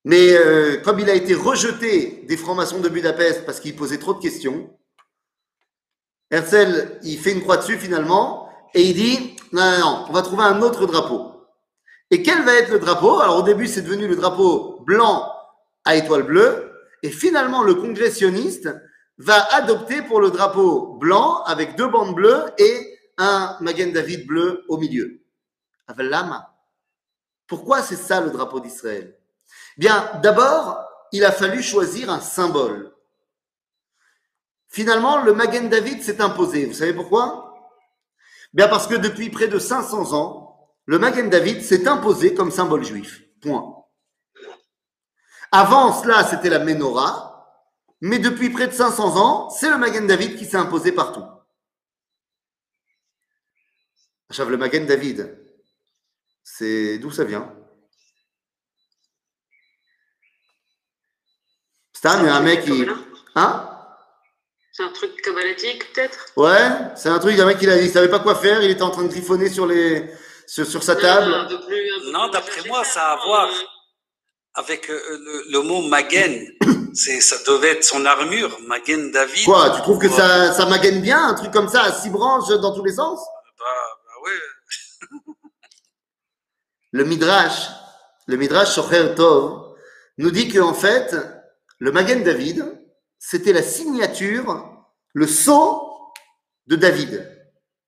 Mais 0.04 0.32
euh, 0.32 0.80
comme 0.82 1.00
il 1.00 1.10
a 1.10 1.14
été 1.14 1.34
rejeté 1.34 2.24
des 2.26 2.36
francs-maçons 2.36 2.80
de 2.80 2.88
Budapest 2.88 3.44
parce 3.44 3.60
qu'il 3.60 3.76
posait 3.76 3.98
trop 3.98 4.14
de 4.14 4.20
questions, 4.20 4.70
Herzl, 6.30 6.98
il 7.02 7.18
fait 7.18 7.32
une 7.32 7.42
croix 7.42 7.58
dessus 7.58 7.78
finalement 7.78 8.48
et 8.74 8.82
il 8.82 8.94
dit 8.94 9.36
non, 9.52 9.62
non, 9.62 9.78
non, 9.78 10.06
on 10.08 10.12
va 10.12 10.22
trouver 10.22 10.44
un 10.44 10.62
autre 10.62 10.86
drapeau. 10.86 11.32
Et 12.10 12.22
quel 12.22 12.42
va 12.44 12.54
être 12.54 12.70
le 12.70 12.78
drapeau? 12.78 13.20
Alors 13.20 13.38
au 13.38 13.42
début, 13.42 13.66
c'est 13.66 13.82
devenu 13.82 14.06
le 14.06 14.16
drapeau 14.16 14.80
blanc 14.84 15.30
à 15.84 15.96
étoile 15.96 16.24
bleue. 16.24 16.71
Et 17.02 17.10
finalement, 17.10 17.62
le 17.62 17.74
congressionniste 17.74 18.68
va 19.18 19.42
adopter 19.54 20.02
pour 20.02 20.20
le 20.20 20.30
drapeau 20.30 20.94
blanc 20.94 21.42
avec 21.44 21.76
deux 21.76 21.88
bandes 21.88 22.14
bleues 22.14 22.44
et 22.58 22.98
un 23.18 23.56
Magen 23.60 23.92
David 23.92 24.26
bleu 24.26 24.64
au 24.68 24.78
milieu. 24.78 25.20
Avec 25.88 26.06
lama. 26.06 26.54
Pourquoi 27.46 27.82
c'est 27.82 27.96
ça 27.96 28.20
le 28.20 28.30
drapeau 28.30 28.60
d'Israël? 28.60 29.16
Bien, 29.76 30.10
d'abord, 30.22 30.84
il 31.12 31.24
a 31.24 31.32
fallu 31.32 31.62
choisir 31.62 32.10
un 32.10 32.20
symbole. 32.20 32.92
Finalement, 34.68 35.22
le 35.22 35.34
Magen 35.34 35.68
David 35.68 36.02
s'est 36.02 36.22
imposé. 36.22 36.64
Vous 36.64 36.72
savez 36.72 36.94
pourquoi? 36.94 37.54
Bien 38.54 38.68
parce 38.68 38.86
que 38.86 38.94
depuis 38.94 39.28
près 39.28 39.48
de 39.48 39.58
500 39.58 40.14
ans, 40.14 40.70
le 40.86 40.98
Magen 40.98 41.28
David 41.28 41.62
s'est 41.62 41.86
imposé 41.86 42.34
comme 42.34 42.50
symbole 42.50 42.84
juif. 42.84 43.22
Point. 43.42 43.81
Avant 45.52 45.92
cela, 45.92 46.24
c'était 46.24 46.48
la 46.48 46.58
menorah, 46.58 47.32
mais 48.00 48.18
depuis 48.18 48.48
près 48.48 48.66
de 48.66 48.72
500 48.72 49.16
ans, 49.16 49.50
c'est 49.50 49.68
le 49.68 49.76
Magen 49.76 50.06
David 50.06 50.36
qui 50.36 50.46
s'est 50.46 50.56
imposé 50.56 50.92
partout. 50.92 51.24
Le 54.38 54.56
Magen 54.56 54.86
David, 54.86 55.38
c'est 56.42 56.96
d'où 56.98 57.10
ça 57.10 57.24
vient? 57.24 57.54
Stan, 61.92 62.18
il 62.20 62.26
y 62.26 62.28
a 62.28 62.36
un 62.36 62.40
mec 62.40 62.64
qui. 62.64 62.86
Hein? 63.34 63.68
C'est 64.72 64.84
un 64.84 64.88
truc 64.88 65.20
cabalatique, 65.20 65.92
peut-être? 65.92 66.28
Ouais, 66.36 66.96
c'est 66.96 67.10
un 67.10 67.18
truc, 67.18 67.38
un 67.38 67.44
mec 67.44 67.58
qui 67.58 67.66
il 67.66 67.90
savait 67.90 68.08
pas 68.08 68.20
quoi 68.20 68.34
faire, 68.34 68.62
il 68.62 68.70
était 68.70 68.82
en 68.82 68.90
train 68.90 69.02
de 69.02 69.08
griffonner 69.08 69.50
sur, 69.50 69.66
les, 69.66 70.10
sur, 70.46 70.66
sur 70.66 70.82
sa 70.82 70.96
table. 70.96 71.30
Non, 72.10 72.30
d'après 72.30 72.66
moi, 72.66 72.82
ça 72.84 73.10
a 73.10 73.12
à 73.12 73.24
voir. 73.24 73.50
Euh, 74.56 74.60
Avec 74.60 74.90
euh, 74.90 75.00
le, 75.10 75.52
le 75.52 75.60
mot 75.62 75.82
Magen, 75.82 76.46
c'est, 76.94 77.20
ça 77.20 77.36
devait 77.46 77.72
être 77.72 77.84
son 77.84 78.04
armure, 78.04 78.58
Magen 78.66 79.10
David. 79.10 79.44
Quoi, 79.44 79.70
tu 79.70 79.82
trouves 79.82 79.98
que 79.98 80.08
ça, 80.08 80.52
ça 80.52 80.66
magaine 80.66 81.00
bien, 81.00 81.28
un 81.28 81.34
truc 81.34 81.50
comme 81.52 81.68
ça, 81.68 81.82
à 81.82 81.92
six 81.92 82.10
branches 82.10 82.48
dans 82.48 82.74
tous 82.74 82.84
les 82.84 82.94
sens? 82.94 83.20
Bah, 83.58 83.64
bah 84.06 84.12
ouais. 84.24 85.38
Le 86.92 87.04
Midrash, 87.04 87.68
le 88.26 88.36
Midrash 88.36 88.74
Shocher 88.74 89.14
Tov, 89.14 89.74
nous 90.18 90.30
dit 90.30 90.48
qu'en 90.52 90.74
fait, 90.74 91.16
le 91.78 91.90
Magen 91.90 92.22
David, 92.22 92.64
c'était 93.18 93.52
la 93.52 93.62
signature, 93.62 94.68
le 95.14 95.26
sceau 95.26 96.12
de 96.66 96.76
David, 96.76 97.28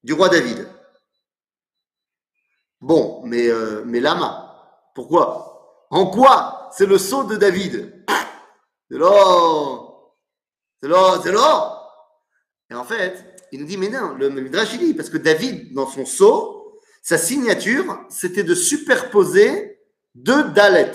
du 0.02 0.14
roi 0.14 0.28
David. 0.30 0.66
Bon, 2.80 3.22
mais, 3.24 3.48
euh, 3.48 3.82
mais 3.86 4.00
lama, 4.00 4.90
pourquoi? 4.94 5.53
En 5.94 6.06
quoi 6.06 6.70
c'est 6.72 6.86
le 6.86 6.98
sceau 6.98 7.22
de 7.22 7.36
David? 7.36 8.04
C'est 8.90 8.98
l'or 8.98 10.16
C'est 10.82 10.88
l'or 10.88 11.22
C'est 11.22 11.30
l'or 11.30 12.18
Et 12.68 12.74
en 12.74 12.82
fait, 12.82 13.46
il 13.52 13.60
nous 13.60 13.66
dit, 13.66 13.76
mais 13.76 13.88
non, 13.90 14.14
le 14.14 14.28
Midrash 14.28 14.76
parce 14.96 15.08
que 15.08 15.18
David, 15.18 15.72
dans 15.72 15.86
son 15.86 16.04
sceau, 16.04 16.80
sa 17.00 17.16
signature, 17.16 17.96
c'était 18.08 18.42
de 18.42 18.56
superposer 18.56 19.78
deux 20.16 20.50
Dalet. 20.50 20.90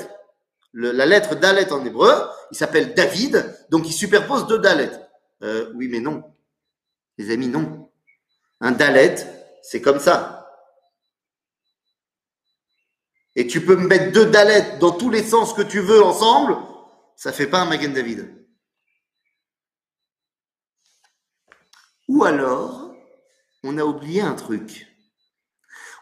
Le- 0.74 0.92
la 0.92 1.06
lettre 1.06 1.36
Dalet 1.36 1.72
en 1.72 1.86
hébreu, 1.86 2.14
il 2.52 2.58
s'appelle 2.58 2.94
David, 2.94 3.56
donc 3.70 3.88
il 3.88 3.94
superpose 3.94 4.48
deux 4.48 4.60
Dalet. 4.60 4.92
Euh, 5.44 5.72
oui, 5.76 5.88
mais 5.88 6.02
non. 6.02 6.24
Les 7.18 7.32
amis, 7.32 7.48
non. 7.48 7.90
Un 8.60 8.72
Dalet, 8.72 9.16
c'est 9.62 9.80
comme 9.82 10.00
ça. 10.00 10.39
Et 13.36 13.48
tu 13.48 13.64
peux 13.64 13.76
mettre 13.76 14.12
deux 14.12 14.26
Dalet 14.26 14.78
dans 14.80 14.92
tous 14.92 15.10
les 15.10 15.24
sens 15.24 15.54
que 15.54 15.62
tu 15.62 15.80
veux 15.80 16.04
ensemble, 16.04 16.58
ça 17.16 17.32
fait 17.32 17.48
pas 17.48 17.62
un 17.62 17.66
Magen 17.66 17.94
David. 17.94 18.36
Ou 22.08 22.24
alors, 22.24 22.94
on 23.64 23.78
a 23.78 23.84
oublié 23.84 24.22
un 24.22 24.34
truc. 24.34 24.88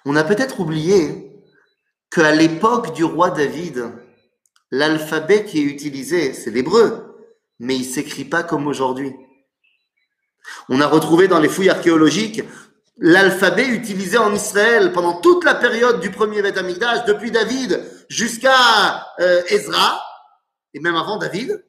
On 0.05 0.15
a 0.15 0.23
peut-être 0.23 0.59
oublié 0.59 1.43
qu'à 2.09 2.33
l'époque 2.33 2.93
du 2.93 3.03
roi 3.03 3.29
David, 3.29 3.91
L'alphabet 4.71 5.45
qui 5.45 5.59
est 5.59 5.63
utilisé, 5.63 6.33
c'est 6.33 6.51
l'hébreu, 6.51 7.15
mais 7.59 7.75
il 7.75 7.85
s'écrit 7.85 8.25
pas 8.25 8.43
comme 8.43 8.67
aujourd'hui. 8.67 9.13
On 10.67 10.81
a 10.81 10.87
retrouvé 10.87 11.27
dans 11.27 11.39
les 11.39 11.47
fouilles 11.47 11.69
archéologiques 11.69 12.41
l'alphabet 12.99 13.67
utilisé 13.67 14.17
en 14.17 14.33
Israël 14.33 14.91
pendant 14.91 15.19
toute 15.21 15.43
la 15.43 15.55
période 15.55 15.99
du 15.99 16.11
premier 16.11 16.41
Beth 16.41 16.57
Amikdash, 16.57 17.05
depuis 17.05 17.31
David 17.31 17.83
jusqu'à 18.09 19.05
euh, 19.19 19.43
Ezra, 19.47 20.01
et 20.73 20.79
même 20.79 20.95
avant 20.95 21.17
David, 21.17 21.63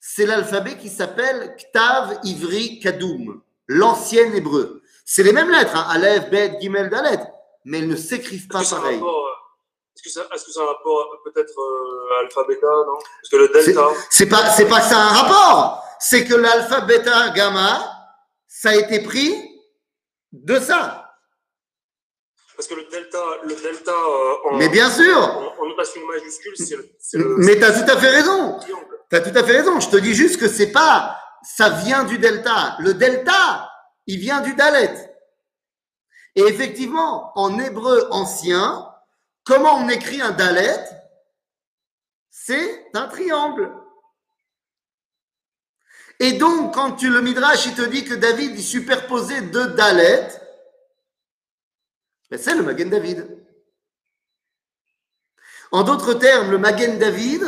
c'est 0.00 0.26
l'alphabet 0.26 0.76
qui 0.76 0.88
s'appelle 0.88 1.56
Ktav 1.56 2.18
Ivri 2.24 2.80
Kadoum, 2.80 3.42
l'ancien 3.68 4.32
hébreu. 4.32 4.82
C'est 5.04 5.22
les 5.22 5.32
mêmes 5.32 5.50
lettres, 5.50 5.76
hein, 5.76 5.86
Aleph, 5.90 6.30
Bet, 6.30 6.58
Gimel, 6.60 6.88
Dalet, 6.88 7.20
mais 7.64 7.78
elles 7.78 7.88
ne 7.88 7.96
s'écrivent 7.96 8.48
pas 8.48 8.62
pareil. 8.62 9.00
euh, 9.02 9.06
Est-ce 9.96 10.02
que, 10.04 10.10
ça, 10.10 10.22
est-ce 10.34 10.44
que 10.46 10.52
ça 10.52 10.60
a 10.60 10.64
un 10.64 10.66
rapport 10.68 11.00
euh, 11.00 11.30
peut-être 11.30 11.58
euh, 11.58 12.20
alpha 12.22 12.44
bêta, 12.44 12.66
non? 12.66 12.94
Parce 12.96 13.28
que 13.30 13.36
le 13.36 13.48
delta, 13.48 13.88
C'est 14.08 14.26
pas, 14.26 14.48
c'est 14.50 14.68
pas 14.68 14.80
ça 14.80 14.96
un 14.96 15.08
rapport. 15.08 15.84
C'est 15.98 16.24
que 16.24 16.34
l'alpha, 16.34 16.80
bêta, 16.82 17.30
gamma, 17.30 17.82
ça 18.46 18.70
a 18.70 18.74
été 18.76 19.00
pris 19.02 19.34
de 20.32 20.58
ça. 20.58 21.12
parce 22.56 22.68
que 22.68 22.74
le 22.74 22.84
delta, 22.90 23.18
le 23.44 23.54
delta 23.54 23.92
euh, 23.92 24.34
en, 24.50 24.56
Mais 24.56 24.68
bien 24.68 24.90
sûr. 24.90 25.16
en, 25.16 25.62
en 25.62 25.66
notation 25.66 26.04
majuscule, 26.06 26.54
c'est 26.98 27.18
le, 27.18 27.36
Mais 27.38 27.56
tu 27.56 27.64
as 27.64 27.72
tout 27.72 27.90
à 27.90 27.98
fait 27.98 28.10
raison. 28.10 28.58
Tu 29.10 29.16
as 29.16 29.20
tout 29.20 29.36
à 29.36 29.42
fait 29.44 29.56
raison. 29.58 29.80
Je 29.80 29.88
te 29.88 29.96
dis 29.96 30.14
juste 30.14 30.38
que 30.38 30.48
c'est 30.48 30.70
pas, 30.72 31.18
ça 31.42 31.70
vient 31.70 32.04
du 32.04 32.18
delta. 32.18 32.76
Le 32.80 32.94
delta, 32.94 33.70
il 34.06 34.18
vient 34.18 34.40
du 34.40 34.54
dalet. 34.54 34.94
Et 36.36 36.42
effectivement, 36.42 37.32
en 37.34 37.58
hébreu 37.58 38.06
ancien, 38.10 38.86
comment 39.44 39.76
on 39.76 39.88
écrit 39.88 40.20
un 40.20 40.30
dalet? 40.30 40.78
C'est 42.30 42.86
un 42.94 43.08
triangle. 43.08 43.72
Et 46.20 46.32
donc, 46.32 46.74
quand 46.74 46.92
tu 46.92 47.08
le 47.08 47.22
midrash, 47.22 47.66
il 47.66 47.74
te 47.74 47.82
dit 47.82 48.04
que 48.04 48.14
David 48.14 48.52
il 48.54 48.62
superposait 48.62 49.40
deux 49.40 49.68
dalet, 49.68 50.28
ben 52.30 52.38
c'est 52.38 52.54
le 52.54 52.62
Magen 52.62 52.90
David. 52.90 53.26
En 55.72 55.82
d'autres 55.82 56.14
termes, 56.14 56.50
le 56.50 56.58
Magen 56.58 56.98
David, 56.98 57.42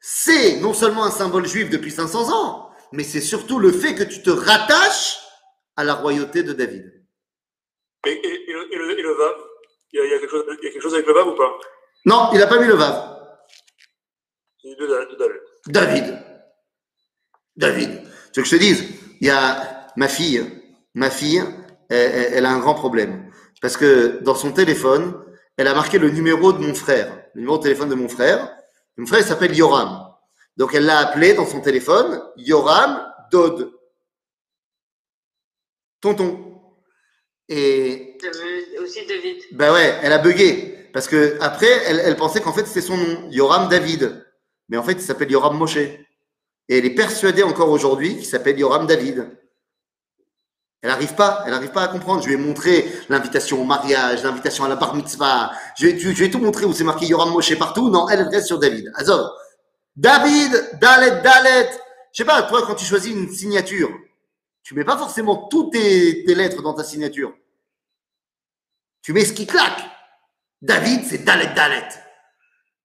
c'est 0.00 0.56
non 0.60 0.72
seulement 0.72 1.04
un 1.04 1.10
symbole 1.10 1.46
juif 1.46 1.68
depuis 1.68 1.90
500 1.90 2.32
ans, 2.34 2.70
mais 2.90 3.04
c'est 3.04 3.20
surtout 3.20 3.58
le 3.58 3.70
fait 3.70 3.94
que 3.94 4.02
tu 4.02 4.22
te 4.22 4.30
rattaches 4.30 5.18
à 5.76 5.84
la 5.84 5.94
royauté 5.94 6.42
de 6.42 6.54
David. 6.54 7.04
Et, 8.06 8.10
et, 8.10 8.50
et, 8.50 8.52
le, 8.52 8.64
le, 8.64 9.02
le 9.02 9.14
vav 9.14 9.34
il 9.92 9.98
y, 9.98 10.02
a, 10.02 10.06
il, 10.06 10.10
y 10.10 10.14
a 10.14 10.18
quelque 10.18 10.30
chose, 10.30 10.44
il 10.48 10.64
y 10.64 10.68
a 10.68 10.72
quelque 10.72 10.82
chose 10.82 10.94
avec 10.94 11.06
le 11.06 11.12
vav 11.12 11.28
ou 11.28 11.34
pas? 11.36 11.58
Non, 12.06 12.30
il 12.32 12.38
n'a 12.38 12.46
pas 12.46 12.58
mis 12.58 12.66
le 12.66 12.74
Vav. 12.74 13.18
David. 15.66 16.29
David. 17.60 17.90
Tu 18.32 18.40
veux 18.40 18.42
que 18.42 18.48
je 18.48 18.56
te 18.56 18.60
dise? 18.60 18.84
Il 19.20 19.26
y 19.28 19.30
a 19.30 19.86
ma 19.96 20.08
fille. 20.08 20.42
Ma 20.94 21.10
fille, 21.10 21.42
elle, 21.88 22.44
a 22.46 22.50
un 22.50 22.58
grand 22.58 22.74
problème. 22.74 23.30
Parce 23.60 23.76
que 23.76 24.20
dans 24.22 24.34
son 24.34 24.52
téléphone, 24.52 25.14
elle 25.56 25.68
a 25.68 25.74
marqué 25.74 25.98
le 25.98 26.10
numéro 26.10 26.52
de 26.52 26.58
mon 26.58 26.74
frère. 26.74 27.22
Le 27.34 27.40
numéro 27.42 27.58
de 27.58 27.62
téléphone 27.62 27.90
de 27.90 27.94
mon 27.94 28.08
frère. 28.08 28.50
Mon 28.96 29.06
frère 29.06 29.20
il 29.20 29.26
s'appelle 29.26 29.56
Yoram. 29.56 30.08
Donc 30.56 30.74
elle 30.74 30.84
l'a 30.84 30.98
appelé 30.98 31.34
dans 31.34 31.46
son 31.46 31.60
téléphone 31.60 32.20
Yoram 32.36 33.06
Dod. 33.30 33.70
Tonton. 36.00 36.46
Et 37.48 38.16
aussi 38.80 39.06
David? 39.06 39.42
ben 39.52 39.72
ouais, 39.72 39.98
elle 40.02 40.12
a 40.12 40.18
bugué. 40.18 40.88
Parce 40.92 41.06
que 41.06 41.36
après, 41.40 41.70
elle, 41.86 42.00
elle 42.00 42.16
pensait 42.16 42.40
qu'en 42.40 42.52
fait 42.52 42.66
c'était 42.66 42.80
son 42.80 42.96
nom, 42.96 43.28
Yoram 43.30 43.68
David. 43.68 44.24
Mais 44.68 44.76
en 44.76 44.82
fait, 44.82 44.92
il 44.92 45.02
s'appelle 45.02 45.30
Yoram 45.30 45.56
Moshe. 45.56 45.78
Et 46.70 46.78
elle 46.78 46.86
est 46.86 46.94
persuadée 46.94 47.42
encore 47.42 47.68
aujourd'hui 47.68 48.14
qu'il 48.14 48.24
s'appelle 48.24 48.56
Yoram 48.56 48.86
David. 48.86 49.28
Elle 50.82 50.88
n'arrive 50.88 51.14
pas, 51.16 51.42
elle 51.44 51.50
n'arrive 51.50 51.72
pas 51.72 51.82
à 51.82 51.88
comprendre. 51.88 52.22
Je 52.22 52.28
lui 52.28 52.34
ai 52.34 52.36
montré 52.36 52.88
l'invitation 53.08 53.60
au 53.60 53.64
mariage, 53.64 54.22
l'invitation 54.22 54.64
à 54.64 54.68
la 54.68 54.76
bar 54.76 54.94
mitzvah. 54.94 55.50
Je, 55.76 55.88
lui 55.88 56.24
ai 56.24 56.30
tout 56.30 56.38
montré 56.38 56.66
où 56.66 56.72
c'est 56.72 56.84
marqué 56.84 57.06
Yoram 57.06 57.32
Moshe 57.32 57.58
partout. 57.58 57.90
Non, 57.90 58.08
elle 58.08 58.22
reste 58.22 58.46
sur 58.46 58.60
David. 58.60 58.92
Azov. 58.94 59.32
David, 59.96 60.78
Dalet, 60.80 61.20
Dalet. 61.22 61.70
Je 62.12 62.18
sais 62.18 62.24
pas, 62.24 62.42
toi, 62.44 62.62
quand 62.64 62.76
tu 62.76 62.84
choisis 62.84 63.12
une 63.12 63.28
signature, 63.30 63.90
tu 64.62 64.76
mets 64.76 64.84
pas 64.84 64.96
forcément 64.96 65.48
toutes 65.48 65.72
tes, 65.72 66.24
tes 66.24 66.34
lettres 66.36 66.62
dans 66.62 66.74
ta 66.74 66.84
signature. 66.84 67.34
Tu 69.02 69.12
mets 69.12 69.24
ce 69.24 69.32
qui 69.32 69.46
claque. 69.46 69.82
David, 70.62 71.04
c'est 71.04 71.24
Dalet, 71.24 71.52
Dalet. 71.52 71.88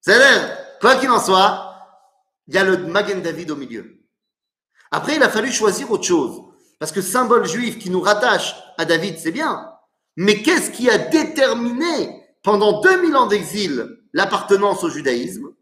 C'est-à-dire, 0.02 0.58
quoi 0.82 0.96
qu'il 0.96 1.12
en 1.12 1.20
soit, 1.20 1.65
il 2.48 2.56
y 2.56 2.58
a 2.58 2.64
le 2.64 2.78
Magen 2.78 3.22
David 3.22 3.52
au 3.52 3.56
milieu. 3.56 4.00
Après, 4.92 5.16
il 5.16 5.24
a 5.24 5.30
fallu 5.30 5.52
choisir 5.52 5.92
autre 5.92 6.04
chose. 6.04 6.42
Parce 6.80 6.92
que 6.92 7.02
symbole 7.02 7.48
juif 7.48 7.80
qui 7.80 7.90
nous 7.90 8.02
rattache 8.02 8.56
à 8.78 8.86
David, 8.86 9.18
c'est 9.18 9.32
bien. 9.32 9.72
Mais 10.18 10.42
qu'est-ce 10.42 10.72
qui 10.72 10.90
a 10.90 10.98
déterminé 10.98 12.24
pendant 12.44 12.82
2000 12.82 13.16
ans 13.16 13.28
d'exil 13.28 13.98
l'appartenance 14.14 14.84
au 14.84 14.90
judaïsme, 14.90 15.54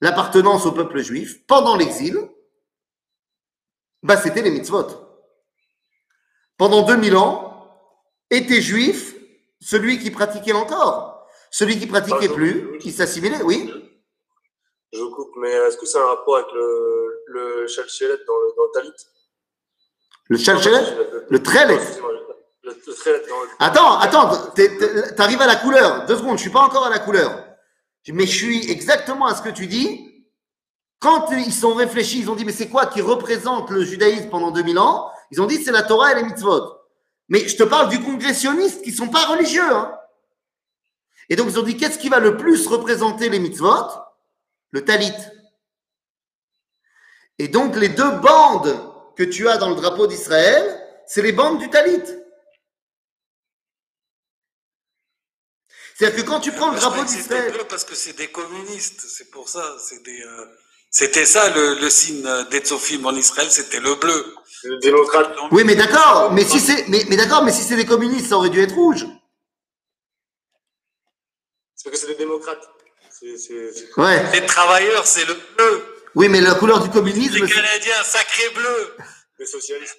l'appartenance 0.00 0.66
au 0.66 0.72
peuple 0.72 1.02
juif, 1.02 1.44
pendant 1.46 1.76
l'exil? 1.76 2.16
Bah, 4.02 4.16
C'était 4.16 4.42
les 4.42 4.50
mitzvot. 4.50 4.86
Pendant 6.56 6.82
2000 6.82 7.16
ans, 7.16 7.52
était 8.30 8.62
juif 8.62 9.14
celui 9.60 9.98
qui 9.98 10.10
pratiquait 10.10 10.52
encore. 10.52 11.26
Celui 11.50 11.78
qui 11.78 11.86
pratiquait 11.86 12.28
plus, 12.28 12.78
qui 12.78 12.92
s'assimilait, 12.92 13.42
oui. 13.42 13.70
Je 14.92 15.00
vous 15.00 15.10
coupe, 15.10 15.32
mais 15.36 15.50
est-ce 15.50 15.76
que 15.78 15.86
ça 15.86 15.98
a 16.00 16.02
un 16.02 16.06
rapport 16.06 16.36
avec 16.36 16.48
le, 16.52 17.22
le 17.28 17.66
chalchelet 17.66 18.08
dans 18.26 18.38
le, 18.38 18.52
dans 18.56 18.64
le 18.64 18.70
talit? 18.74 18.92
Le 20.28 20.38
chalchelet, 20.38 20.82
le 21.30 21.42
trelet. 21.42 21.78
Le, 22.62 22.70
le 22.70 22.94
trelet 22.94 23.22
dans 23.28 23.40
le 23.42 23.48
Attends, 23.58 23.98
attends, 23.98 24.30
t'arrives 25.16 25.40
à 25.40 25.46
la 25.46 25.56
couleur. 25.56 26.04
Deux 26.06 26.16
secondes, 26.16 26.36
je 26.36 26.42
suis 26.42 26.50
pas 26.50 26.60
encore 26.60 26.84
à 26.86 26.90
la 26.90 26.98
couleur. 26.98 27.44
Mais 28.08 28.26
je 28.26 28.36
suis 28.36 28.70
exactement 28.70 29.26
à 29.26 29.34
ce 29.34 29.42
que 29.42 29.48
tu 29.48 29.66
dis. 29.66 30.08
Quand 31.00 31.28
ils 31.32 31.52
sont 31.52 31.74
réfléchis, 31.74 32.20
ils 32.20 32.30
ont 32.30 32.36
dit, 32.36 32.44
mais 32.44 32.52
c'est 32.52 32.68
quoi 32.68 32.86
qui 32.86 33.00
représente 33.00 33.70
le 33.70 33.82
judaïsme 33.84 34.28
pendant 34.28 34.50
2000 34.50 34.78
ans? 34.78 35.10
Ils 35.30 35.40
ont 35.40 35.46
dit, 35.46 35.62
c'est 35.62 35.72
la 35.72 35.82
Torah 35.82 36.12
et 36.12 36.16
les 36.16 36.22
mitzvot. 36.22 36.76
Mais 37.28 37.48
je 37.48 37.56
te 37.56 37.62
parle 37.62 37.88
du 37.88 38.00
congressionniste 38.00 38.82
qui 38.82 38.92
sont 38.92 39.08
pas 39.08 39.24
religieux. 39.26 39.62
hein. 39.62 39.96
Et 41.28 41.36
donc, 41.36 41.48
ils 41.48 41.58
ont 41.58 41.62
dit, 41.62 41.76
qu'est-ce 41.76 41.98
qui 41.98 42.08
va 42.08 42.20
le 42.20 42.36
plus 42.36 42.66
représenter 42.66 43.28
les 43.30 43.38
mitzvot? 43.38 43.86
Le 44.72 44.84
talit. 44.84 45.12
Et 47.38 47.48
donc, 47.48 47.76
les 47.76 47.88
deux 47.88 48.10
bandes 48.18 49.14
que 49.16 49.22
tu 49.22 49.48
as 49.48 49.58
dans 49.58 49.70
le 49.70 49.76
drapeau 49.76 50.06
d'Israël, 50.06 50.80
c'est 51.06 51.22
les 51.22 51.32
bandes 51.32 51.58
du 51.58 51.68
talit. 51.70 52.02
C'est-à-dire 55.94 56.24
que 56.24 56.28
quand 56.28 56.40
tu 56.40 56.52
prends 56.52 56.70
le 56.72 56.78
drapeau 56.78 57.04
d'Israël, 57.04 57.52
bleu 57.52 57.64
parce 57.68 57.84
que 57.84 57.94
c'est 57.94 58.14
des 58.14 58.28
communistes, 58.28 59.02
c'est 59.06 59.30
pour 59.30 59.48
ça. 59.48 59.76
c'est 59.78 60.02
des, 60.02 60.20
euh, 60.22 60.46
C'était 60.90 61.26
ça 61.26 61.50
le, 61.50 61.74
le 61.80 61.90
signe 61.90 62.26
euh, 62.26 62.44
d'Etzofim 62.44 63.04
en 63.04 63.14
Israël, 63.14 63.50
c'était 63.50 63.78
le 63.80 63.94
bleu. 63.96 64.34
le 64.64 64.78
démocrate. 64.78 65.36
oui, 65.52 65.64
mais 65.64 65.76
d'accord, 65.76 66.32
mais 66.32 66.44
si 66.44 66.58
c'est, 66.60 66.88
mais, 66.88 67.04
mais 67.08 67.16
d'accord, 67.16 67.44
mais 67.44 67.52
si 67.52 67.62
c'est 67.62 67.76
des 67.76 67.86
communistes, 67.86 68.28
ça 68.30 68.36
aurait 68.36 68.50
dû 68.50 68.60
être 68.60 68.74
rouge. 68.74 69.06
C'est 71.76 71.90
parce 71.90 72.00
que 72.00 72.06
c'est 72.06 72.12
des 72.14 72.18
démocrates. 72.18 72.68
Ouais. 73.96 74.22
Les 74.32 74.46
travailleurs, 74.46 75.06
c'est 75.06 75.24
le 75.26 75.34
bleu. 75.34 75.84
Oui, 76.14 76.28
mais 76.28 76.40
la 76.40 76.54
couleur 76.54 76.80
du 76.82 76.90
communisme. 76.90 77.34
Les 77.44 77.48
Canadiens, 77.50 78.02
sacré 78.04 78.42
bleu. 78.54 78.96
des 79.38 79.46
socialistes. 79.46 79.96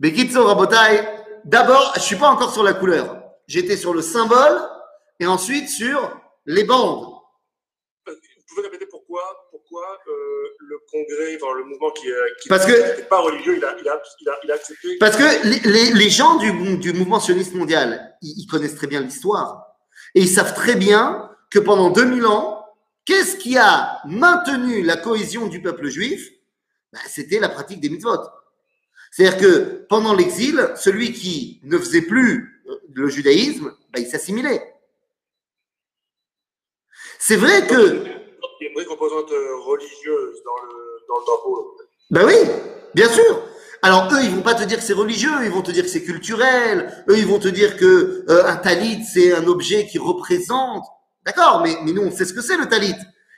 Mais 0.00 0.12
Kitso 0.12 0.44
Rabotai, 0.44 1.04
d'abord, 1.44 1.92
je 1.96 2.00
suis 2.00 2.16
pas 2.16 2.28
encore 2.28 2.52
sur 2.52 2.62
la 2.62 2.74
couleur. 2.74 3.22
J'étais 3.48 3.76
sur 3.76 3.94
le 3.94 4.02
symbole 4.02 4.60
et 5.20 5.26
ensuite 5.26 5.68
sur 5.68 6.20
les 6.44 6.64
bandes. 6.64 7.12
Vous 8.06 8.14
pouvez 8.54 8.62
répéter 8.68 8.86
pourquoi, 8.90 9.22
pourquoi 9.50 9.98
euh, 10.08 10.12
le 10.60 10.78
congrès, 10.90 11.36
enfin, 11.40 11.52
le 11.58 11.64
mouvement 11.64 11.90
qui 11.90 12.06
Parce 12.48 12.64
que- 12.64 13.02
pas 13.02 13.18
religieux, 13.20 13.56
il 13.56 13.64
a, 13.64 13.74
il 13.80 13.88
a, 13.88 14.00
il 14.20 14.28
a, 14.28 14.38
il 14.44 14.50
a 14.50 14.54
accepté. 14.54 14.96
Parce 14.98 15.16
que 15.16 15.46
les, 15.46 15.58
les- 15.70 15.92
les 15.92 16.10
gens 16.10 16.36
du, 16.36 16.76
du 16.78 16.92
mouvement 16.92 17.18
sioniste 17.20 17.54
mondial, 17.54 18.14
ils, 18.22 18.42
ils 18.42 18.46
connaissent 18.46 18.76
très 18.76 18.86
bien 18.86 19.00
l'histoire. 19.00 19.64
Et 20.14 20.20
ils 20.20 20.28
savent 20.28 20.54
très 20.54 20.76
bien 20.76 21.28
que 21.50 21.58
pendant 21.58 21.90
2000 21.90 22.24
ans, 22.26 22.55
qu'est-ce 23.06 23.36
qui 23.36 23.56
a 23.56 24.00
maintenu 24.04 24.82
la 24.82 24.96
cohésion 24.96 25.46
du 25.46 25.62
peuple 25.62 25.88
juif? 25.88 26.30
Ben, 26.92 27.00
C'était 27.08 27.38
la 27.38 27.48
pratique 27.48 27.80
des 27.80 27.88
mitzvot. 27.88 28.18
C'est-à-dire 29.10 29.38
que 29.38 29.86
pendant 29.88 30.12
l'exil, 30.12 30.72
celui 30.76 31.12
qui 31.12 31.60
ne 31.62 31.78
faisait 31.78 32.02
plus 32.02 32.62
euh, 32.68 32.74
le 32.92 33.08
judaïsme, 33.08 33.72
ben, 33.92 34.02
il 34.02 34.06
s'assimilait. 34.06 34.74
C'est 37.18 37.36
vrai 37.36 37.66
que 37.66 37.74
Il 37.74 38.64
y 38.64 38.66
a 38.66 38.68
une 38.68 38.74
vraie 38.74 38.84
composante 38.84 39.30
euh, 39.32 39.56
religieuse 39.64 40.42
dans 40.44 40.56
le, 40.66 41.06
dans 41.08 41.18
le 41.18 41.24
drapeau. 41.24 41.76
Ben 42.10 42.26
oui, 42.26 42.34
bien 42.94 43.08
sûr. 43.08 43.42
Alors 43.82 44.08
eux, 44.12 44.18
ils 44.22 44.34
vont 44.34 44.42
pas 44.42 44.54
te 44.54 44.64
dire 44.64 44.78
que 44.78 44.84
c'est 44.84 44.92
religieux, 44.92 45.30
ils 45.44 45.50
vont 45.50 45.62
te 45.62 45.70
dire 45.70 45.84
que 45.84 45.88
c'est 45.88 46.02
culturel. 46.02 47.04
Eux, 47.08 47.18
ils 47.18 47.26
vont 47.26 47.38
te 47.38 47.48
dire 47.48 47.76
que 47.76 48.24
euh, 48.28 48.44
un 48.46 48.56
talit 48.56 49.04
c'est 49.04 49.32
un 49.32 49.46
objet 49.46 49.86
qui 49.86 49.98
représente. 49.98 50.84
D'accord, 51.26 51.60
mais 51.60 51.76
nous 51.82 52.02
on 52.02 52.10
sait 52.12 52.24
ce 52.24 52.32
que 52.32 52.40
c'est 52.40 52.56
le 52.56 52.68
talit. 52.68 52.94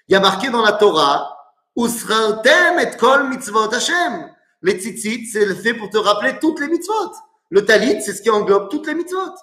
Il 0.06 0.12
y 0.12 0.14
a 0.14 0.20
marqué 0.20 0.50
dans 0.50 0.62
la 0.62 0.72
Torah, 0.72 1.34
Usrartem 1.74 2.78
et 2.80 2.96
kol 2.98 3.30
mitzvot 3.30 3.72
Hashem. 3.72 4.30
Les 4.60 4.78
tzitzit, 4.78 5.26
c'est 5.26 5.46
le 5.46 5.54
fait 5.54 5.72
pour 5.72 5.88
te 5.88 5.96
rappeler 5.96 6.38
toutes 6.38 6.60
les 6.60 6.68
mitzvot. 6.68 7.12
Le 7.48 7.64
talit, 7.64 8.02
c'est 8.02 8.12
ce 8.12 8.20
qui 8.20 8.28
englobe 8.28 8.68
toutes 8.68 8.86
les 8.86 8.94
mitzvot. 8.94 9.34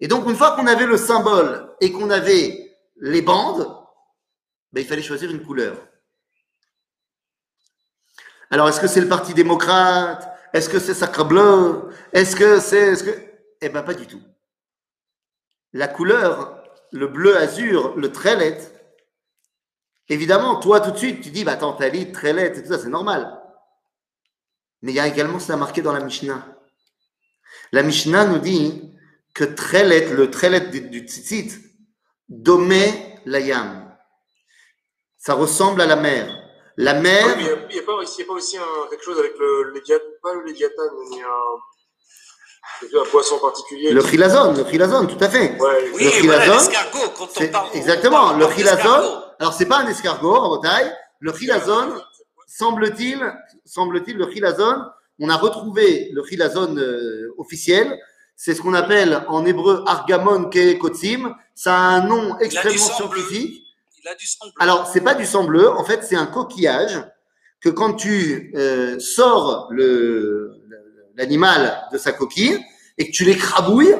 Et 0.00 0.08
donc, 0.08 0.28
une 0.28 0.34
fois 0.34 0.56
qu'on 0.56 0.66
avait 0.66 0.86
le 0.86 0.96
symbole 0.96 1.72
et 1.80 1.92
qu'on 1.92 2.10
avait 2.10 2.76
les 2.96 3.22
bandes, 3.22 3.68
ben, 4.72 4.80
il 4.80 4.86
fallait 4.86 5.02
choisir 5.02 5.30
une 5.30 5.44
couleur. 5.44 5.76
Alors, 8.50 8.68
est-ce 8.68 8.80
que 8.80 8.88
c'est 8.88 9.00
le 9.00 9.08
Parti 9.08 9.34
démocrate? 9.34 10.28
Est-ce 10.52 10.68
que 10.68 10.80
c'est 10.80 10.94
Sacre 10.94 11.24
Bleu? 11.24 11.90
Est-ce 12.12 12.34
que 12.34 12.58
c'est. 12.58 12.94
Eh 13.60 13.68
bien, 13.68 13.82
pas 13.82 13.94
du 13.94 14.06
tout. 14.06 14.22
La 15.72 15.86
couleur, 15.86 16.61
le 16.92 17.08
bleu 17.08 17.36
azur, 17.36 17.96
le 17.96 18.12
trelet, 18.12 18.58
évidemment, 20.08 20.60
toi, 20.60 20.80
tout 20.80 20.90
de 20.92 20.96
suite, 20.98 21.22
tu 21.22 21.30
dis, 21.30 21.42
bah, 21.44 21.52
attends, 21.52 21.72
talit, 21.72 22.12
trelet, 22.12 22.48
et 22.48 22.62
tout 22.62 22.68
ça, 22.68 22.78
c'est 22.78 22.88
normal. 22.88 23.40
Mais 24.82 24.92
il 24.92 24.94
y 24.94 25.00
a 25.00 25.06
également 25.06 25.38
ça 25.38 25.56
marqué 25.56 25.80
dans 25.80 25.92
la 25.92 26.00
Mishnah. 26.04 26.56
La 27.72 27.82
Mishnah 27.82 28.26
nous 28.26 28.38
dit 28.38 28.92
que 29.34 29.44
trelet, 29.44 30.12
le 30.12 30.30
trelet 30.30 30.60
du, 30.60 30.82
du 30.82 31.00
tzitzit, 31.00 31.52
domé 32.28 33.18
la 33.24 33.40
yam. 33.40 33.96
Ça 35.16 35.34
ressemble 35.34 35.80
à 35.80 35.86
la 35.86 35.96
mer. 35.96 36.38
La 36.76 36.94
mer, 36.94 37.24
Ah 37.28 37.34
il 37.38 37.44
n'y 37.44 37.78
a, 37.78 37.82
pas 37.82 37.92
aussi- 37.94 38.24
quelque 38.90 39.04
chose 39.04 39.18
avec 39.18 39.38
le 39.38 39.72
légiatan, 39.72 40.04
pas 40.22 40.34
le 40.34 40.42
mais 40.44 40.52
il 40.52 41.24
un, 42.84 42.88
c'est 42.90 42.98
un 43.08 43.10
poisson 43.10 43.38
particulier. 43.38 43.90
le 43.92 44.02
chilazone, 44.04 44.56
le 44.58 44.64
chilazone, 44.70 45.06
tout 45.06 45.22
à 45.24 45.28
fait. 45.28 45.56
Ouais, 45.58 45.90
Oui, 45.94 46.04
Le 46.04 46.26
voilà, 46.26 46.42
chilazone, 46.44 46.72
quand 47.16 47.28
on 47.40 47.46
parle. 47.48 47.68
on 47.72 47.76
exactement, 47.76 48.16
parle 48.28 48.40
le 48.40 48.50
chilazone. 48.54 49.22
Alors, 49.38 49.52
c'est 49.54 49.66
pas 49.66 49.78
un 49.78 49.86
escargot 49.88 50.34
en 50.36 50.48
Bretagne. 50.48 50.92
Le 51.20 51.32
chilazone, 51.32 52.00
semble-t-il, 52.46 53.18
semble-t-il, 53.64 54.16
le 54.16 54.30
chilazone, 54.30 54.86
on 55.20 55.28
a 55.28 55.36
retrouvé 55.36 56.10
le 56.12 56.24
chilazone 56.24 56.78
euh, 56.78 57.34
officiel. 57.38 57.98
C'est 58.36 58.54
ce 58.54 58.62
qu'on 58.62 58.74
appelle 58.74 59.22
en 59.28 59.44
hébreu 59.46 59.84
argamon 59.86 60.48
kekotzim. 60.50 61.34
Ça 61.54 61.74
a 61.74 61.78
un 61.78 62.06
nom 62.06 62.38
extrêmement 62.38 62.76
scientifique. 62.78 63.62
Il 64.02 64.08
a 64.08 64.14
du 64.16 64.26
sang 64.26 64.46
bleu. 64.46 64.52
Alors, 64.58 64.86
c'est 64.92 65.00
pas 65.00 65.14
du 65.14 65.24
sang 65.26 65.44
bleu. 65.44 65.68
En 65.70 65.84
fait, 65.84 66.02
c'est 66.02 66.16
un 66.16 66.26
coquillage 66.26 67.04
que 67.60 67.68
quand 67.68 67.92
tu 67.94 68.52
euh, 68.56 68.98
sors 68.98 69.68
le- 69.70 70.50
l'animal 71.14 71.84
de 71.92 71.98
sa 71.98 72.10
coquille 72.12 72.58
et 72.98 73.06
que 73.06 73.12
tu 73.12 73.24
l'écrabouilles, 73.24 73.96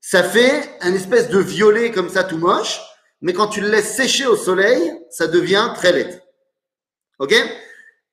ça 0.00 0.22
fait 0.22 0.76
un 0.80 0.94
espèce 0.94 1.28
de 1.28 1.38
violet 1.38 1.90
comme 1.90 2.08
ça 2.08 2.24
tout 2.24 2.38
moche. 2.38 2.80
Mais 3.20 3.32
quand 3.32 3.48
tu 3.48 3.60
le 3.60 3.68
laisses 3.68 3.94
sécher 3.94 4.26
au 4.26 4.36
soleil, 4.36 4.92
ça 5.10 5.26
devient 5.26 5.72
très 5.74 5.92
laid. 5.92 6.22
Ok? 7.18 7.34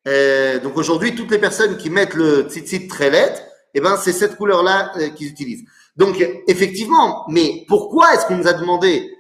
Euh, 0.07 0.59
Donc 0.59 0.77
aujourd'hui, 0.77 1.15
toutes 1.15 1.31
les 1.31 1.39
personnes 1.39 1.77
qui 1.77 1.89
mettent 1.89 2.13
le 2.13 2.47
tzitzit 2.49 2.87
très 2.87 3.09
laid, 3.09 3.33
eh 3.73 3.79
ben 3.79 3.95
c'est 3.97 4.11
cette 4.11 4.35
couleur-là 4.35 4.91
euh, 4.97 5.09
qu'ils 5.09 5.27
utilisent. 5.27 5.65
Donc 5.95 6.23
effectivement, 6.47 7.25
mais 7.29 7.65
pourquoi 7.67 8.13
est-ce 8.13 8.25
qu'on 8.25 8.37
nous 8.37 8.47
a 8.47 8.53
demandé 8.53 9.11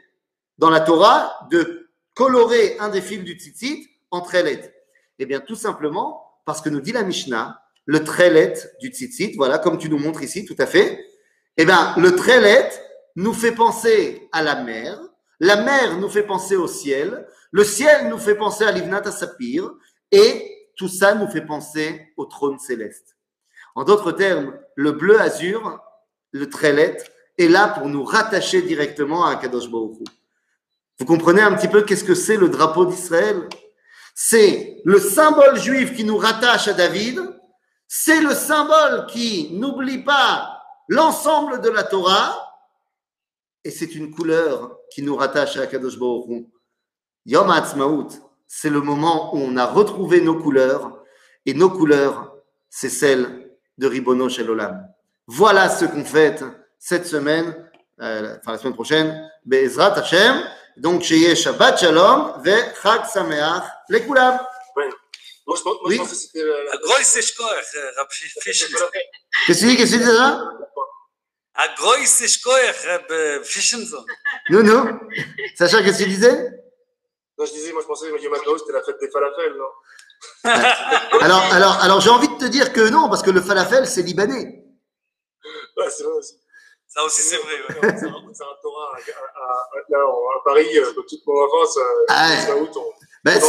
dans 0.57 0.69
la 0.69 0.81
Torah 0.81 1.47
de 1.51 1.89
colorer 2.13 2.77
un 2.79 2.89
des 2.89 3.01
fils 3.01 3.23
du 3.23 3.33
tzitzit 3.33 3.87
en 4.11 4.21
trelet 4.21 4.73
Eh 5.19 5.25
bien, 5.25 5.39
tout 5.39 5.55
simplement 5.55 6.23
parce 6.45 6.61
que 6.61 6.69
nous 6.69 6.81
dit 6.81 6.91
la 6.91 7.03
Mishnah, 7.03 7.61
le 7.87 8.03
trelet 8.03 8.53
du 8.79 8.89
tzitzit, 8.89 9.33
voilà, 9.35 9.57
comme 9.57 9.77
tu 9.79 9.89
nous 9.89 9.97
montres 9.97 10.21
ici, 10.21 10.45
tout 10.45 10.55
à 10.59 10.67
fait. 10.67 11.03
Eh 11.55 11.65
bien, 11.65 11.95
le 11.97 12.15
trelet 12.15 12.69
nous 13.15 13.33
fait 13.33 13.53
penser 13.53 14.29
à 14.31 14.43
la 14.43 14.61
mer, 14.61 14.99
la 15.39 15.55
mer 15.55 15.97
nous 15.97 16.09
fait 16.09 16.23
penser 16.23 16.55
au 16.55 16.67
ciel, 16.67 17.27
le 17.51 17.63
ciel 17.63 18.09
nous 18.09 18.19
fait 18.19 18.35
penser 18.35 18.65
à 18.65 18.71
l'Ivnat 18.71 19.09
Sapir, 19.11 19.71
et 20.11 20.69
tout 20.75 20.89
ça 20.89 21.15
nous 21.15 21.27
fait 21.27 21.45
penser 21.45 22.13
au 22.17 22.25
trône 22.25 22.59
céleste. 22.59 23.17
En 23.73 23.83
d'autres 23.83 24.11
termes, 24.11 24.57
le 24.75 24.91
bleu 24.91 25.19
azur, 25.19 25.79
le 26.31 26.49
trelet, 26.49 26.97
est 27.37 27.47
là 27.47 27.69
pour 27.69 27.87
nous 27.87 28.03
rattacher 28.03 28.61
directement 28.61 29.25
à 29.25 29.35
Kadosh 29.37 29.69
Baruch. 29.69 30.07
Vous 30.99 31.05
comprenez 31.05 31.41
un 31.41 31.53
petit 31.53 31.67
peu 31.67 31.83
qu'est-ce 31.83 32.03
que 32.03 32.15
c'est 32.15 32.37
le 32.37 32.49
drapeau 32.49 32.85
d'Israël? 32.85 33.47
C'est 34.13 34.81
le 34.83 34.99
symbole 34.99 35.59
juif 35.59 35.95
qui 35.95 36.03
nous 36.03 36.17
rattache 36.17 36.67
à 36.67 36.73
David, 36.73 37.19
c'est 37.87 38.21
le 38.21 38.33
symbole 38.33 39.05
qui 39.07 39.49
n'oublie 39.53 40.03
pas 40.03 40.61
l'ensemble 40.87 41.61
de 41.61 41.69
la 41.69 41.83
Torah. 41.83 42.43
Et 43.63 43.71
c'est 43.71 43.95
une 43.95 44.11
couleur 44.11 44.77
qui 44.91 45.01
nous 45.01 45.15
rattache 45.15 45.57
à 45.57 45.67
Kadosh 45.67 45.97
Baruch 45.97 46.45
Yom 47.25 47.49
Ha'atzmaut, 47.51 48.07
c'est 48.47 48.69
le 48.69 48.79
moment 48.79 49.35
où 49.35 49.39
on 49.39 49.57
a 49.57 49.65
retrouvé 49.65 50.21
nos 50.21 50.35
couleurs. 50.41 51.03
Et 51.45 51.53
nos 51.53 51.69
couleurs, 51.69 52.33
c'est 52.69 52.89
celle 52.89 53.51
de 53.77 53.87
Ribono 53.87 54.29
Shelolam. 54.29 54.87
Voilà 55.27 55.69
ce 55.69 55.85
qu'on 55.85 56.05
fête 56.05 56.43
cette 56.79 57.05
semaine, 57.05 57.69
euh, 58.01 58.37
enfin 58.39 58.53
la 58.53 58.57
semaine 58.57 58.73
prochaine, 58.73 59.29
Be'ezrat 59.45 59.97
Hashem. 59.97 60.43
Donc, 60.77 61.01
Shabbat 61.01 61.79
Shalom, 61.79 62.41
Ve 62.43 62.53
Chag 62.81 63.05
Sameach, 63.05 63.63
les 63.89 64.01
moi, 65.47 65.55
je 65.57 65.61
pense, 65.63 65.73
moi, 65.75 65.81
Oui. 65.85 65.93
je 65.95 65.99
pense 65.99 66.09
que 66.11 66.15
c'était 66.15 67.19
Eshkoach, 67.19 67.75
Rab. 67.95 68.07
Qu'est-ce 68.43 68.65
que 68.65 68.65
tu 69.59 69.65
dis 69.67 69.77
Qu'est-ce 69.77 69.91
que 69.91 69.97
tu 69.97 70.03
dis 70.03 70.05
ça 70.05 70.43
A 71.55 71.67
Grois 71.75 71.99
Eshkoach, 71.99 72.85
Rab 72.85 73.43
Fischenson. 73.43 74.05
Non, 74.49 74.61
non. 74.63 74.99
Sacha, 75.55 75.81
qu'est-ce 75.81 75.99
que 75.99 76.03
tu 76.03 76.09
disais? 76.09 76.49
Non, 77.37 77.45
je 77.45 77.51
disais, 77.53 77.71
moi, 77.71 77.81
je 77.81 77.87
pensais 77.87 78.09
que 78.11 78.21
Yom 78.21 78.33
Kippur, 78.33 78.59
c'était 78.59 78.73
la 78.73 78.83
fête 78.83 78.99
des 78.99 79.09
falafels, 79.09 79.55
non? 79.55 79.69
Alors, 81.21 81.43
alors, 81.53 81.73
alors 81.83 82.01
j'ai 82.01 82.09
envie 82.09 82.27
de 82.27 82.37
te 82.39 82.45
dire 82.45 82.73
que 82.73 82.89
non, 82.89 83.07
parce 83.07 83.21
que 83.21 83.29
le 83.29 83.39
falafel, 83.39 83.85
c'est 83.85 84.01
libanais. 84.01 84.63
Ouais, 85.77 85.89
c'est 85.91 86.03
vrai 86.03 86.13
aussi. 86.13 86.39
Ça 86.87 87.03
aussi, 87.03 87.21
c'est 87.21 87.37
vrai. 87.37 87.53
ouais. 87.53 87.95
C'est 87.99 88.07
un, 88.07 88.33
c'est 88.33 88.43
un 88.43 88.55
Torah 88.63 88.93
à, 88.95 88.97
à, 88.97 89.99
à, 89.99 90.01
à 90.01 90.41
Paris, 90.43 90.67
euh, 90.79 90.87
de 90.93 91.01
toute 91.07 91.21
mon 91.27 91.45
enfance, 91.45 91.77
euh, 91.77 92.05
Ah 92.09 92.29
ouais. 92.29 92.37
c'est 92.47 92.53
août, 92.53 92.71
on, 92.77 92.93
Ben, 93.27 93.41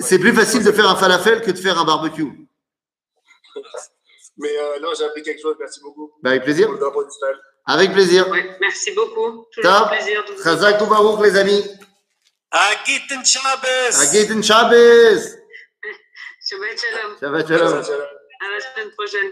c'est 0.00 0.18
plus 0.18 0.32
facile 0.32 0.64
de 0.64 0.72
faire 0.72 0.88
un 0.88 0.96
falafel 0.96 1.42
que 1.42 1.50
de 1.50 1.58
faire 1.58 1.78
un 1.78 1.84
barbecue. 1.84 2.24
Mais 4.38 4.48
euh, 4.58 4.80
non, 4.80 4.88
j'ai 4.96 5.04
appris 5.04 5.22
quelque 5.22 5.40
chose, 5.40 5.56
merci 5.58 5.80
beaucoup. 5.82 6.12
Ben, 6.22 6.30
avec 6.30 6.44
plaisir. 6.44 6.70
Avec 7.66 7.92
plaisir. 7.92 8.28
Ouais, 8.30 8.56
merci 8.60 8.92
beaucoup. 8.92 9.46
Toujours 9.52 9.72
un 9.72 9.88
plaisir 9.88 10.24
Chazak 10.42 10.80
ou 10.80 10.86
Baruch, 10.86 11.20
les 11.24 11.36
amis? 11.36 11.64
A 12.50 12.70
Gitten 12.84 13.24
Shabbos. 13.24 14.00
À 14.00 14.06
Gaten 14.06 14.42
Shabbos. 14.42 15.22
Shabbat 16.48 16.78
shalom. 16.80 17.16
Shabbat 17.20 17.48
Shalom. 17.48 17.82
À 18.38 18.48
la 18.48 18.60
semaine 18.60 18.90
prochaine. 18.96 19.30